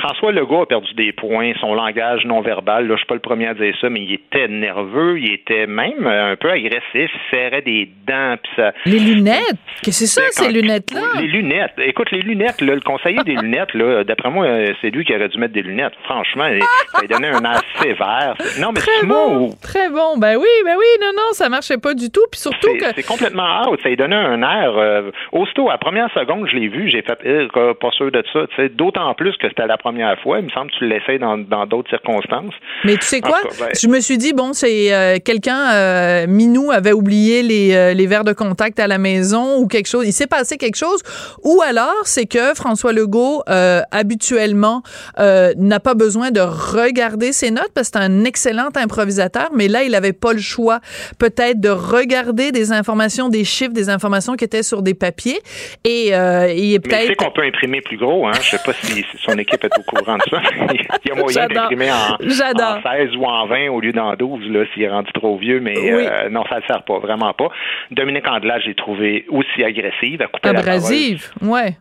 François 0.00 0.32
Legault 0.32 0.62
a 0.62 0.66
perdu 0.66 0.92
des 0.94 1.12
points, 1.12 1.52
son 1.60 1.74
langage 1.74 2.24
non 2.24 2.40
verbal, 2.40 2.86
là, 2.86 2.94
je 2.94 2.98
suis 2.98 3.06
pas 3.06 3.14
le 3.14 3.20
premier 3.20 3.46
à 3.46 3.54
dire 3.54 3.74
ça, 3.80 3.88
mais 3.88 4.00
il 4.00 4.12
était 4.12 4.48
nerveux, 4.48 5.18
il 5.18 5.32
était 5.32 5.66
même 5.66 6.06
un 6.06 6.36
peu 6.36 6.50
agressif, 6.50 6.82
il 6.94 7.10
serrait 7.30 7.62
des 7.62 7.88
dents. 8.06 8.36
ça, 8.56 8.72
les 8.84 8.98
lunettes? 8.98 9.42
Qu'est-ce 9.82 10.00
que 10.00 10.06
c'est 10.06 10.20
ça, 10.20 10.22
ces 10.30 10.52
lunettes-là? 10.52 11.20
Les 11.20 11.26
lunettes. 11.26 11.74
Écoute, 11.78 12.10
les 12.10 12.22
lunettes, 12.22 12.60
le 12.60 12.80
conseiller 12.80 13.22
des 13.24 13.34
lunettes, 13.34 13.74
là, 13.74 14.04
d'après 14.04 14.30
moi, 14.30 14.46
c'est 14.80 14.90
lui 14.90 15.04
qui 15.04 15.14
aurait 15.14 15.28
dû 15.28 15.38
mettre 15.38 15.54
des 15.54 15.62
lunettes. 15.62 15.94
Franchement, 16.04 16.48
ça 16.92 17.00
lui 17.00 17.08
donnait 17.08 17.28
un 17.28 17.44
air 17.44 17.62
sévère. 17.80 18.34
Non, 18.60 18.72
mais 18.72 18.80
très 18.80 19.06
bon, 19.06 19.50
très 19.62 19.88
bon. 19.90 20.18
Ben 20.18 20.36
oui, 20.36 20.48
ben 20.64 20.74
oui, 20.78 20.86
non, 21.00 21.12
non, 21.16 21.32
ça 21.36 21.48
marchait 21.48 21.78
pas 21.78 21.94
du 21.94 22.10
tout. 22.10 22.24
Puis 22.30 22.40
surtout 22.40 22.74
que. 22.78 22.86
C'est 22.94 23.06
complètement 23.06 23.62
out. 23.62 23.78
Ça 23.82 23.88
lui 23.88 23.96
donnait 23.96 24.16
un 24.16 24.42
air. 24.42 24.72
Euh, 24.76 25.10
aussitôt, 25.32 25.68
à 25.68 25.72
la 25.72 25.78
première 25.78 26.10
seconde, 26.12 26.48
je 26.50 26.56
l'ai 26.56 26.68
vu, 26.68 26.88
j'ai 26.90 27.02
fait, 27.02 27.18
eh, 27.24 27.46
pas 27.52 27.90
sûr 27.92 28.10
de 28.10 28.22
ça. 28.32 28.40
D'autant 28.74 29.14
plus 29.14 29.36
que 29.36 29.48
c'était 29.48 29.66
la 29.66 29.76
première 29.76 30.18
fois. 30.20 30.38
Il 30.38 30.46
me 30.46 30.50
semble 30.50 30.70
que 30.70 30.76
tu 30.78 30.88
l'essayes 30.88 31.18
dans 31.18 31.66
d'autres 31.66 31.90
circonstances. 31.90 32.54
Mais 32.84 32.96
tu 32.96 33.06
sais 33.06 33.20
quoi? 33.20 33.38
Ben 33.58 33.68
je 33.80 33.88
me 33.88 34.00
suis 34.00 34.18
dit, 34.18 34.32
bon, 34.32 34.52
c'est 34.52 34.92
euh, 34.92 35.16
quelqu'un, 35.24 35.70
euh, 35.72 36.26
Minou 36.26 36.70
avait 36.70 36.92
oublié 36.92 37.42
les, 37.42 37.94
les 37.94 38.06
verres 38.06 38.24
de 38.24 38.32
contact 38.32 38.80
à 38.80 38.86
la 38.86 38.98
maison 38.98 39.58
ou 39.58 39.66
quelque 39.66 39.88
chose. 39.88 40.06
Il 40.06 40.12
s'est 40.12 40.26
passé 40.26 40.56
quelque 40.56 40.76
chose. 40.76 41.02
Ou 41.44 41.62
alors, 41.66 42.04
c'est 42.04 42.26
que 42.26 42.54
François 42.54 42.92
Legault, 42.92 43.42
habituellement, 43.92 44.82
n'a 45.18 45.80
pas 45.80 45.94
besoin 45.94 46.30
de 46.30 46.40
regarder 46.40 47.32
ses 47.32 47.50
notes 47.50 47.70
parce 47.74 47.90
que 47.90 47.98
c'est 47.98 48.04
un 48.04 48.24
excellent 48.24 48.68
improvisateur, 48.74 49.48
mais 49.54 49.68
là, 49.68 49.82
il 49.82 49.92
n'avait 49.92 50.12
pas 50.12 50.32
le 50.32 50.40
choix 50.40 50.80
peut-être 51.28 51.60
de 51.60 51.70
regarder 51.70 52.52
des 52.52 52.72
informations, 52.72 53.28
des 53.28 53.44
chiffres, 53.44 53.72
des 53.72 53.88
informations 53.88 54.34
qui 54.34 54.44
étaient 54.44 54.62
sur 54.62 54.82
des 54.82 54.94
papiers. 54.94 55.40
Et 55.84 56.14
euh, 56.14 56.52
il 56.52 56.74
est 56.74 56.78
peut-être. 56.78 57.16
qu'on 57.16 57.30
peut 57.30 57.42
imprimer 57.42 57.80
plus 57.80 57.96
gros, 57.96 58.26
hein? 58.26 58.32
Je 58.40 58.50
sais 58.50 58.62
pas 58.64 58.72
si 58.72 59.04
son 59.18 59.36
équipe 59.38 59.64
est 59.64 59.78
au 59.78 59.82
courant 59.82 60.16
de 60.16 60.22
ça. 60.30 60.40
il 61.04 61.08
y 61.08 61.12
a 61.12 61.14
moyen 61.14 61.46
d'imprimer 61.48 61.90
en, 61.90 62.16
16 62.18 63.16
ou 63.16 63.24
en 63.24 63.46
20 63.46 63.68
au 63.70 63.80
lieu 63.80 63.92
d'en 63.92 64.14
12, 64.14 64.48
là, 64.50 64.64
s'il 64.72 64.82
est 64.82 64.88
rendu 64.88 65.10
trop 65.12 65.36
vieux, 65.36 65.60
mais 65.60 65.74
euh, 65.76 66.28
non, 66.28 66.44
ça 66.48 66.60
ne 66.60 66.62
sert 66.66 66.84
pas, 66.84 66.98
vraiment 66.98 67.32
pas. 67.32 67.48
Dominique 67.90 68.26
Andelage, 68.28 68.62
j'ai 68.66 68.74
trouvé 68.74 69.26
aussi 69.28 69.64
agressive, 69.64 70.22
à 70.22 70.26
couper 70.26 70.50
Abrasive, 70.50 71.30
ouais 71.42 71.76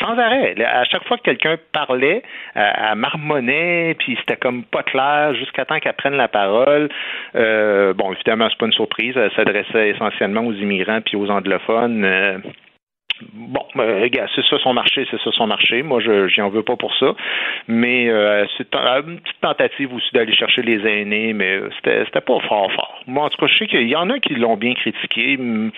sans 0.00 0.18
arrêt. 0.18 0.54
À 0.64 0.84
chaque 0.84 1.06
fois 1.06 1.16
que 1.18 1.22
quelqu'un 1.22 1.56
parlait, 1.72 2.22
euh, 2.56 2.70
elle 2.90 2.98
marmonnait, 2.98 3.94
puis 3.98 4.16
c'était 4.20 4.36
comme 4.36 4.64
pas 4.64 4.82
clair 4.82 5.34
jusqu'à 5.34 5.64
temps 5.64 5.78
qu'elle 5.78 5.94
prenne 5.94 6.16
la 6.16 6.28
parole. 6.28 6.88
Euh, 7.36 7.92
bon, 7.94 8.12
évidemment, 8.12 8.48
c'est 8.50 8.58
pas 8.58 8.66
une 8.66 8.72
surprise. 8.72 9.14
Elle 9.16 9.32
s'adressait 9.32 9.90
essentiellement 9.90 10.46
aux 10.46 10.52
immigrants 10.52 11.00
puis 11.00 11.16
aux 11.16 11.30
anglophones. 11.30 12.04
Euh, 12.04 12.38
Bon, 13.32 13.64
euh, 13.76 14.02
regarde, 14.02 14.30
c'est 14.34 14.44
ça 14.48 14.56
son 14.62 14.72
marché, 14.72 15.06
c'est 15.10 15.20
ça 15.20 15.30
son 15.32 15.46
marché. 15.46 15.82
Moi, 15.82 16.00
je 16.00 16.28
j'y 16.28 16.40
en 16.40 16.48
veux 16.48 16.62
pas 16.62 16.76
pour 16.76 16.94
ça. 16.96 17.14
Mais 17.68 18.08
euh, 18.08 18.44
c'est 18.56 18.66
une 18.74 19.20
petite 19.20 19.40
tentative 19.40 19.94
aussi 19.94 20.08
d'aller 20.12 20.34
chercher 20.34 20.62
les 20.62 20.86
aînés, 20.86 21.32
mais 21.32 21.60
c'était 21.76 22.04
c'était 22.06 22.20
pas 22.20 22.38
fort 22.48 22.72
fort. 22.72 23.02
Moi, 23.06 23.24
en 23.24 23.28
tout 23.28 23.38
cas, 23.38 23.46
je 23.46 23.58
sais 23.58 23.66
qu'il 23.66 23.88
y 23.88 23.96
en 23.96 24.08
a 24.10 24.18
qui 24.18 24.34
l'ont 24.34 24.56
bien 24.56 24.74
critiqué 24.74 25.36
mm, 25.36 25.70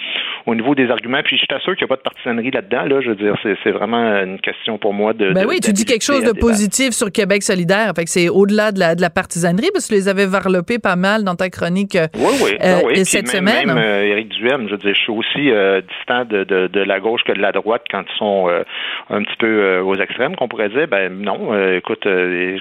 au 0.47 0.55
niveau 0.55 0.75
des 0.75 0.91
arguments. 0.91 1.23
Puis 1.25 1.39
je 1.39 1.47
t'assure 1.47 1.77
qu'il 1.77 1.87
n'y 1.87 1.93
a 1.93 1.97
pas 1.97 1.97
de 1.97 2.03
partisanerie 2.03 2.51
là-dedans. 2.51 2.83
Là, 2.85 3.01
je 3.01 3.09
veux 3.11 3.17
dire, 3.17 3.35
c'est 3.43 3.71
vraiment 3.71 4.23
une 4.23 4.41
question 4.41 4.79
pour 4.79 4.95
moi 4.95 5.13
de. 5.13 5.33
Ben 5.33 5.47
oui, 5.47 5.61
tu 5.61 5.73
dis 5.73 5.85
quelque 5.85 6.05
chose 6.05 6.25
de 6.25 6.39
positif 6.39 6.91
sur 6.91 7.11
Québec 7.11 7.43
solidaire. 7.43 7.93
Fait 7.97 8.05
que 8.05 8.11
c'est 8.11 8.29
au-delà 8.29 8.73
de 8.73 8.79
la, 8.79 8.95
de 8.95 9.01
la 9.01 9.11
partisanerie, 9.11 9.71
parce 9.73 9.89
que 9.89 9.95
tu 9.95 10.01
les 10.01 10.09
avais 10.09 10.27
varlopés 10.27 10.79
pas 10.79 10.97
mal 10.97 11.25
dans 11.25 11.35
ta 11.35 11.51
chronique. 11.51 11.97
Euh, 11.97 12.07
oui, 12.15 12.35
oui, 12.43 12.51
ben 12.61 12.81
oui. 12.85 13.05
cette 13.05 13.33
même, 13.35 13.49
semaine. 13.49 13.75
Même 13.75 14.05
Éric 14.05 14.29
Duhem, 14.29 14.67
je 14.67 14.73
veux 14.73 14.79
dire, 14.79 14.95
je 14.95 15.01
suis 15.01 15.13
aussi 15.13 15.51
distant 15.99 16.25
de, 16.25 16.45
de, 16.45 16.69
de 16.69 16.81
la 16.81 17.01
gauche 17.01 17.23
que 17.25 17.32
de 17.35 17.41
la 17.41 17.53
droite 17.53 17.83
quand 17.91 18.03
ils 18.03 18.19
sont 18.19 18.49
euh, 18.49 18.63
un 19.11 19.23
petit 19.23 19.37
peu 19.39 19.47
euh, 19.47 19.83
aux 19.83 19.95
extrêmes, 19.97 20.37
qu'on 20.37 20.49
pourrait 20.49 20.69
dire, 20.69 20.87
ben 20.89 21.13
non, 21.13 21.53
euh, 21.53 21.79
écoute, 21.79 22.07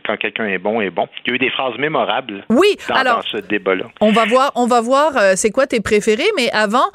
quand 0.05 0.17
quelqu'un 0.17 0.45
est 0.45 0.57
bon, 0.57 0.81
est 0.81 0.89
bon. 0.89 1.07
Il 1.25 1.29
y 1.29 1.31
a 1.34 1.36
eu 1.36 1.39
des 1.39 1.49
phrases 1.49 1.77
mémorables 1.77 2.43
oui, 2.49 2.75
dans, 2.89 2.95
alors, 2.95 3.23
ce 3.31 3.38
débat-là. 3.38 3.86
On 4.01 4.12
va 4.12 4.25
voir, 4.25 4.51
on 4.55 4.67
va 4.67 4.81
voir 4.81 5.13
c'est 5.36 5.51
quoi 5.51 5.67
tes 5.67 5.81
préférés, 5.81 6.29
mais 6.36 6.49
avant, 6.51 6.89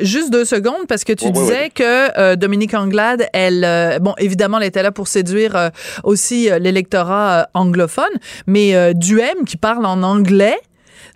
juste 0.00 0.32
deux 0.32 0.44
secondes, 0.44 0.86
parce 0.88 1.04
que 1.04 1.12
tu 1.12 1.30
disais 1.30 1.70
que 1.70 2.34
Dominique 2.36 2.74
Anglade, 2.74 3.26
elle, 3.32 3.98
bon, 4.00 4.14
évidemment, 4.18 4.58
elle 4.58 4.66
était 4.66 4.82
là 4.82 4.92
pour 4.92 5.08
séduire 5.08 5.70
aussi 6.04 6.48
l'électorat 6.60 7.46
anglophone, 7.54 8.04
mais 8.46 8.94
Duhem, 8.94 9.44
qui 9.46 9.56
parle 9.56 9.86
en 9.86 10.02
anglais, 10.02 10.56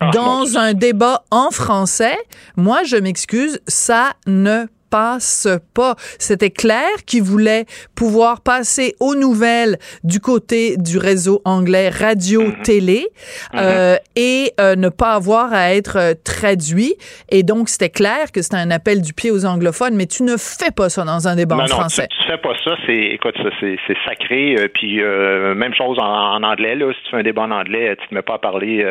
ah, 0.01 0.11
dans 0.13 0.59
un 0.59 0.75
débat 0.75 1.25
en 1.31 1.51
français, 1.51 2.17
moi, 2.57 2.83
je 2.85 2.97
m'excuse, 2.97 3.61
ça 3.67 4.13
ne 4.27 4.67
passe 4.91 5.49
pas. 5.75 5.95
C'était 6.19 6.51
clair 6.51 7.05
qu'il 7.07 7.23
voulait 7.23 7.65
pouvoir 7.95 8.43
passer 8.43 8.95
aux 9.01 9.15
nouvelles 9.15 9.77
du 10.05 10.21
côté 10.21 10.77
du 10.77 10.99
réseau 10.99 11.41
anglais 11.45 11.89
radio-télé 11.89 13.07
mhm. 13.53 13.61
euh, 13.61 13.93
mhm. 13.93 13.99
et 14.17 14.53
euh, 14.61 14.77
ne 14.77 14.89
pas 14.89 15.15
avoir 15.15 15.53
à 15.53 15.75
être 15.75 15.97
euh, 15.97 16.15
traduit. 16.25 16.95
Et 17.31 17.43
donc, 17.43 17.69
c'était 17.69 17.91
clair 17.91 18.33
que 18.33 18.43
c'était 18.43 18.57
un 18.57 18.71
appel 18.71 19.03
du 19.03 19.13
pied 19.13 19.31
aux 19.31 19.45
anglophones, 19.45 19.95
mais 19.95 20.07
tu 20.07 20.23
ne 20.23 20.37
fais 20.37 20.73
pas 20.75 20.89
ça 20.89 21.05
dans 21.05 21.29
un 21.29 21.37
débat 21.37 21.57
en 21.57 21.67
français. 21.67 22.09
Tu, 22.11 22.19
tu 22.19 22.25
fais 22.31 22.39
pas 22.39 22.55
ça, 22.65 22.77
c'est, 22.87 22.97
écoute, 22.97 23.35
ça, 23.37 23.51
c'est, 23.61 23.77
sacré. 24.05 24.57
puis, 24.75 25.01
même 25.01 25.75
chose 25.75 25.99
en, 26.01 26.43
anglais, 26.43 26.75
là, 26.75 26.93
si 26.93 27.03
tu 27.05 27.11
fais 27.11 27.17
un 27.19 27.23
débat 27.23 27.43
en 27.43 27.51
anglais, 27.51 27.97
tu 27.97 28.07
ne 28.11 28.19
mets 28.19 28.23
pas 28.23 28.35
à 28.35 28.39
parler 28.39 28.87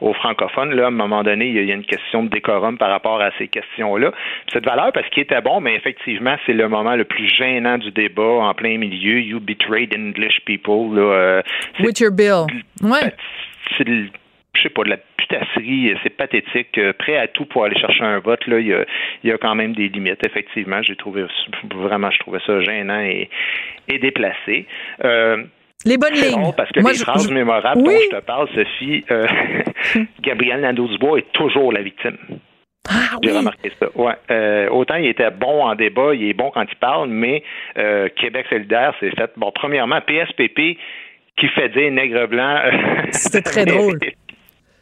aux 0.00 0.12
francophones. 0.14 0.74
Là, 0.74 0.84
à 0.84 0.88
un 0.88 0.90
moment 0.90 1.22
donné, 1.22 1.46
il 1.46 1.64
y, 1.64 1.70
a 1.70 1.74
une 1.74 1.84
question 1.84 2.22
de 2.24 2.28
décorum 2.28 2.78
par 2.78 2.90
rapport 2.90 3.20
à 3.20 3.30
ces 3.38 3.48
questions-là. 3.48 4.12
Cette 4.52 4.64
valeur, 4.64 4.92
parce 4.92 5.08
qu'il 5.08 5.22
était 5.32 5.40
bon, 5.40 5.60
mais 5.60 5.74
effectivement, 5.74 6.36
c'est 6.46 6.52
le 6.52 6.68
moment 6.68 6.94
le 6.94 7.04
plus 7.04 7.28
gênant 7.28 7.78
du 7.78 7.90
débat 7.90 8.22
en 8.22 8.54
plein 8.54 8.78
milieu. 8.78 9.20
You 9.20 9.40
betrayed 9.40 9.94
English 9.94 10.40
people. 10.44 10.94
Là, 10.94 11.02
euh, 11.02 11.42
With 11.80 12.00
your 12.00 12.12
bill. 12.12 12.46
Ouais. 12.82 13.12
C'est 13.76 13.86
je 14.54 14.60
sais 14.62 14.68
pas, 14.68 14.82
de 14.84 14.90
la 14.90 14.98
putasserie, 15.16 15.94
c'est 16.02 16.10
pathétique, 16.10 16.76
euh, 16.76 16.92
prêt 16.92 17.16
à 17.16 17.26
tout 17.26 17.46
pour 17.46 17.64
aller 17.64 17.78
chercher 17.78 18.04
un 18.04 18.18
vote, 18.18 18.46
là, 18.46 18.60
il 18.60 18.66
y 18.66 18.74
a, 18.74 18.84
il 19.24 19.30
y 19.30 19.32
a 19.32 19.38
quand 19.38 19.54
même 19.54 19.74
des 19.74 19.88
limites. 19.88 20.24
Effectivement, 20.26 20.82
j'ai 20.82 20.94
trouvé 20.94 21.24
vraiment, 21.74 22.10
je 22.10 22.18
trouvais 22.18 22.40
ça 22.46 22.60
gênant 22.60 23.00
et, 23.00 23.30
et 23.88 23.98
déplacé. 23.98 24.66
Euh, 25.04 25.42
Les 25.86 25.96
bonnes 25.96 26.12
lignes. 26.12 26.52
Parce 26.54 26.70
que 26.70 26.80
les 26.80 26.94
phrases 26.98 27.30
mémorables 27.30 27.82
dont 27.82 27.90
je 27.90 28.16
te 28.16 28.22
parle, 28.22 28.48
Sophie, 28.54 29.04
euh, 29.10 29.26
Gabriel 30.20 30.60
Nadeau-Dubois 30.60 31.20
est 31.20 31.32
toujours 31.32 31.72
la 31.72 31.80
victime. 31.80 32.18
Ah, 32.88 33.16
J'ai 33.22 33.30
remarqué 33.30 33.72
ça. 33.78 33.86
Ouais. 33.94 34.14
Euh, 34.30 34.68
autant 34.70 34.96
il 34.96 35.06
était 35.06 35.30
bon 35.30 35.64
en 35.64 35.74
débat, 35.74 36.14
il 36.14 36.28
est 36.28 36.34
bon 36.34 36.50
quand 36.50 36.64
il 36.68 36.76
parle, 36.76 37.08
mais 37.08 37.44
euh, 37.78 38.08
Québec 38.16 38.46
solidaire, 38.50 38.94
c'est 39.00 39.14
fait. 39.16 39.30
Bon, 39.36 39.52
premièrement, 39.52 40.00
PSPP 40.00 40.78
qui 41.36 41.48
fait 41.48 41.68
dire 41.68 41.90
nègre 41.92 42.26
blanc. 42.26 42.60
C'était 43.10 43.42
très 43.42 43.64
drôle. 43.66 43.98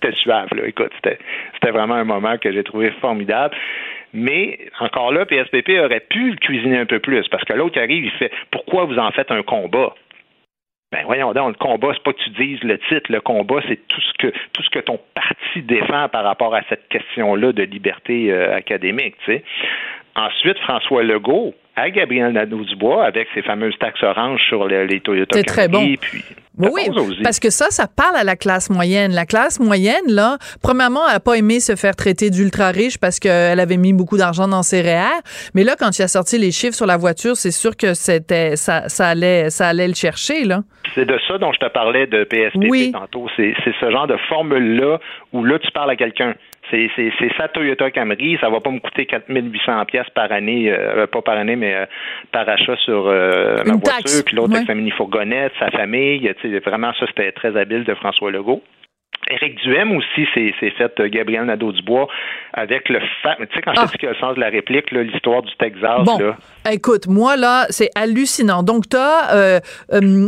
C'était 0.03 0.17
suave, 0.17 0.49
là. 0.55 0.67
Écoute, 0.67 0.93
c'était 1.03 1.71
vraiment 1.71 1.95
un 1.95 2.05
moment 2.05 2.39
que 2.39 2.51
j'ai 2.51 2.65
trouvé 2.65 2.91
formidable. 3.01 3.55
Mais 4.13 4.59
encore 4.81 5.13
là, 5.13 5.25
PSPP 5.25 5.71
aurait 5.85 6.01
pu 6.01 6.31
le 6.31 6.37
cuisiner 6.37 6.79
un 6.79 6.87
peu 6.87 6.99
plus 6.99 7.29
parce 7.29 7.45
que 7.45 7.53
l'autre 7.53 7.79
arrive, 7.79 8.05
il 8.05 8.11
fait 8.13 8.33
Pourquoi 8.51 8.85
vous 8.85 8.99
en 8.99 9.11
faites 9.13 9.31
un 9.31 9.43
combat? 9.43 9.95
Ben 10.93 11.05
voyons 11.05 11.33
donc, 11.33 11.57
le 11.57 11.65
combat, 11.65 11.93
c'est 11.95 12.03
pas 12.03 12.13
que 12.13 12.23
tu 12.23 12.31
dises 12.31 12.63
le 12.65 12.77
titre, 12.79 13.13
le 13.13 13.21
combat, 13.21 13.61
c'est 13.69 13.87
tout 13.87 14.01
ce 14.01 14.13
que 14.19 14.33
tout 14.53 14.63
ce 14.63 14.71
que 14.71 14.81
ton 14.81 14.99
parti 15.15 15.63
défend 15.63 16.09
par 16.09 16.25
rapport 16.25 16.53
à 16.53 16.63
cette 16.69 16.89
question-là 16.89 17.53
de 17.53 17.63
liberté 17.63 18.33
euh, 18.33 18.57
académique, 18.57 19.15
tu 19.25 19.33
sais. 19.33 19.45
Ensuite, 20.17 20.59
François 20.59 21.05
Legault, 21.05 21.55
à 21.77 21.91
Gabriel 21.91 22.33
Nadeau-Dubois 22.33 23.05
avec 23.05 23.29
ses 23.35 23.43
fameuses 23.43 23.77
taxes 23.79 24.03
oranges 24.03 24.41
sur 24.49 24.67
les, 24.67 24.87
les 24.87 25.01
Toyota 25.01 25.37
C'est 25.37 25.45
très 25.45 25.69
bon. 25.69 25.95
Puis, 26.01 26.25
oui, 26.59 26.89
parce 27.23 27.41
que 27.41 27.51
ça, 27.51 27.71
ça 27.71 27.87
parle 27.87 28.17
à 28.17 28.25
la 28.25 28.37
classe 28.37 28.71
moyenne. 28.71 29.13
La 29.13 29.25
classe 29.25 29.61
moyenne, 29.61 30.09
là, 30.09 30.37
premièrement, 30.63 31.01
elle 31.07 31.15
n'a 31.15 31.21
pas 31.21 31.35
aimé 31.35 31.61
se 31.61 31.77
faire 31.77 31.97
traiter 31.97 32.31
d'ultra 32.31 32.71
riche 32.71 32.99
parce 32.99 33.19
qu'elle 33.19 33.61
avait 33.61 33.77
mis 33.77 33.93
beaucoup 33.93 34.19
d'argent 34.19 34.49
dans 34.49 34.63
ses 34.63 34.83
REER. 34.83 35.21
Mais 35.55 35.65
là, 35.65 35.75
quand 35.79 35.99
il 35.99 36.03
a 36.03 36.09
sorti 36.09 36.39
les 36.39 36.51
chiffres 36.51 36.75
sur 36.75 36.87
la 36.87 36.97
voiture, 36.97 37.37
c'est 37.37 37.51
sûr 37.51 37.77
que 37.77 37.95
c'était 37.95 38.57
ça, 38.57 38.89
ça, 38.89 39.09
allait, 39.09 39.51
ça 39.51 39.69
allait 39.69 39.89
le 39.89 39.95
chercher, 39.95 40.45
là. 40.45 40.61
C'est 40.95 41.07
de 41.07 41.19
ça 41.29 41.39
dont 41.39 41.53
je 41.53 41.61
te 41.61 41.69
parlais 41.69 42.07
de 42.07 42.25
PSPP 42.25 42.67
oui. 42.69 42.93
tantôt. 42.93 43.29
C'est 43.37 43.55
ce 43.81 43.91
genre 43.91 44.09
de 44.09 44.17
formule-là 44.29 44.99
où 45.33 45.45
là, 45.45 45.59
tu 45.61 45.71
parles 45.71 45.91
à 45.91 45.97
quelqu'un. 45.97 46.35
C'est 46.71 47.37
sa 47.37 47.49
Toyota 47.49 47.91
Camry, 47.91 48.39
ça 48.41 48.49
va 48.49 48.61
pas 48.61 48.71
me 48.71 48.79
coûter 48.79 49.07
4800 49.07 49.85
pièces 49.87 50.09
par 50.15 50.31
année, 50.33 50.73
euh, 50.73 51.07
pas 51.07 51.23
par 51.23 51.37
année, 51.37 51.57
mais 51.57 51.75
euh, 51.75 51.87
par 52.33 52.49
achat 52.49 52.77
sur 52.85 53.09
euh, 53.09 53.57
ma 53.67 53.73
voiture. 53.75 53.83
taxe. 53.83 54.23
Puis 54.23 54.37
l'autre 54.37 54.51
Ouais. 54.51 54.57
avec 54.57 54.67
sa 54.69 54.75
mini-fourgonnette, 54.75 55.53
sa 55.59 55.71
famille. 55.71 56.33
Tu 56.41 56.51
sais, 56.51 56.59
vraiment, 56.61 56.93
ça, 56.99 57.07
c'était 57.09 57.33
très 57.33 57.57
habile 57.57 57.85
de 57.85 57.95
François 57.95 58.31
Legault. 58.31 58.63
Éric 59.31 59.57
Duhem 59.63 59.97
aussi 59.97 60.27
s'est 60.35 60.53
fait 60.61 60.93
euh, 61.01 61.09
Gabriel 61.09 61.45
Nadeau-Dubois 61.45 62.09
avec 62.53 62.89
le 62.89 62.99
fa... 63.23 63.37
Tu 63.37 63.47
sais, 63.55 63.63
quand 63.63 63.73
je 63.75 63.81
Ah. 63.81 63.87
te 63.87 63.93
dis 63.93 63.99
qu'il 63.99 64.07
y 64.09 64.11
a 64.11 64.15
le 64.15 64.19
sens 64.19 64.35
de 64.35 64.41
la 64.41 64.49
réplique, 64.49 64.91
l'histoire 64.91 65.43
du 65.43 65.53
Texas, 65.59 66.05
Bon, 66.05 66.19
là. 66.19 66.37
écoute, 66.71 67.07
moi 67.07 67.37
là, 67.37 67.67
c'est 67.71 67.91
hallucinant. 67.95 68.63
Donc 68.63 68.89
tu 68.89 68.97
as 68.97 69.61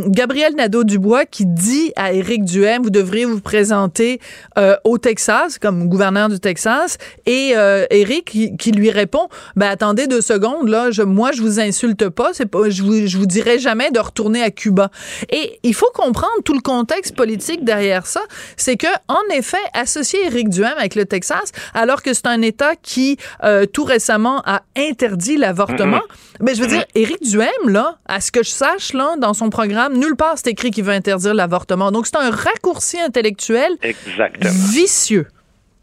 Gabriel 0.07 0.53
Nadeau-Dubois 0.55 1.25
qui 1.25 1.45
dit 1.45 1.91
à 1.95 2.13
Éric 2.13 2.45
Duhem, 2.45 2.81
vous 2.83 2.89
devriez 2.89 3.25
vous 3.25 3.41
présenter 3.41 4.19
euh, 4.57 4.75
au 4.83 4.97
Texas 4.97 5.59
comme 5.59 5.87
gouverneur 5.89 6.29
du 6.29 6.39
Texas, 6.39 6.97
et 7.25 7.53
euh, 7.55 7.85
Éric 7.89 8.25
qui, 8.25 8.57
qui 8.57 8.71
lui 8.71 8.89
répond, 8.89 9.27
ben 9.55 9.67
attendez 9.67 10.07
deux 10.07 10.21
secondes 10.21 10.67
là, 10.69 10.91
je, 10.91 11.01
moi 11.01 11.31
je 11.33 11.41
vous 11.41 11.59
insulte 11.59 12.09
pas, 12.09 12.29
c'est 12.33 12.49
pas, 12.49 12.69
je 12.69 12.81
vous, 12.83 13.07
je 13.07 13.17
vous 13.17 13.25
dirai 13.25 13.59
jamais 13.59 13.91
de 13.91 13.99
retourner 13.99 14.41
à 14.41 14.51
Cuba. 14.51 14.89
Et 15.29 15.59
il 15.63 15.73
faut 15.73 15.89
comprendre 15.93 16.41
tout 16.45 16.53
le 16.53 16.61
contexte 16.61 17.15
politique 17.15 17.63
derrière 17.63 18.05
ça, 18.05 18.21
c'est 18.57 18.77
que 18.77 18.87
en 19.07 19.21
effet 19.33 19.57
associer 19.73 20.25
Éric 20.25 20.49
Duhem 20.49 20.73
avec 20.77 20.95
le 20.95 21.05
Texas, 21.05 21.51
alors 21.73 22.01
que 22.01 22.13
c'est 22.13 22.27
un 22.27 22.41
État 22.41 22.75
qui 22.75 23.17
euh, 23.43 23.65
tout 23.65 23.83
récemment 23.83 24.41
a 24.45 24.61
interdit 24.77 25.37
l'avortement. 25.37 26.01
Mais 26.39 26.55
je 26.55 26.61
veux 26.61 26.67
dire, 26.67 26.85
Éric 26.95 27.21
Duhem, 27.23 27.49
là, 27.67 27.97
à 28.05 28.21
ce 28.21 28.31
que 28.31 28.43
je 28.43 28.49
sache, 28.49 28.93
là, 28.93 29.15
dans 29.17 29.33
son 29.33 29.49
programme, 29.49 29.97
nulle 29.97 30.15
part 30.15 30.33
c'est 30.35 30.47
écrit 30.47 30.71
qu'il 30.71 30.83
veut 30.83 30.93
interdire 30.93 31.33
l'avortement. 31.33 31.91
Donc, 31.91 32.07
c'est 32.07 32.17
un 32.17 32.31
raccourci 32.31 32.99
intellectuel 32.99 33.71
Exactement. 33.81 34.51
vicieux. 34.71 35.27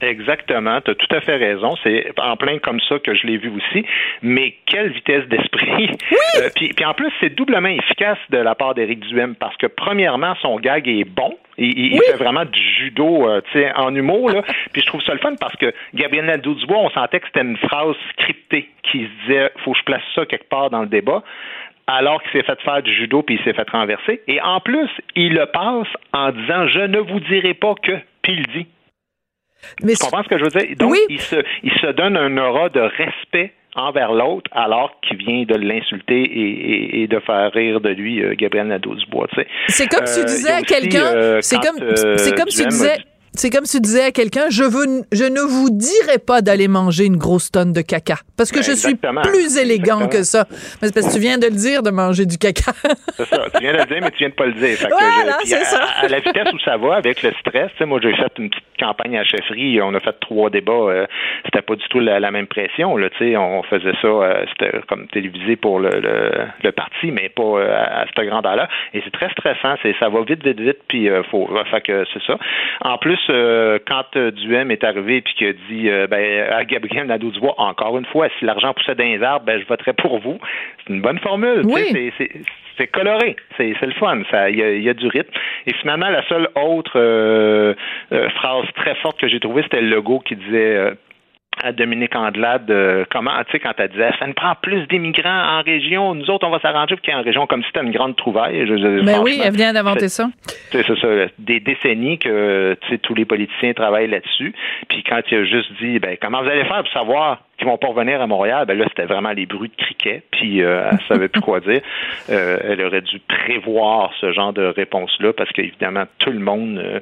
Exactement, 0.01 0.81
tu 0.81 0.91
as 0.93 0.95
tout 0.95 1.15
à 1.15 1.21
fait 1.21 1.37
raison. 1.37 1.75
C'est 1.83 2.13
en 2.19 2.37
plein 2.37 2.59
comme 2.59 2.81
ça 2.89 2.99
que 2.99 3.15
je 3.15 3.27
l'ai 3.27 3.37
vu 3.37 3.51
aussi. 3.51 3.85
Mais 4.23 4.55
quelle 4.67 4.91
vitesse 4.93 5.27
d'esprit! 5.29 5.91
Euh, 6.37 6.49
puis, 6.55 6.69
puis 6.73 6.85
en 6.85 6.95
plus, 6.95 7.11
c'est 7.19 7.35
doublement 7.35 7.69
efficace 7.69 8.17
de 8.31 8.39
la 8.39 8.55
part 8.55 8.75
d'Éric 8.75 9.01
Duhem 9.01 9.35
parce 9.35 9.57
que 9.57 9.67
premièrement, 9.67 10.35
son 10.41 10.61
gag 10.61 10.87
est 10.87 11.03
bon. 11.05 11.37
Il, 11.59 11.77
il- 11.77 11.95
il 11.95 12.01
fait 12.03 12.17
vraiment 12.17 12.45
du 12.45 12.61
judo 12.61 13.29
euh, 13.29 13.41
tu 13.51 13.59
sais, 13.59 13.73
en 13.75 13.93
humour. 13.95 14.31
Là. 14.31 14.43
Puis 14.73 14.81
je 14.81 14.87
trouve 14.87 15.03
ça 15.03 15.13
le 15.13 15.19
fun 15.19 15.35
parce 15.41 15.57
que 15.57 15.73
Gabriel 15.93 16.27
Nadeau-Dubois, 16.27 16.79
on 16.79 16.91
sentait 16.91 17.19
que 17.19 17.27
c'était 17.27 17.41
une 17.45 17.57
phrase 17.57 17.97
scriptée 18.13 18.69
qui 18.85 19.01
se 19.07 19.27
disait 19.27 19.51
faut 19.65 19.73
que 19.73 19.79
je 19.81 19.85
place 19.85 20.03
ça 20.15 20.25
quelque 20.25 20.49
part 20.49 20.71
dans 20.71 20.83
le 20.83 20.87
débat 20.89 21.23
alors 21.89 22.23
qu'il 22.23 22.31
s'est 22.41 22.47
fait 22.47 22.61
faire 22.63 22.81
du 22.83 22.95
judo 22.95 23.23
puis 23.23 23.35
il 23.35 23.43
s'est 23.45 23.53
fait 23.53 23.69
renverser. 23.69 24.21
Et 24.29 24.41
en 24.41 24.61
plus, 24.61 24.89
il 25.17 25.35
le 25.35 25.47
passe 25.47 25.89
en 26.13 26.31
disant 26.31 26.69
je 26.69 26.81
ne 26.87 26.99
vous 27.01 27.19
dirai 27.21 27.55
pas 27.55 27.75
que, 27.83 27.99
puis 28.23 28.35
il 28.35 28.47
dit. 28.57 28.67
Mais 29.83 29.93
Tu 29.95 29.99
comprends 29.99 30.23
ce 30.23 30.29
que 30.29 30.39
je 30.39 30.45
veux 30.45 30.51
dire? 30.51 30.77
Donc, 30.79 30.91
Oui. 30.93 30.99
il, 31.09 31.21
se, 31.21 31.37
il 31.63 31.73
se 31.81 31.87
donne 31.93 32.17
un 32.17 32.37
aura 32.39 32.69
de 32.69 32.81
respect 32.81 33.53
envers 33.77 34.13
l'autre 34.13 34.51
alors 34.53 34.99
qu'il 35.01 35.17
vient 35.19 35.45
de 35.45 35.55
l'insulter 35.55 36.23
et, 36.23 36.51
et- 36.99 37.03
et 37.03 37.07
de 37.07 37.21
faire 37.21 37.53
rire 37.53 37.81
de 37.81 37.91
lui 37.91 38.23
euh, 38.23 38.35
Gabriel 38.37 38.67
Nadeau-Dubois. 38.69 39.29
sais. 39.37 39.47
c'est 39.69 39.87
comme 39.87 40.07
si 40.07 40.21
tu 40.21 40.23
Euh, 40.23 40.25
disais 40.35 40.51
à 40.53 40.63
quelqu'un, 40.63 41.07
euh, 41.15 41.39
c'est 41.41 41.59
comme, 41.61 41.81
euh, 41.81 42.17
c'est 42.17 42.35
comme 42.37 42.49
si 42.49 42.63
tu 42.63 42.69
disais. 42.69 42.97
C'est 43.33 43.49
comme 43.49 43.65
si 43.65 43.77
tu 43.77 43.83
disais 43.83 44.03
à 44.07 44.11
quelqu'un, 44.11 44.47
je, 44.51 44.65
veux, 44.65 45.05
je 45.13 45.23
ne 45.23 45.41
vous 45.41 45.71
dirai 45.71 46.19
pas 46.19 46.43
d'aller 46.43 46.67
manger 46.67 47.05
une 47.05 47.17
grosse 47.17 47.53
tonne 47.53 47.73
de 47.73 47.81
caca. 47.81 48.17
Parce 48.37 48.51
que 48.51 48.57
Ben, 48.57 48.65
je 48.65 48.73
suis 48.73 48.97
plus 48.97 49.57
élégant 49.57 50.01
Exactement. 50.01 50.09
que 50.09 50.23
ça. 50.25 50.47
Mais 50.83 50.89
c'est 50.89 50.95
parce 50.95 51.07
que 51.07 51.13
tu 51.15 51.21
viens 51.21 51.39
de 51.39 51.47
le 51.47 51.53
dire 51.55 51.85
de 51.85 51.91
manger 51.91 52.27
du 52.27 52.39
caca. 52.39 52.73
C'est 53.17 53.27
ça. 53.27 53.45
Tu 53.55 53.61
viens 53.63 53.73
de 53.75 53.79
le 53.79 53.85
dire, 53.85 53.99
mais 54.03 54.11
tu 54.11 54.19
viens 54.19 54.31
de 54.31 54.35
pas 54.35 54.47
le 54.47 54.55
dire. 54.55 54.77
Fait 54.77 54.89
que 54.89 54.91
Voilà, 55.15 55.39
c'est 55.45 55.55
à, 55.55 55.65
ça. 55.65 55.85
à 56.03 56.09
la 56.09 56.19
vitesse 56.19 56.53
où 56.53 56.59
ça 56.65 56.77
va, 56.77 56.97
avec 56.97 57.23
le 57.23 57.31
stress, 57.39 57.71
moi, 57.87 58.01
j'ai 58.03 58.17
fait 58.17 58.33
une 58.39 58.51
petite 58.51 58.65
campagne 58.81 59.17
à 59.19 59.25
chefferie. 59.25 59.81
On 59.83 59.95
a 59.95 60.01
fait 60.01 60.19
trois 60.21 60.51
débats. 60.51 60.73
euh, 60.73 61.07
c'était 61.45 61.63
pas 61.63 61.77
du 61.77 61.85
tout 61.89 62.01
la, 62.01 62.19
la 62.21 62.31
même 62.31 62.47
pression. 62.47 62.97
Là, 62.97 63.09
on 63.37 63.63
faisait 63.65 63.93
ça, 64.01 64.09
euh, 64.09 64.45
c'était 64.51 64.73
comme 64.89 65.07
télévisé 65.09 65.57
pour 65.57 65.79
le, 65.81 65.91
le, 65.91 66.31
le 66.65 66.73
parti, 66.73 67.11
mais 67.13 67.29
pas 67.29 67.43
euh, 67.43 67.75
à, 67.75 68.01
à 68.01 68.07
cette 68.07 68.27
grandeur-là. 68.27 68.69
Et 68.95 69.01
c'est 69.05 69.13
très 69.13 69.31
stressant. 69.31 69.75
C'est, 69.83 69.95
ça 70.01 70.09
va 70.09 70.23
vite, 70.23 70.45
vite, 70.45 70.61
vite. 70.61 70.79
Puis, 70.89 71.09
faut, 71.31 71.49
fait 71.71 71.81
que 71.83 72.05
c'est 72.13 72.23
ça. 72.25 72.39
En 72.83 72.99
plus, 72.99 73.21
euh, 73.31 73.79
quand 73.87 74.17
Duhem 74.17 74.71
est 74.71 74.85
arrivé 74.85 75.21
puis 75.21 75.35
qu'il 75.35 75.47
a 75.49 75.53
dit 75.69 75.89
ben, 76.09 76.53
à 76.53 76.65
Gabriel 76.65 77.07
Nadeau-Dubois, 77.07 77.55
encore 77.59 77.99
une 77.99 78.07
fois, 78.07 78.29
si 78.39 78.45
l'argent 78.45 78.73
poussait 78.75 78.95
dans 78.95 79.05
les 79.05 79.23
arbres, 79.23 79.45
ben, 79.47 79.61
je 79.61 79.67
voterais 79.67 79.93
pour 79.93 80.19
vous. 80.19 80.39
C'est 80.87 80.93
une 80.95 81.03
bonne 81.03 81.19
formule. 81.19 81.63
Oui. 81.65 81.83
c'est- 81.93 82.13
c'est- 82.19 82.31
c'est 82.79 82.87
coloré, 82.89 83.37
c'est 83.57 83.75
le 83.81 83.93
fun, 83.93 84.23
ça, 84.31 84.51
il 84.51 84.57
y, 84.59 84.63
a- 84.63 84.73
il 84.73 84.83
y 84.83 84.89
a 84.89 84.95
du 84.95 85.07
rythme. 85.07 85.31
Et 85.67 85.73
finalement, 85.75 86.09
la 86.09 86.27
seule 86.29 86.49
autre 86.57 86.93
euh, 86.97 87.75
euh, 88.13 88.29
phrase 88.31 88.65
très 88.77 88.95
forte 88.97 89.19
que 89.21 89.29
j'ai 89.29 89.41
trouvée, 89.41 89.63
c'était 89.63 89.81
le 89.81 89.89
logo 89.91 90.21
qui 90.21 90.37
disait 90.37 90.77
euh, 90.77 90.95
à 91.63 91.73
Dominique 91.73 92.17
Andelade, 92.17 92.71
euh, 92.71 93.05
comment, 93.11 93.33
tu 93.45 93.53
sais, 93.53 93.59
quand 93.59 93.73
elle 93.77 93.89
disait, 93.91 94.11
ça 94.19 94.27
nous 94.27 94.33
prend 94.33 94.55
plus 94.63 94.87
d'immigrants 94.87 95.59
en 95.59 95.63
région, 95.63 96.15
nous 96.15 96.31
autres, 96.31 96.47
on 96.47 96.51
va 96.51 96.59
s'arranger 96.61 96.95
pour 96.95 97.03
qu'il 97.03 97.13
y 97.13 97.17
ait 97.17 97.21
en 97.21 97.25
région, 97.25 97.47
comme 97.47 97.61
si 97.63 97.67
c'était 97.67 97.85
une 97.85 97.93
grande 97.93 98.17
trouvaille. 98.17 98.67
Je- 98.67 98.77
je- 98.79 99.03
Mais 99.05 99.19
oui, 99.19 99.33
franchement, 99.33 99.45
elle 99.47 99.57
vient 99.57 99.73
d'inventer 99.75 100.09
ça. 100.09 100.29
c'est 100.73 100.87
ça, 100.87 101.09
des 101.39 101.61
décennies 101.61 102.19
que 102.19 102.77
tous 103.03 103.15
les 103.15 103.27
politiciens 103.27 103.75
travaillent 103.75 104.09
là-dessus. 104.09 104.55
Puis 104.89 105.03
quand 105.03 105.21
il 105.31 105.39
a 105.39 105.45
juste 105.45 105.71
dit, 105.83 105.99
ben 105.99 106.17
comment 106.23 106.43
vous 106.43 106.49
allez 106.49 106.65
faire 106.65 106.83
pour 106.83 106.93
savoir 106.93 107.43
qu'ils 107.61 107.69
vont 107.69 107.77
pas 107.77 107.89
revenir 107.89 108.21
à 108.23 108.27
Montréal, 108.27 108.65
ben 108.67 108.77
là 108.77 108.87
c'était 108.89 109.05
vraiment 109.05 109.33
les 109.33 109.45
bruits 109.45 109.69
de 109.69 109.77
criquet. 109.77 110.23
Puis 110.31 110.63
euh, 110.63 110.89
elle 110.91 110.99
savait 111.07 111.29
plus 111.29 111.43
quoi 111.43 111.61
dire. 111.61 111.83
Euh, 112.31 112.59
elle 112.65 112.83
aurait 112.83 113.03
dû 113.03 113.21
prévoir 113.21 114.13
ce 114.21 114.33
genre 114.33 114.53
de 114.53 114.65
réponse-là 114.65 115.35
parce 115.35 115.51
qu'évidemment 115.53 116.05
tout 116.19 116.31
le 116.31 116.39
monde 116.39 116.79
euh, 116.79 117.01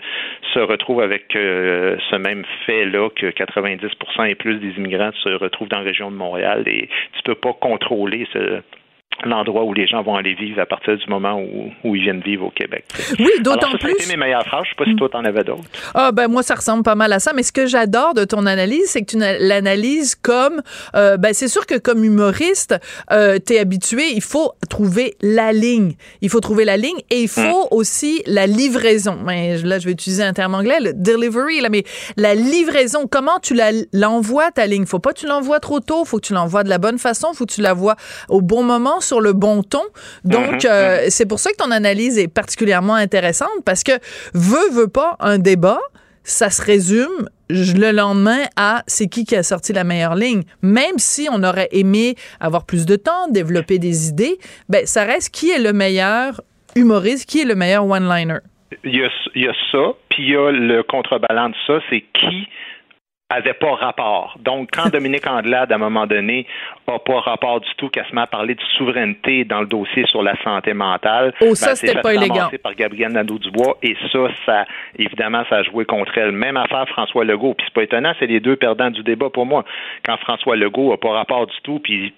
se 0.53 0.59
retrouve 0.59 1.01
avec 1.01 1.37
euh, 1.37 1.97
ce 2.11 2.17
même 2.17 2.45
fait-là 2.67 3.09
que 3.11 3.27
90% 3.27 4.29
et 4.29 4.35
plus 4.35 4.59
des 4.59 4.71
immigrants 4.77 5.13
se 5.23 5.29
retrouvent 5.29 5.69
dans 5.69 5.79
la 5.79 5.85
région 5.85 6.11
de 6.11 6.17
Montréal 6.17 6.65
et 6.67 6.89
tu 7.13 7.23
peux 7.23 7.37
pas 7.37 7.53
contrôler 7.53 8.27
ce 8.33 8.61
l'endroit 9.25 9.65
où 9.65 9.75
les 9.75 9.87
gens 9.87 10.03
vont 10.03 10.15
aller 10.15 10.35
vivre 10.35 10.61
à 10.61 10.67
partir 10.67 10.97
du 10.97 11.07
moment 11.09 11.41
où, 11.41 11.71
où 11.85 11.97
ils 11.97 12.03
viennent 12.03 12.21
vivre 12.21 12.47
au 12.47 12.51
Québec. 12.51 12.85
Oui, 13.19 13.31
d'autant 13.41 13.73
plus. 13.79 13.95
mes 14.09 14.17
meilleures 14.17 14.45
phrases. 14.47 14.65
Je 14.65 14.71
sais 14.71 14.77
pas 14.77 14.85
si 14.85 14.95
toi, 14.97 15.09
t'en 15.09 15.25
avais 15.25 15.43
d'autres. 15.45 15.63
Ah 15.95 16.13
ben 16.13 16.29
moi 16.29 16.43
ça 16.43 16.55
ressemble 16.55 16.83
pas 16.83 16.95
mal 16.95 17.13
à 17.13 17.19
ça, 17.19 17.33
mais 17.35 17.43
ce 17.43 17.53
que 17.53 17.67
j'adore 17.67 18.15
de 18.15 18.25
ton 18.25 18.47
analyse, 18.47 18.87
c'est 18.87 19.01
que 19.01 19.11
tu 19.11 19.17
na- 19.17 19.39
l'analyses 19.39 20.15
comme 20.15 20.63
euh, 20.95 21.17
ben 21.17 21.33
c'est 21.35 21.49
sûr 21.49 21.67
que 21.67 21.77
comme 21.79 22.05
humoriste, 22.05 22.77
euh, 23.11 23.39
t'es 23.39 23.59
habitué, 23.59 24.03
il 24.15 24.23
faut 24.23 24.53
trouver 24.71 25.17
la 25.21 25.53
ligne, 25.53 25.95
il 26.23 26.31
faut 26.31 26.41
trouver 26.41 26.65
la 26.65 26.77
ligne 26.77 26.99
et 27.11 27.23
il 27.23 27.29
faut 27.29 27.69
aussi 27.71 28.23
la 28.27 28.47
livraison. 28.47 29.19
Mais 29.25 29.59
là 29.59 29.79
je 29.79 29.87
vais 29.87 29.93
utiliser 29.93 30.23
un 30.23 30.33
terme 30.33 30.55
anglais, 30.55 30.79
le 30.81 30.93
delivery 30.93 31.61
là, 31.61 31.69
mais 31.71 31.85
la 32.17 32.35
livraison, 32.35 33.07
comment 33.11 33.39
tu 33.41 33.59
l'envoies 33.93 34.51
ta 34.53 34.67
ligne? 34.67 34.87
Faut 34.87 34.99
pas 34.99 35.13
que 35.13 35.19
tu 35.21 35.27
l'envoies 35.27 35.61
trop 35.61 35.81
tôt, 35.81 36.05
faut 36.05 36.19
que 36.19 36.27
tu 36.27 36.35
l'envoies 36.35 36.65
de 36.65 36.69
la 36.69 36.79
bonne 36.79 36.99
façon, 36.99 37.33
faut 37.33 37.47
que 37.47 37.53
tu 37.53 37.63
la 37.63 37.75
vois 37.75 37.97
au 38.29 38.41
bon 38.43 38.63
moment 38.63 39.01
sur 39.09 39.21
le 39.21 39.33
bon 39.33 39.63
ton. 39.63 39.83
Donc 40.25 40.65
euh, 40.65 41.07
c'est 41.09 41.27
pour 41.27 41.39
ça 41.39 41.51
que 41.51 41.57
ton 41.57 41.71
analyse 41.71 42.19
est 42.19 42.29
particulièrement 42.29 42.95
intéressante 42.95 43.65
parce 43.65 43.83
que 43.83 43.93
veut 44.35 44.71
veut 44.71 44.89
pas 44.89 45.17
un 45.21 45.39
débat 45.39 45.81
ça 46.29 46.51
se 46.51 46.63
résume 46.63 47.29
le 47.49 47.91
lendemain 47.91 48.43
à 48.57 48.83
c'est 48.87 49.09
qui 49.09 49.25
qui 49.25 49.35
a 49.35 49.43
sorti 49.43 49.73
la 49.73 49.83
meilleure 49.83 50.15
ligne. 50.15 50.43
Même 50.61 50.99
si 50.99 51.27
on 51.33 51.43
aurait 51.43 51.69
aimé 51.73 52.17
avoir 52.39 52.67
plus 52.67 52.85
de 52.85 52.97
temps, 52.97 53.29
développer 53.31 53.79
des 53.79 54.09
idées, 54.09 54.37
ben 54.69 54.85
ça 54.85 55.05
reste 55.05 55.35
qui 55.35 55.51
est 55.51 55.59
le 55.59 55.73
meilleur 55.73 56.43
humoriste, 56.77 57.29
qui 57.29 57.41
est 57.41 57.47
le 57.47 57.55
meilleur 57.55 57.87
one-liner? 57.87 58.41
Il 58.85 58.95
y, 58.95 59.03
a, 59.03 59.09
il 59.35 59.43
y 59.43 59.49
a 59.49 59.55
ça, 59.73 59.95
puis 60.11 60.25
il 60.25 60.31
y 60.31 60.37
a 60.37 60.51
le 60.51 60.83
contrebalance 60.83 61.53
de 61.53 61.57
ça, 61.67 61.85
c'est 61.89 62.05
qui 62.13 62.47
avait 63.31 63.55
pas 63.55 63.75
rapport. 63.75 64.37
Donc, 64.41 64.71
quand 64.73 64.89
Dominique 64.93 65.27
Andelade, 65.27 65.71
à 65.71 65.75
un 65.75 65.79
moment 65.79 66.07
donné, 66.07 66.47
a 66.87 66.99
pas 66.99 67.21
rapport 67.21 67.61
du 67.61 67.69
tout, 67.77 67.89
qu'elle 67.89 68.07
se 68.07 68.15
met 68.15 68.23
à 68.23 68.27
parler 68.27 68.55
de 68.55 68.63
souveraineté 68.77 69.45
dans 69.45 69.61
le 69.61 69.67
dossier 69.67 70.07
sur 70.07 70.23
la 70.23 70.35
santé 70.43 70.73
mentale, 70.73 71.35
oh, 71.41 71.55
ça, 71.55 71.69
ben, 71.69 71.75
c'était 71.77 72.01
pas 72.01 72.15
élégant. 72.15 72.49
par 72.63 72.75
Gabrielle 72.75 73.13
Nadeau-Dubois, 73.13 73.77
et 73.83 73.95
ça, 74.11 74.29
ça, 74.47 74.65
évidemment, 74.99 75.45
ça 75.51 75.57
a 75.57 75.63
joué 75.63 75.85
contre 75.85 76.17
elle. 76.17 76.33
Même 76.33 76.57
affaire 76.57 76.89
François 76.89 77.25
Legault, 77.25 77.55
puis 77.55 77.67
c'est 77.67 77.75
pas 77.75 77.83
étonnant, 77.83 78.13
c'est 78.19 78.27
les 78.27 78.41
deux 78.41 78.57
perdants 78.57 78.91
du 78.91 79.03
débat 79.03 79.29
pour 79.31 79.47
moi. 79.47 79.65
Quand 80.05 80.17
François 80.19 80.57
Legault 80.57 80.93
a 80.93 80.97
pas 80.97 81.13
rapport 81.13 81.47
du 81.47 81.57
tout, 81.63 81.81
puis 81.81 82.15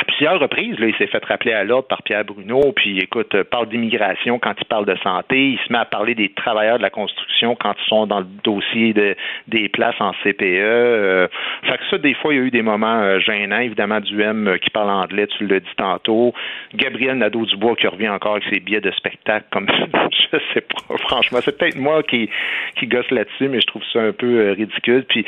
à 0.00 0.04
plusieurs 0.04 0.38
reprises, 0.38 0.78
là, 0.78 0.86
il 0.86 0.94
s'est 0.96 1.08
fait 1.08 1.24
rappeler 1.24 1.52
à 1.52 1.64
l'ordre 1.64 1.88
par 1.88 2.02
Pierre 2.02 2.24
Bruno, 2.24 2.72
puis 2.72 2.98
écoute, 3.00 3.34
euh, 3.34 3.42
parle 3.42 3.68
d'immigration 3.68 4.38
quand 4.38 4.54
il 4.56 4.64
parle 4.66 4.86
de 4.86 4.96
santé, 5.02 5.50
il 5.50 5.58
se 5.66 5.72
met 5.72 5.78
à 5.78 5.84
parler 5.84 6.14
des 6.14 6.28
travailleurs 6.28 6.78
de 6.78 6.82
la 6.82 6.90
construction 6.90 7.56
quand 7.56 7.74
ils 7.76 7.88
sont 7.88 8.06
dans 8.06 8.20
le 8.20 8.26
dossier 8.44 8.92
de, 8.92 9.16
des 9.48 9.68
places 9.68 10.00
en 10.00 10.12
CPE. 10.22 10.42
Euh, 10.42 11.26
fait 11.64 11.78
que 11.78 11.84
ça, 11.90 11.98
des 11.98 12.14
fois, 12.14 12.32
il 12.32 12.36
y 12.36 12.40
a 12.40 12.44
eu 12.44 12.50
des 12.50 12.62
moments 12.62 13.00
euh, 13.00 13.18
gênants, 13.18 13.58
évidemment, 13.58 13.98
du 13.98 14.22
M 14.22 14.56
qui 14.62 14.70
parle 14.70 14.90
anglais, 14.90 15.26
tu 15.26 15.46
l'as 15.46 15.60
dit 15.60 15.66
tantôt. 15.76 16.32
Gabriel 16.74 17.18
Nadeau-Dubois 17.18 17.74
qui 17.74 17.88
revient 17.88 18.08
encore 18.08 18.32
avec 18.32 18.44
ses 18.52 18.60
billets 18.60 18.80
de 18.80 18.92
spectacle, 18.92 19.46
comme 19.50 19.66
je 20.32 20.38
sais 20.54 20.60
pas, 20.60 20.96
franchement, 21.08 21.40
c'est 21.42 21.58
peut-être 21.58 21.76
moi 21.76 22.04
qui, 22.04 22.30
qui 22.76 22.86
gosse 22.86 23.10
là-dessus, 23.10 23.48
mais 23.48 23.60
je 23.60 23.66
trouve 23.66 23.82
ça 23.92 24.00
un 24.00 24.12
peu 24.12 24.52
ridicule. 24.52 25.04
Puis 25.08 25.24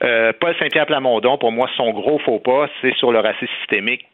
Paul 0.00 0.54
Saint-Pierre 0.58 0.86
Plamondon, 0.86 1.38
pour 1.38 1.52
moi, 1.52 1.68
son 1.76 1.90
gros 1.90 2.18
faux 2.20 2.38
pas, 2.38 2.68
c'est 2.80 2.94
sur 2.96 3.12
le 3.12 3.18
racisme 3.18 3.52
systémique 3.60 4.04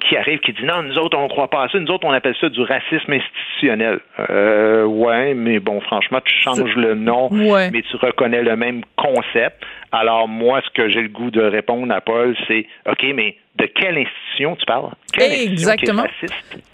qui 0.00 0.16
arrive, 0.16 0.40
qui 0.40 0.52
dit 0.52 0.64
non, 0.64 0.82
nous 0.82 0.98
autres, 0.98 1.16
on 1.16 1.24
ne 1.24 1.28
croit 1.28 1.48
pas 1.48 1.64
à 1.64 1.68
ça. 1.68 1.78
Nous 1.78 1.90
autres, 1.90 2.06
on 2.06 2.12
appelle 2.12 2.34
ça 2.40 2.48
du 2.48 2.60
racisme 2.62 3.12
institutionnel. 3.12 4.00
Euh, 4.30 4.84
ouais, 4.84 5.34
mais 5.34 5.60
bon, 5.60 5.80
franchement, 5.80 6.20
tu 6.24 6.34
changes 6.34 6.74
le 6.76 6.94
nom, 6.94 7.28
mais 7.30 7.82
tu 7.82 7.96
reconnais 7.96 8.42
le 8.42 8.56
même 8.56 8.82
concept. 8.96 9.64
Alors, 9.92 10.28
moi, 10.28 10.60
ce 10.64 10.70
que 10.70 10.88
j'ai 10.88 11.02
le 11.02 11.08
goût 11.08 11.30
de 11.30 11.42
répondre 11.42 11.92
à 11.94 12.00
Paul, 12.00 12.36
c'est 12.48 12.66
OK, 12.86 13.06
mais 13.14 13.36
de 13.56 13.66
quelle 13.66 13.98
institution 13.98 14.56
tu 14.56 14.64
parles? 14.66 14.90
Exactement. 15.18 16.04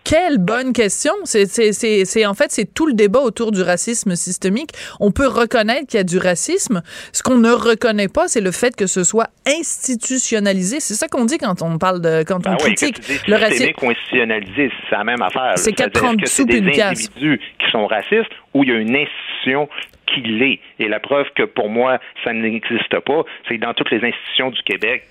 Quelle 0.02 0.38
bonne 0.38 0.72
question. 0.72 1.12
C'est 1.24 2.26
en 2.26 2.34
fait 2.34 2.50
c'est 2.50 2.74
tout 2.74 2.86
le 2.86 2.94
débat 2.94 3.20
autour 3.20 3.52
du 3.52 3.62
racisme 3.62 4.16
systémique. 4.16 4.70
On 4.98 5.12
peut 5.12 5.28
reconnaître 5.28 5.86
qu'il 5.86 5.98
y 5.98 6.00
a 6.00 6.04
du 6.04 6.18
racisme. 6.18 6.82
Ce 7.12 7.22
qu'on 7.22 7.36
ne 7.36 7.50
reconnaît 7.50 8.08
pas, 8.08 8.28
c'est 8.28 8.40
le 8.40 8.50
fait 8.50 8.74
que 8.74 8.86
ce 8.86 9.04
soit 9.04 9.28
institutionnalisé. 9.46 10.80
C'est 10.80 10.94
ça 10.94 11.06
qu'on 11.06 11.26
dit 11.26 11.38
quand 11.38 11.62
on 11.62 11.78
parle 11.78 12.00
de 12.00 12.24
quand 12.26 12.46
on 12.46 12.52
ben 12.52 12.56
critique 12.56 12.96
le 13.28 13.36
racisme. 13.36 13.72
institutionnalisé, 13.78 14.72
c'est 14.88 14.96
la 14.96 15.04
même 15.04 15.22
affaire. 15.22 15.52
C'est 15.56 15.72
4,30 15.72 16.26
sous 16.26 16.44
des 16.44 16.58
individus 16.58 17.40
qui 17.58 17.70
sont 17.70 17.86
racistes 17.86 18.32
ou 18.54 18.64
il 18.64 18.70
y 18.70 18.72
a 18.72 18.76
une 18.76 18.96
institution 18.96 19.68
qui 20.06 20.22
l'est? 20.22 20.60
Et 20.78 20.88
la 20.88 20.98
preuve 20.98 21.26
que 21.36 21.44
pour 21.44 21.68
moi 21.68 22.00
ça 22.24 22.32
n'existe 22.32 22.98
pas, 23.00 23.22
c'est 23.46 23.56
que 23.58 23.60
dans 23.60 23.74
toutes 23.74 23.90
les 23.90 24.02
institutions 24.02 24.50
du 24.50 24.62
Québec 24.62 25.04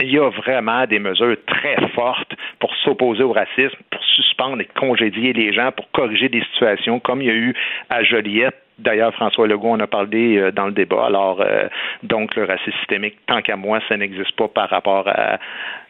il 0.00 0.12
y 0.12 0.18
a 0.18 0.28
vraiment 0.28 0.86
des 0.86 0.98
mesures 0.98 1.36
très 1.46 1.76
fortes 1.88 2.32
pour 2.58 2.74
s'opposer 2.76 3.22
au 3.22 3.32
racisme, 3.32 3.78
pour 3.90 4.02
suspendre 4.04 4.60
et 4.60 4.68
congédier 4.78 5.32
les 5.32 5.52
gens, 5.52 5.70
pour 5.72 5.90
corriger 5.92 6.28
des 6.28 6.42
situations 6.52 7.00
comme 7.00 7.22
il 7.22 7.28
y 7.28 7.30
a 7.30 7.34
eu 7.34 7.54
à 7.90 8.02
Joliette 8.02 8.64
D'ailleurs, 8.78 9.14
François 9.14 9.46
Legault 9.46 9.70
en 9.70 9.80
a 9.80 9.86
parlé 9.86 10.36
euh, 10.36 10.50
dans 10.50 10.66
le 10.66 10.72
débat. 10.72 11.06
Alors, 11.06 11.40
euh, 11.40 11.68
donc, 12.02 12.34
le 12.34 12.44
racisme 12.44 12.76
systémique, 12.78 13.16
tant 13.26 13.40
qu'à 13.40 13.56
moi, 13.56 13.78
ça 13.88 13.96
n'existe 13.96 14.34
pas 14.34 14.48
par 14.48 14.68
rapport 14.68 15.06
à, 15.06 15.38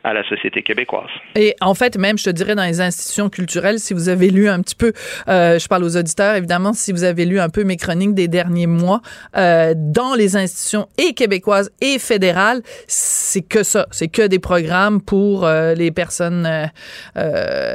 à, 0.04 0.12
la 0.12 0.22
société 0.28 0.62
québécoise. 0.62 1.08
Et 1.34 1.56
en 1.60 1.74
fait, 1.74 1.96
même, 1.96 2.18
je 2.18 2.24
te 2.24 2.30
dirais, 2.30 2.54
dans 2.54 2.64
les 2.64 2.80
institutions 2.80 3.28
culturelles, 3.30 3.78
si 3.78 3.94
vous 3.94 4.08
avez 4.08 4.30
lu 4.30 4.48
un 4.48 4.60
petit 4.60 4.74
peu, 4.74 4.92
euh, 5.28 5.58
je 5.58 5.66
parle 5.66 5.84
aux 5.84 5.96
auditeurs, 5.96 6.36
évidemment, 6.36 6.72
si 6.72 6.92
vous 6.92 7.04
avez 7.04 7.24
lu 7.24 7.40
un 7.40 7.48
peu 7.48 7.64
mes 7.64 7.76
chroniques 7.76 8.14
des 8.14 8.28
derniers 8.28 8.66
mois, 8.66 9.00
euh, 9.36 9.74
dans 9.76 10.14
les 10.14 10.36
institutions 10.36 10.88
et 10.98 11.14
québécoises 11.14 11.70
et 11.80 11.98
fédérales, 11.98 12.62
c'est 12.86 13.42
que 13.42 13.62
ça. 13.62 13.86
C'est 13.90 14.08
que 14.08 14.26
des 14.26 14.38
programmes 14.38 15.00
pour 15.00 15.44
euh, 15.44 15.74
les 15.74 15.90
personnes, 15.90 16.48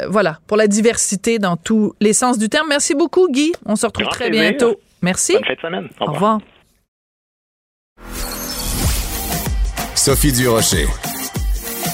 voilà, 0.08 0.38
pour 0.48 0.58
la 0.58 0.68
diversité 0.68 1.40
dans 1.40 1.58
tous 1.58 1.94
les 2.00 2.14
sens 2.14 2.38
du 2.38 2.50
terme. 2.50 2.68
Merci 2.70 2.96
beaucoup, 2.96 3.28
Guy. 3.30 3.52
On 3.66 3.76
se 3.76 3.86
retrouve 3.86 4.08
très 4.08 4.30
bientôt. 4.30 4.80
Merci. 5.02 5.34
Bonne 5.34 5.46
fin 5.46 5.54
de 5.54 5.60
semaine. 5.60 5.90
Au, 6.00 6.12
revoir. 6.12 6.40
Sophie 9.96 10.32
Durocher. 10.32 10.86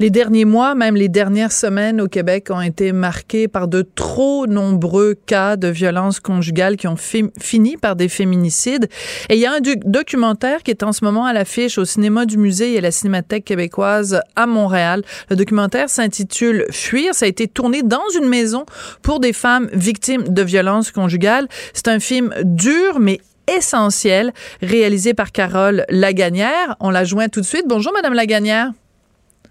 Les 0.00 0.10
derniers 0.10 0.44
mois, 0.44 0.76
même 0.76 0.94
les 0.94 1.08
dernières 1.08 1.50
semaines 1.50 2.00
au 2.00 2.06
Québec 2.06 2.50
ont 2.50 2.60
été 2.60 2.92
marquées 2.92 3.48
par 3.48 3.66
de 3.66 3.82
trop 3.82 4.46
nombreux 4.46 5.16
cas 5.26 5.56
de 5.56 5.66
violence 5.66 6.20
conjugale 6.20 6.76
qui 6.76 6.86
ont 6.86 6.94
fini 6.96 7.76
par 7.76 7.96
des 7.96 8.08
féminicides. 8.08 8.88
Et 9.28 9.34
il 9.34 9.40
y 9.40 9.46
a 9.46 9.52
un 9.52 9.60
documentaire 9.84 10.62
qui 10.62 10.70
est 10.70 10.84
en 10.84 10.92
ce 10.92 11.04
moment 11.04 11.24
à 11.24 11.32
l'affiche 11.32 11.78
au 11.78 11.84
cinéma 11.84 12.26
du 12.26 12.38
musée 12.38 12.74
et 12.74 12.78
à 12.78 12.80
la 12.80 12.92
Cinémathèque 12.92 13.44
québécoise 13.44 14.20
à 14.36 14.46
Montréal. 14.46 15.02
Le 15.30 15.36
documentaire 15.36 15.90
s'intitule 15.90 16.66
Fuir. 16.70 17.12
Ça 17.12 17.24
a 17.24 17.28
été 17.28 17.48
tourné 17.48 17.82
dans 17.82 18.08
une 18.16 18.28
maison 18.28 18.66
pour 19.02 19.18
des 19.18 19.32
femmes 19.32 19.68
victimes 19.72 20.28
de 20.28 20.42
violences 20.42 20.92
conjugales. 20.92 21.48
C'est 21.74 21.88
un 21.88 21.98
film 21.98 22.32
dur 22.44 23.00
mais 23.00 23.18
essentiel, 23.48 24.32
réalisé 24.62 25.12
par 25.12 25.32
Carole 25.32 25.84
Laganière. 25.88 26.76
On 26.78 26.90
la 26.90 27.02
joint 27.02 27.28
tout 27.28 27.40
de 27.40 27.46
suite. 27.46 27.64
Bonjour, 27.66 27.92
Madame 27.92 28.14
Laganière. 28.14 28.70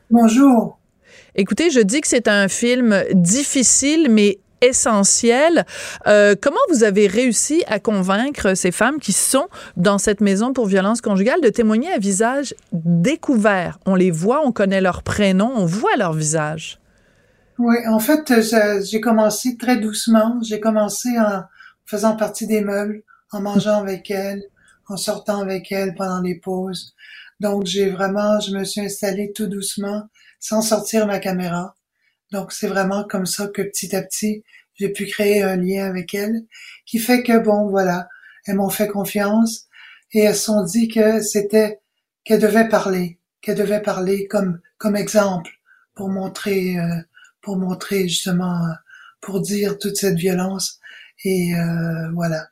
Bonjour. 0.09 0.79
Écoutez, 1.35 1.69
je 1.69 1.81
dis 1.81 2.01
que 2.01 2.07
c'est 2.07 2.27
un 2.27 2.47
film 2.47 3.03
difficile, 3.13 4.07
mais 4.09 4.39
essentiel. 4.61 5.65
Euh, 6.07 6.35
comment 6.41 6.57
vous 6.69 6.83
avez 6.83 7.07
réussi 7.07 7.63
à 7.67 7.79
convaincre 7.79 8.55
ces 8.55 8.71
femmes 8.71 8.99
qui 8.99 9.13
sont 9.13 9.47
dans 9.75 9.97
cette 9.97 10.21
maison 10.21 10.53
pour 10.53 10.65
violence 10.65 11.01
conjugale 11.01 11.41
de 11.41 11.49
témoigner 11.49 11.91
à 11.91 11.99
visage 11.99 12.55
découvert? 12.71 13.79
On 13.85 13.95
les 13.95 14.11
voit, 14.11 14.45
on 14.45 14.51
connaît 14.51 14.81
leur 14.81 15.03
prénom, 15.03 15.51
on 15.55 15.65
voit 15.65 15.95
leur 15.97 16.13
visage. 16.13 16.79
Oui, 17.59 17.75
en 17.87 17.99
fait, 17.99 18.33
j'ai 18.83 19.01
commencé 19.01 19.57
très 19.57 19.77
doucement. 19.77 20.39
J'ai 20.41 20.59
commencé 20.59 21.09
en 21.19 21.43
faisant 21.85 22.15
partie 22.15 22.47
des 22.47 22.61
meubles, 22.61 23.03
en 23.31 23.41
mangeant 23.41 23.79
avec 23.79 24.09
elles, 24.09 24.43
en 24.87 24.97
sortant 24.97 25.41
avec 25.41 25.71
elles 25.71 25.95
pendant 25.95 26.21
les 26.21 26.35
pauses. 26.35 26.93
Donc, 27.39 27.65
j'ai 27.65 27.89
vraiment, 27.89 28.39
je 28.39 28.51
me 28.51 28.63
suis 28.63 28.81
installée 28.81 29.31
tout 29.33 29.47
doucement, 29.47 30.03
sans 30.39 30.61
sortir 30.61 31.07
ma 31.07 31.19
caméra. 31.19 31.75
Donc, 32.31 32.51
c'est 32.51 32.67
vraiment 32.67 33.03
comme 33.03 33.25
ça 33.25 33.47
que 33.47 33.61
petit 33.61 33.95
à 33.95 34.01
petit, 34.01 34.43
j'ai 34.75 34.89
pu 34.89 35.05
créer 35.05 35.43
un 35.43 35.55
lien 35.57 35.85
avec 35.85 36.13
elles, 36.13 36.45
qui 36.85 36.99
fait 36.99 37.23
que, 37.23 37.37
bon, 37.39 37.69
voilà, 37.69 38.07
elles 38.45 38.55
m'ont 38.55 38.69
fait 38.69 38.87
confiance 38.87 39.67
et 40.13 40.21
elles 40.21 40.35
se 40.35 40.45
sont 40.45 40.63
dit 40.63 40.87
que 40.87 41.21
c'était, 41.21 41.79
qu'elles 42.23 42.41
devaient 42.41 42.69
parler, 42.69 43.19
qu'elles 43.41 43.57
devaient 43.57 43.81
parler 43.81 44.27
comme, 44.27 44.59
comme 44.77 44.95
exemple 44.95 45.51
pour 45.95 46.09
montrer, 46.09 46.77
euh, 46.79 47.01
pour 47.41 47.57
montrer 47.57 48.07
justement, 48.07 48.59
pour 49.21 49.41
dire 49.41 49.77
toute 49.77 49.97
cette 49.97 50.17
violence. 50.17 50.79
Et 51.23 51.55
euh, 51.55 52.11
voilà 52.13 52.47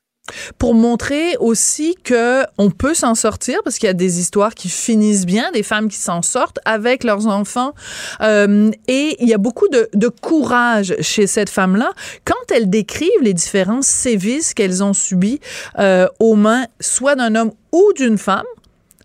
pour 0.57 0.73
montrer 0.73 1.37
aussi 1.39 1.95
que 2.03 2.43
on 2.57 2.71
peut 2.71 2.93
s'en 2.93 3.15
sortir 3.15 3.59
parce 3.63 3.77
qu'il 3.77 3.87
y 3.87 3.89
a 3.89 3.93
des 3.93 4.19
histoires 4.19 4.55
qui 4.55 4.69
finissent 4.69 5.25
bien, 5.25 5.51
des 5.51 5.63
femmes 5.63 5.89
qui 5.89 5.97
s'en 5.97 6.21
sortent 6.21 6.59
avec 6.65 7.03
leurs 7.03 7.27
enfants 7.27 7.73
euh, 8.21 8.71
et 8.87 9.15
il 9.19 9.29
y 9.29 9.33
a 9.33 9.37
beaucoup 9.37 9.67
de, 9.67 9.89
de 9.93 10.07
courage 10.07 10.95
chez 11.01 11.27
cette 11.27 11.49
femme-là 11.49 11.91
quand 12.25 12.53
elle 12.53 12.69
décrivent 12.69 13.09
les 13.21 13.33
différents 13.33 13.81
sévices 13.81 14.53
qu'elles 14.53 14.83
ont 14.83 14.93
subis 14.93 15.39
euh, 15.79 16.07
aux 16.19 16.35
mains 16.35 16.65
soit 16.79 17.15
d'un 17.15 17.35
homme 17.35 17.51
ou 17.71 17.93
d'une 17.95 18.17
femme. 18.17 18.45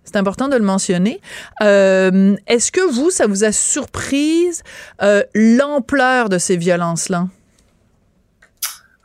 C'est 0.05 0.17
important 0.17 0.49
de 0.49 0.57
le 0.57 0.65
mentionner. 0.65 1.21
Euh, 1.63 2.35
Est-ce 2.49 2.73
que 2.73 2.81
vous, 2.81 3.11
ça 3.11 3.29
vous 3.29 3.45
a 3.45 3.53
surprise 3.53 4.63
euh, 5.03 5.23
l'ampleur 5.35 6.29
de 6.29 6.39
ces 6.39 6.57
violences-là? 6.57 7.29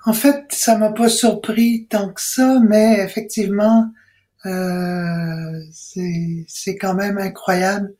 En 0.05 0.13
fait, 0.13 0.45
ça 0.51 0.77
m'a 0.77 0.91
pas 0.91 1.09
surpris 1.09 1.87
tant 1.89 2.13
que 2.13 2.21
ça, 2.21 2.59
mais 2.61 2.99
effectivement, 2.99 3.91
euh, 4.45 5.59
c'est 5.71 6.75
quand 6.77 6.93
même 6.93 7.17
incroyable. 7.17 7.93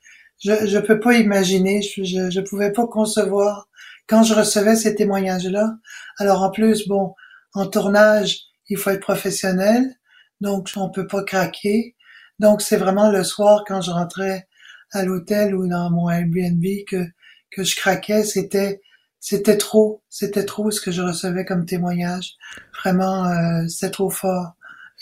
Je 0.44 0.68
je 0.68 0.78
peux 0.80 1.00
pas 1.00 1.16
imaginer, 1.16 1.82
je, 1.82 2.04
je, 2.04 2.30
je 2.30 2.42
pouvais 2.42 2.72
pas 2.72 2.88
concevoir 2.88 3.68
quand 4.08 4.24
je 4.24 4.34
recevais 4.36 4.76
ces 4.76 4.96
témoignages-là. 4.96 5.78
Alors 6.20 6.44
en 6.44 6.52
plus, 6.52 6.88
bon, 6.88 7.16
en 7.54 7.66
tournage, 7.68 8.40
il 8.70 8.78
faut 8.78 8.92
être 8.92 9.02
professionnel, 9.02 9.96
donc 10.42 10.70
on 10.76 10.90
peut 10.92 11.08
pas 11.08 11.24
craquer. 11.24 11.96
Donc 12.40 12.62
c'est 12.62 12.78
vraiment 12.78 13.10
le 13.12 13.24
soir 13.24 13.64
quand 13.68 13.82
je 13.82 13.92
rentrais 13.92 14.48
à 14.92 15.04
l'hôtel 15.06 15.56
ou 15.56 15.68
dans 15.68 15.90
mon 15.92 16.10
Airbnb 16.10 16.64
que 16.88 17.04
que 17.52 17.64
je 17.64 17.76
craquais. 17.76 18.24
C'était 18.24 18.82
c'était 19.26 19.58
trop, 19.58 20.04
c'était 20.08 20.46
trop 20.46 20.70
ce 20.70 20.80
que 20.80 20.92
je 20.92 21.02
recevais 21.02 21.46
comme 21.46 21.66
témoignage. 21.66 22.36
Vraiment, 22.80 23.26
euh, 23.26 23.68
c'était 23.68 23.90
trop 23.90 24.12
fort. 24.12 24.54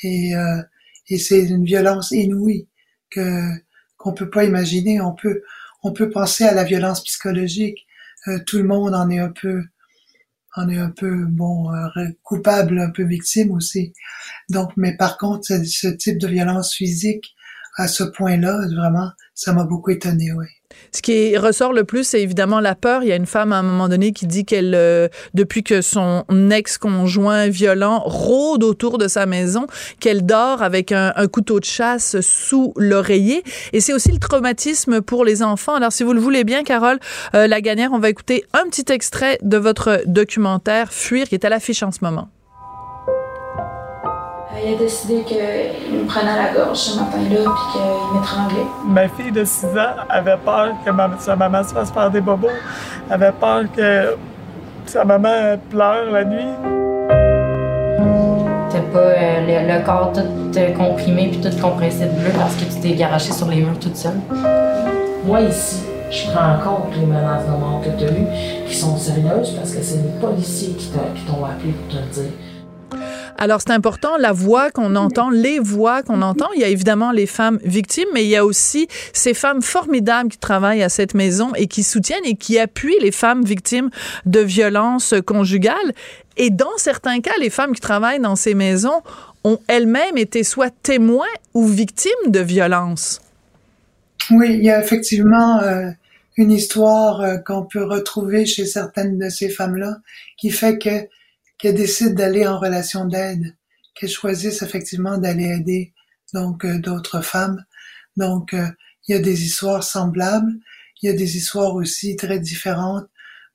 et, 0.03 0.33
euh, 0.35 0.61
et 1.09 1.17
c'est 1.19 1.43
une 1.43 1.65
violence 1.65 2.11
inouïe 2.11 2.69
que 3.11 3.49
qu'on 3.97 4.13
peut 4.13 4.29
pas 4.29 4.45
imaginer. 4.45 5.01
On 5.01 5.13
peut 5.13 5.41
on 5.83 5.91
peut 5.91 6.09
penser 6.09 6.45
à 6.45 6.53
la 6.53 6.63
violence 6.63 7.03
psychologique. 7.03 7.85
Euh, 8.29 8.39
tout 8.47 8.57
le 8.59 8.63
monde 8.63 8.95
en 8.95 9.09
est 9.09 9.19
un 9.19 9.31
peu 9.31 9.63
en 10.55 10.69
est 10.69 10.77
un 10.77 10.91
peu 10.91 11.25
bon 11.25 11.73
euh, 11.73 12.07
coupable, 12.23 12.79
un 12.79 12.91
peu 12.91 13.03
victime 13.03 13.51
aussi. 13.51 13.93
Donc, 14.49 14.71
mais 14.77 14.95
par 14.95 15.17
contre, 15.17 15.45
ce, 15.47 15.63
ce 15.65 15.87
type 15.89 16.17
de 16.19 16.27
violence 16.27 16.73
physique 16.75 17.35
à 17.77 17.87
ce 17.89 18.03
point-là, 18.05 18.67
vraiment, 18.75 19.11
ça 19.35 19.51
m'a 19.53 19.65
beaucoup 19.65 19.91
étonné, 19.91 20.31
oui. 20.33 20.47
Ce 20.91 21.01
qui 21.01 21.37
ressort 21.37 21.73
le 21.73 21.83
plus, 21.83 22.03
c'est 22.03 22.21
évidemment 22.21 22.59
la 22.59 22.75
peur. 22.75 23.03
Il 23.03 23.09
y 23.09 23.11
a 23.11 23.15
une 23.15 23.25
femme 23.25 23.51
à 23.51 23.57
un 23.57 23.63
moment 23.63 23.89
donné 23.89 24.11
qui 24.11 24.27
dit 24.27 24.45
qu'elle, 24.45 24.73
euh, 24.75 25.07
depuis 25.33 25.63
que 25.63 25.81
son 25.81 26.23
ex-conjoint 26.51 27.47
violent 27.47 28.01
rôde 28.05 28.63
autour 28.63 28.97
de 28.97 29.07
sa 29.07 29.25
maison, 29.25 29.67
qu'elle 29.99 30.25
dort 30.25 30.61
avec 30.61 30.91
un, 30.91 31.13
couteau 31.31 31.59
de 31.59 31.65
chasse 31.65 32.19
sous 32.21 32.73
l'oreiller. 32.75 33.43
Et 33.71 33.79
c'est 33.79 33.93
aussi 33.93 34.11
le 34.11 34.19
traumatisme 34.19 35.01
pour 35.01 35.25
les 35.25 35.41
enfants. 35.41 35.75
Alors, 35.75 35.91
si 35.91 36.03
vous 36.03 36.13
le 36.13 36.19
voulez 36.19 36.43
bien, 36.43 36.63
Carole 36.63 36.99
euh, 37.33 37.47
Lagagnère, 37.47 37.91
on 37.93 37.99
va 37.99 38.09
écouter 38.09 38.43
un 38.53 38.67
petit 38.69 38.91
extrait 38.91 39.39
de 39.41 39.57
votre 39.57 40.01
documentaire 40.05 40.91
Fuir, 40.91 41.27
qui 41.27 41.35
est 41.35 41.45
à 41.45 41.49
l'affiche 41.49 41.81
en 41.83 41.91
ce 41.91 41.99
moment. 42.01 42.29
Il 44.65 44.75
a 44.75 44.77
décidé 44.77 45.23
qu'il 45.23 45.37
me 45.37 46.05
prenait 46.05 46.31
à 46.31 46.43
la 46.43 46.53
gorge 46.53 46.77
ce 46.77 46.97
matin-là 46.97 47.41
puis 47.43 47.71
qu'il 47.73 48.19
m'étranglait. 48.19 48.67
Ma 48.85 49.07
fille 49.09 49.31
de 49.31 49.43
6 49.43 49.65
ans 49.65 50.05
avait 50.09 50.37
peur 50.37 50.69
que 50.85 50.91
sa 51.19 51.35
maman 51.35 51.63
se 51.63 51.73
fasse 51.73 51.91
faire 51.91 52.09
des 52.09 52.21
bobos. 52.21 52.47
avait 53.09 53.33
peur 53.33 53.63
que 53.75 54.15
sa 54.85 55.03
maman 55.03 55.57
pleure 55.69 56.11
la 56.11 56.23
nuit. 56.23 56.53
T'as 58.69 58.79
pas 58.93 58.99
euh, 58.99 59.77
le, 59.79 59.85
corps 59.85 60.13
tout 60.13 60.57
euh, 60.57 60.71
comprimé 60.71 61.27
puis 61.29 61.41
tout 61.41 61.61
compressé 61.61 62.05
de 62.05 62.11
bleu 62.11 62.31
parce 62.37 62.55
que 62.55 62.63
tu 62.63 62.79
t'es 62.79 62.93
garoché 62.93 63.33
sur 63.33 63.49
les 63.49 63.57
murs 63.57 63.79
toute 63.79 63.97
seule? 63.97 64.19
Moi, 65.25 65.41
ici, 65.41 65.83
je 66.09 66.31
prends 66.31 66.53
en 66.53 66.59
compte 66.59 66.95
les 66.95 67.05
menaces 67.05 67.45
de 67.45 67.51
mort 67.51 67.81
que 67.83 67.89
tu 67.99 68.05
as 68.05 68.11
eues, 68.11 68.65
qui 68.67 68.75
sont 68.75 68.95
sérieuses 68.97 69.51
parce 69.57 69.75
que 69.75 69.81
c'est 69.81 69.97
les 69.97 70.19
policiers 70.21 70.73
qui 70.73 70.89
t'ont 70.89 71.43
appelé 71.43 71.73
pour 71.73 71.87
te 71.89 72.01
le 72.01 72.09
dire. 72.09 72.31
Alors, 73.37 73.61
c'est 73.61 73.71
important, 73.71 74.17
la 74.17 74.31
voix 74.31 74.71
qu'on 74.71 74.95
entend, 74.95 75.29
les 75.29 75.59
voix 75.59 76.03
qu'on 76.03 76.21
entend. 76.21 76.47
Il 76.55 76.61
y 76.61 76.63
a 76.63 76.67
évidemment 76.67 77.11
les 77.11 77.25
femmes 77.25 77.59
victimes, 77.63 78.07
mais 78.13 78.23
il 78.23 78.29
y 78.29 78.35
a 78.35 78.45
aussi 78.45 78.87
ces 79.11 79.33
femmes 79.33 79.61
formidables 79.61 80.29
qui 80.29 80.37
travaillent 80.37 80.83
à 80.83 80.89
cette 80.89 81.13
maison 81.13 81.53
et 81.55 81.67
qui 81.67 81.83
soutiennent 81.83 82.25
et 82.25 82.35
qui 82.35 82.59
appuient 82.59 82.99
les 83.01 83.11
femmes 83.11 83.43
victimes 83.43 83.89
de 84.25 84.39
violences 84.39 85.13
conjugales. 85.25 85.93
Et 86.37 86.49
dans 86.49 86.77
certains 86.77 87.19
cas, 87.19 87.33
les 87.39 87.49
femmes 87.49 87.73
qui 87.73 87.81
travaillent 87.81 88.19
dans 88.19 88.35
ces 88.35 88.53
maisons 88.53 89.01
ont 89.43 89.59
elles-mêmes 89.67 90.17
été 90.17 90.43
soit 90.43 90.73
témoins 90.83 91.25
ou 91.53 91.67
victimes 91.67 92.11
de 92.27 92.39
violences. 92.39 93.19
Oui, 94.31 94.53
il 94.53 94.63
y 94.63 94.69
a 94.69 94.81
effectivement 94.81 95.59
euh, 95.59 95.89
une 96.37 96.51
histoire 96.51 97.21
euh, 97.21 97.37
qu'on 97.37 97.63
peut 97.63 97.83
retrouver 97.83 98.45
chez 98.45 98.65
certaines 98.65 99.17
de 99.17 99.29
ces 99.29 99.49
femmes-là 99.49 99.97
qui 100.37 100.49
fait 100.49 100.77
que 100.77 101.07
qu'elles 101.63 101.75
décident 101.75 102.13
d'aller 102.13 102.45
en 102.45 102.59
relation 102.59 103.05
d'aide, 103.05 103.55
qu'elles 103.95 104.09
choisissent 104.09 104.61
effectivement 104.61 105.17
d'aller 105.17 105.45
aider 105.45 105.93
donc 106.33 106.65
euh, 106.65 106.77
d'autres 106.77 107.21
femmes. 107.21 107.63
Donc 108.17 108.53
euh, 108.53 108.67
il 109.07 109.15
y 109.15 109.17
a 109.17 109.21
des 109.21 109.45
histoires 109.45 109.81
semblables, 109.81 110.51
il 111.01 111.09
y 111.09 111.13
a 111.13 111.15
des 111.15 111.37
histoires 111.37 111.73
aussi 111.73 112.17
très 112.17 112.37
différentes. 112.41 113.07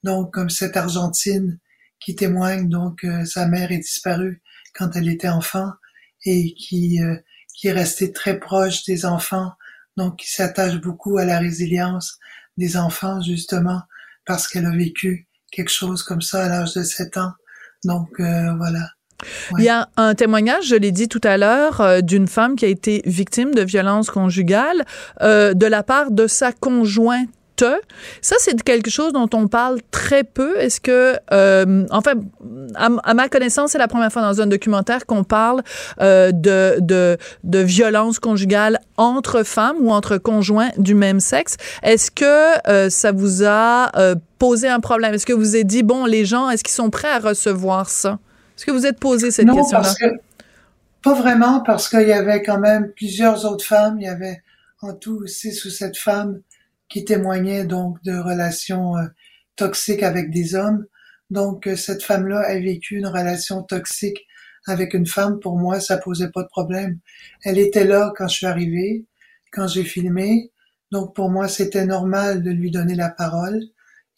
Donc 0.05 0.33
comme 0.33 0.49
cette 0.49 0.79
Argentine 0.79 1.59
qui 2.01 2.17
témoigne 2.17 2.71
donc 2.71 3.05
euh, 3.05 3.27
sa 3.27 3.47
mère 3.47 3.73
est 3.73 3.81
disparue 3.81 4.41
quand 4.75 4.97
elle 4.97 5.11
était 5.11 5.29
enfant 5.29 5.71
et 6.25 6.55
qui 6.55 7.01
qui 7.55 7.69
est 7.69 7.73
restée 7.73 8.11
très 8.13 8.41
proche 8.41 8.85
des 8.85 9.05
enfants, 9.05 9.53
donc 9.99 10.21
qui 10.21 10.31
s'attache 10.31 10.81
beaucoup 10.81 11.19
à 11.19 11.27
la 11.27 11.39
résilience 11.39 12.19
des 12.57 12.79
enfants 12.79 13.21
justement 13.21 13.83
parce 14.25 14.49
qu'elle 14.49 14.65
a 14.65 14.75
vécu 14.75 15.29
quelque 15.53 15.71
chose 15.71 16.03
comme 16.03 16.23
ça 16.23 16.47
à 16.47 16.49
l'âge 16.49 16.73
de 16.73 16.83
7 16.83 17.19
ans. 17.19 17.33
Donc 17.85 18.21
euh, 18.21 18.55
voilà. 18.57 18.89
Il 19.59 19.65
y 19.65 19.69
a 19.69 19.89
un 19.97 20.15
témoignage, 20.15 20.67
je 20.67 20.77
l'ai 20.77 20.93
dit 20.93 21.09
tout 21.09 21.21
à 21.25 21.37
l'heure, 21.37 21.81
euh, 21.81 22.01
d'une 22.01 22.29
femme 22.29 22.55
qui 22.55 22.65
a 22.65 22.69
été 22.69 23.03
victime 23.05 23.53
de 23.53 23.63
violences 23.63 24.11
conjugales 24.11 24.85
euh, 25.23 25.55
de 25.55 25.67
la 25.67 25.83
part 25.83 26.13
de 26.13 26.27
sa 26.29 26.53
conjointe 26.53 27.29
ça, 28.21 28.37
c'est 28.39 28.63
quelque 28.63 28.91
chose 28.91 29.13
dont 29.13 29.29
on 29.33 29.49
parle 29.49 29.81
très 29.91 30.25
peu. 30.25 30.59
Est-ce 30.59 30.81
que, 30.81 31.17
euh, 31.33 31.87
enfin, 31.91 32.15
à, 32.75 33.15
ma 33.15 33.29
connaissance, 33.29 33.73
c'est 33.73 33.79
la 33.79 33.89
première 33.89 34.13
fois 34.13 34.23
dans 34.23 34.41
un 34.41 34.47
documentaire 34.47 35.07
qu'on 35.07 35.25
parle 35.25 35.63
euh, 36.01 36.33
de, 36.33 36.77
de, 36.81 37.17
de 37.45 37.59
violence 37.59 38.19
conjugale 38.19 38.81
entre 38.97 39.43
femmes 39.43 39.77
ou 39.81 39.91
entre 39.91 40.19
conjoints 40.19 40.71
du 40.79 40.95
même 40.95 41.21
sexe. 41.21 41.57
Est-ce 41.83 42.11
que 42.11 42.69
euh, 42.69 42.91
ça 42.91 43.13
vous 43.13 43.45
a 43.45 43.97
euh, 43.97 44.15
posé 44.39 44.69
un 44.69 44.81
problème? 44.81 45.15
Est-ce 45.15 45.27
que 45.27 45.33
vous 45.33 45.55
avez 45.55 45.65
dit, 45.65 45.83
bon, 45.83 46.05
les 46.05 46.25
gens, 46.25 46.51
est-ce 46.51 46.65
qu'ils 46.65 46.75
sont 46.75 46.91
prêts 46.91 47.11
à 47.11 47.19
recevoir 47.19 47.91
ça? 47.91 48.19
Est-ce 48.57 48.67
que 48.67 48.73
vous 48.73 48.87
êtes 48.87 48.99
posé 48.99 49.31
cette 49.31 49.51
question-là? 49.51 49.93
Pas 51.03 51.15
vraiment, 51.15 51.61
parce 51.61 51.89
qu'il 51.89 52.09
y 52.09 52.13
avait 52.13 52.43
quand 52.43 52.59
même 52.59 52.91
plusieurs 52.91 53.45
autres 53.45 53.65
femmes. 53.65 53.99
Il 54.01 54.05
y 54.05 54.09
avait 54.09 54.43
en 54.83 54.93
tout 54.93 55.27
six 55.27 55.65
ou 55.65 55.71
sept 55.71 55.97
femmes 55.97 56.41
qui 56.89 57.05
témoignait 57.05 57.65
donc 57.65 58.03
de 58.03 58.17
relations 58.17 58.97
euh, 58.97 59.07
toxiques 59.57 60.03
avec 60.03 60.31
des 60.31 60.55
hommes. 60.55 60.87
Donc 61.31 61.67
euh, 61.67 61.77
cette 61.77 62.03
femme-là 62.03 62.41
a 62.41 62.59
vécu 62.59 62.97
une 62.97 63.07
relation 63.07 63.63
toxique 63.63 64.27
avec 64.67 64.95
une 64.95 65.07
femme. 65.07 65.39
Pour 65.41 65.59
moi, 65.59 65.81
ça 65.81 65.99
posait 65.99 66.31
pas 66.31 66.43
de 66.43 66.49
problème. 66.49 66.99
Elle 67.45 67.59
était 67.59 67.85
là 67.85 68.13
quand 68.17 68.29
je 68.29 68.37
suis 68.37 68.47
arrivée, 68.47 69.07
quand 69.53 69.67
j'ai 69.67 69.85
filmé. 69.85 70.51
Donc 70.91 71.15
pour 71.15 71.31
moi, 71.31 71.49
c'était 71.49 71.87
normal 71.87 72.43
de 72.43 72.51
lui 72.51 72.71
donner 72.71 72.95
la 72.95 73.11
parole. 73.11 73.61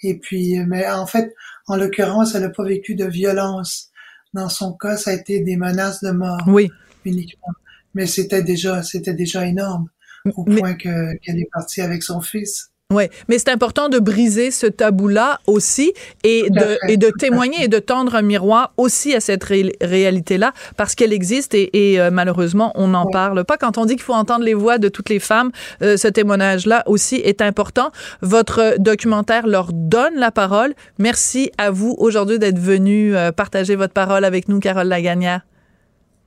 Et 0.02 0.18
puis, 0.18 0.58
euh, 0.58 0.64
mais 0.66 0.88
en 0.88 1.06
fait, 1.06 1.34
en 1.66 1.76
l'occurrence, 1.76 2.34
elle 2.34 2.42
n'a 2.42 2.50
pas 2.50 2.64
vécu 2.64 2.94
de 2.94 3.06
violence. 3.06 3.88
Dans 4.32 4.48
son 4.48 4.72
cas, 4.74 4.96
ça 4.96 5.10
a 5.10 5.14
été 5.14 5.40
des 5.40 5.56
menaces 5.56 6.02
de 6.02 6.10
mort. 6.10 6.42
Oui. 6.46 6.70
Uniquement. 7.04 7.52
Mais 7.94 8.06
c'était 8.06 8.42
déjà, 8.42 8.82
c'était 8.84 9.14
déjà 9.14 9.44
énorme 9.46 9.88
au 10.36 10.44
point 10.44 10.74
qu'elle 10.74 11.18
est 11.24 11.48
partie 11.52 11.80
avec 11.80 12.02
son 12.02 12.20
fils. 12.20 12.70
Oui, 12.92 13.04
mais 13.28 13.38
c'est 13.38 13.50
important 13.50 13.88
de 13.88 14.00
briser 14.00 14.50
ce 14.50 14.66
tabou-là 14.66 15.38
aussi 15.46 15.92
et 16.24 16.50
de, 16.50 16.76
et 16.88 16.96
de 16.96 17.08
témoigner 17.16 17.62
et 17.62 17.68
de 17.68 17.78
tendre 17.78 18.16
un 18.16 18.22
miroir 18.22 18.72
aussi 18.76 19.14
à 19.14 19.20
cette 19.20 19.44
réalité-là 19.44 20.52
parce 20.76 20.96
qu'elle 20.96 21.12
existe 21.12 21.54
et, 21.54 21.92
et 21.92 22.00
euh, 22.00 22.10
malheureusement, 22.10 22.72
on 22.74 22.88
n'en 22.88 23.06
parle 23.06 23.44
pas. 23.44 23.56
Quand 23.56 23.78
on 23.78 23.84
dit 23.86 23.94
qu'il 23.94 24.02
faut 24.02 24.12
entendre 24.12 24.44
les 24.44 24.54
voix 24.54 24.78
de 24.78 24.88
toutes 24.88 25.08
les 25.08 25.20
femmes, 25.20 25.52
euh, 25.82 25.96
ce 25.96 26.08
témoignage-là 26.08 26.82
aussi 26.86 27.14
est 27.14 27.42
important. 27.42 27.92
Votre 28.22 28.74
documentaire 28.80 29.46
leur 29.46 29.72
donne 29.72 30.16
la 30.16 30.32
parole. 30.32 30.74
Merci 30.98 31.52
à 31.58 31.70
vous 31.70 31.94
aujourd'hui 31.96 32.40
d'être 32.40 32.58
venu 32.58 33.14
euh, 33.14 33.30
partager 33.30 33.76
votre 33.76 33.94
parole 33.94 34.24
avec 34.24 34.48
nous, 34.48 34.58
Carole 34.58 34.88
Lagagnère. 34.88 35.42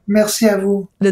Merci 0.07 0.47
à 0.47 0.57
vous. 0.57 0.87
Le, 0.99 1.11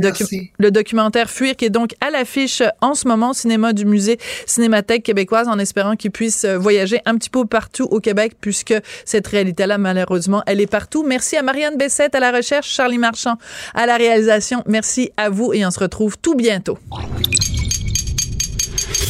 le, 0.59 0.71
documentaire 0.71 1.29
Fuir 1.29 1.55
qui 1.55 1.65
est 1.65 1.69
donc 1.69 1.95
à 2.01 2.09
l'affiche 2.09 2.61
en 2.81 2.93
ce 2.93 3.07
moment 3.07 3.29
au 3.29 3.33
cinéma 3.33 3.71
du 3.71 3.85
musée 3.85 4.17
Cinémathèque 4.45 5.03
québécoise 5.03 5.47
en 5.47 5.57
espérant 5.59 5.95
qu'il 5.95 6.11
puisse 6.11 6.45
voyager 6.45 6.99
un 7.05 7.15
petit 7.15 7.29
peu 7.29 7.45
partout 7.45 7.85
au 7.85 7.99
Québec 7.99 8.33
puisque 8.41 8.73
cette 9.05 9.27
réalité-là, 9.27 9.77
malheureusement, 9.77 10.43
elle 10.45 10.59
est 10.59 10.67
partout. 10.67 11.03
Merci 11.07 11.37
à 11.37 11.41
Marianne 11.41 11.77
Bessette 11.77 12.15
à 12.15 12.19
la 12.19 12.31
recherche, 12.31 12.69
Charlie 12.69 12.97
Marchand 12.97 13.37
à 13.73 13.85
la 13.85 13.97
réalisation. 13.97 14.63
Merci 14.67 15.11
à 15.17 15.29
vous 15.29 15.53
et 15.53 15.65
on 15.65 15.71
se 15.71 15.79
retrouve 15.79 16.17
tout 16.17 16.35
bientôt. 16.35 16.77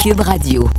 Cube 0.01 0.19
Radio. 0.19 0.69